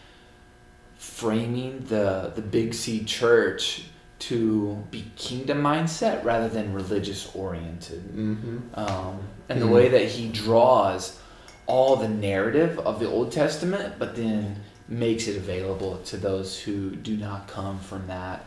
framing 0.98 1.86
the 1.88 2.32
the 2.36 2.42
Big 2.42 2.74
C 2.74 3.04
Church 3.04 3.84
to 4.20 4.84
be 4.92 5.06
kingdom 5.16 5.62
mindset 5.64 6.24
rather 6.24 6.48
than 6.48 6.74
religious 6.74 7.30
oriented. 7.36 8.04
Mm-hmm. 8.16 8.58
um, 8.80 9.20
and 9.50 9.60
the 9.62 9.66
Mhm. 9.66 9.74
way 9.74 9.90
that 9.90 10.06
he 10.06 10.28
draws 10.30 11.18
all 11.66 11.96
the 11.96 12.08
narrative 12.08 12.78
of 12.80 13.00
the 13.00 13.10
Old 13.10 13.32
Testament, 13.32 13.96
but 13.98 14.16
then 14.16 14.58
makes 14.88 15.28
it 15.28 15.38
available 15.38 15.98
to 16.06 16.18
those 16.18 16.60
who 16.60 16.92
do 16.92 17.16
not 17.18 17.48
come 17.48 17.80
from 17.80 18.06
that 18.08 18.46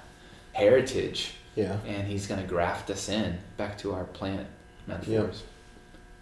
heritage, 0.52 1.32
Yeah. 1.56 1.76
and 1.86 2.06
he's 2.06 2.26
going 2.26 2.40
to 2.40 2.46
graft 2.46 2.88
us 2.90 3.08
in 3.08 3.38
back 3.56 3.76
to 3.78 3.92
our 3.94 4.04
plant 4.04 4.46
metaphors. 4.86 5.42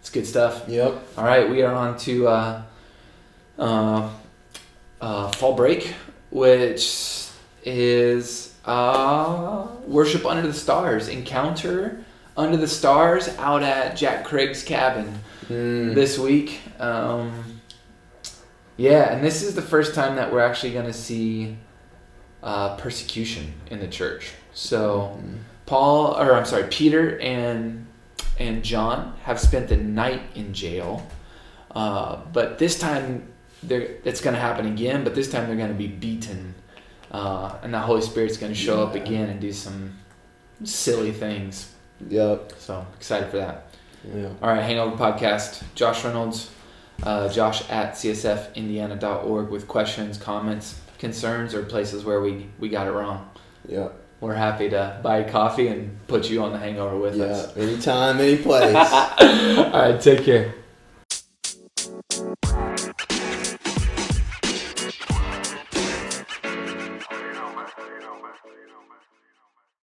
It's 0.03 0.09
good 0.09 0.27
stuff. 0.27 0.65
Yep. 0.67 1.01
All 1.17 1.23
right, 1.23 1.49
we 1.49 1.61
are 1.63 1.73
on 1.73 1.97
to 1.99 2.27
uh, 2.27 2.61
uh, 3.57 4.09
uh, 4.99 5.31
fall 5.31 5.55
break, 5.55 5.93
which 6.29 7.29
is 7.63 8.53
uh, 8.65 9.65
worship 9.87 10.25
under 10.25 10.45
the 10.45 10.53
stars, 10.53 11.07
encounter 11.07 12.03
under 12.35 12.57
the 12.57 12.67
stars 12.67 13.29
out 13.37 13.63
at 13.63 13.95
Jack 13.95 14.25
Craig's 14.25 14.61
cabin 14.61 15.19
Mm. 15.49 15.93
this 15.95 16.19
week. 16.19 16.59
Um, 16.79 17.61
yeah, 18.75 19.13
and 19.13 19.23
this 19.23 19.41
is 19.41 19.55
the 19.55 19.61
first 19.61 19.93
time 19.95 20.17
that 20.17 20.33
we're 20.33 20.39
actually 20.41 20.73
going 20.73 20.85
to 20.87 20.93
see 20.93 21.55
uh, 22.41 22.75
persecution 22.75 23.53
in 23.69 23.79
the 23.79 23.87
church. 23.87 24.31
So 24.53 25.17
Mm. 25.21 25.37
Paul, 25.65 26.17
or 26.17 26.33
I'm 26.33 26.43
sorry, 26.43 26.65
Peter 26.69 27.17
and 27.21 27.82
and 28.39 28.63
John 28.63 29.15
have 29.23 29.39
spent 29.39 29.69
the 29.69 29.77
night 29.77 30.21
in 30.35 30.53
jail. 30.53 31.07
Uh, 31.71 32.21
but 32.31 32.59
this 32.59 32.79
time, 32.79 33.31
it's 33.67 34.21
going 34.21 34.35
to 34.35 34.39
happen 34.39 34.65
again, 34.65 35.03
but 35.03 35.15
this 35.15 35.31
time 35.31 35.47
they're 35.47 35.55
going 35.55 35.69
to 35.69 35.75
be 35.75 35.87
beaten. 35.87 36.55
Uh, 37.11 37.57
and 37.61 37.73
the 37.73 37.79
Holy 37.79 38.01
Spirit's 38.01 38.37
going 38.37 38.51
to 38.51 38.57
show 38.57 38.77
yeah. 38.77 38.83
up 38.83 38.95
again 38.95 39.29
and 39.29 39.39
do 39.39 39.53
some 39.53 39.97
silly 40.63 41.11
things. 41.11 41.73
Yep. 42.09 42.53
So 42.57 42.85
excited 42.95 43.29
for 43.29 43.37
that. 43.37 43.67
Yeah. 44.13 44.29
All 44.41 44.49
right, 44.49 44.61
Hangover 44.61 44.97
Podcast. 44.97 45.63
Josh 45.75 46.03
Reynolds, 46.03 46.51
uh, 47.03 47.29
Josh 47.29 47.69
at 47.69 47.93
csfindiana.org 47.93 49.49
with 49.49 49.67
questions, 49.67 50.17
comments, 50.17 50.79
concerns, 50.97 51.53
or 51.53 51.63
places 51.63 52.03
where 52.03 52.21
we, 52.21 52.47
we 52.59 52.69
got 52.69 52.87
it 52.87 52.91
wrong. 52.91 53.29
Yeah. 53.67 53.89
We're 54.23 54.35
happy 54.35 54.69
to 54.69 55.01
buy 55.03 55.17
a 55.17 55.29
coffee 55.29 55.67
and 55.67 55.97
put 56.07 56.29
you 56.29 56.41
on 56.43 56.53
the 56.53 56.57
hangover 56.57 56.97
with 56.97 57.17
yeah, 57.17 57.25
us. 57.25 57.57
Yeah, 57.57 57.63
anytime, 57.63 58.21
any 58.21 58.37
place. 58.37 58.73
All 58.73 59.71
right, 59.71 59.99
take 59.99 60.23
care. 60.23 60.55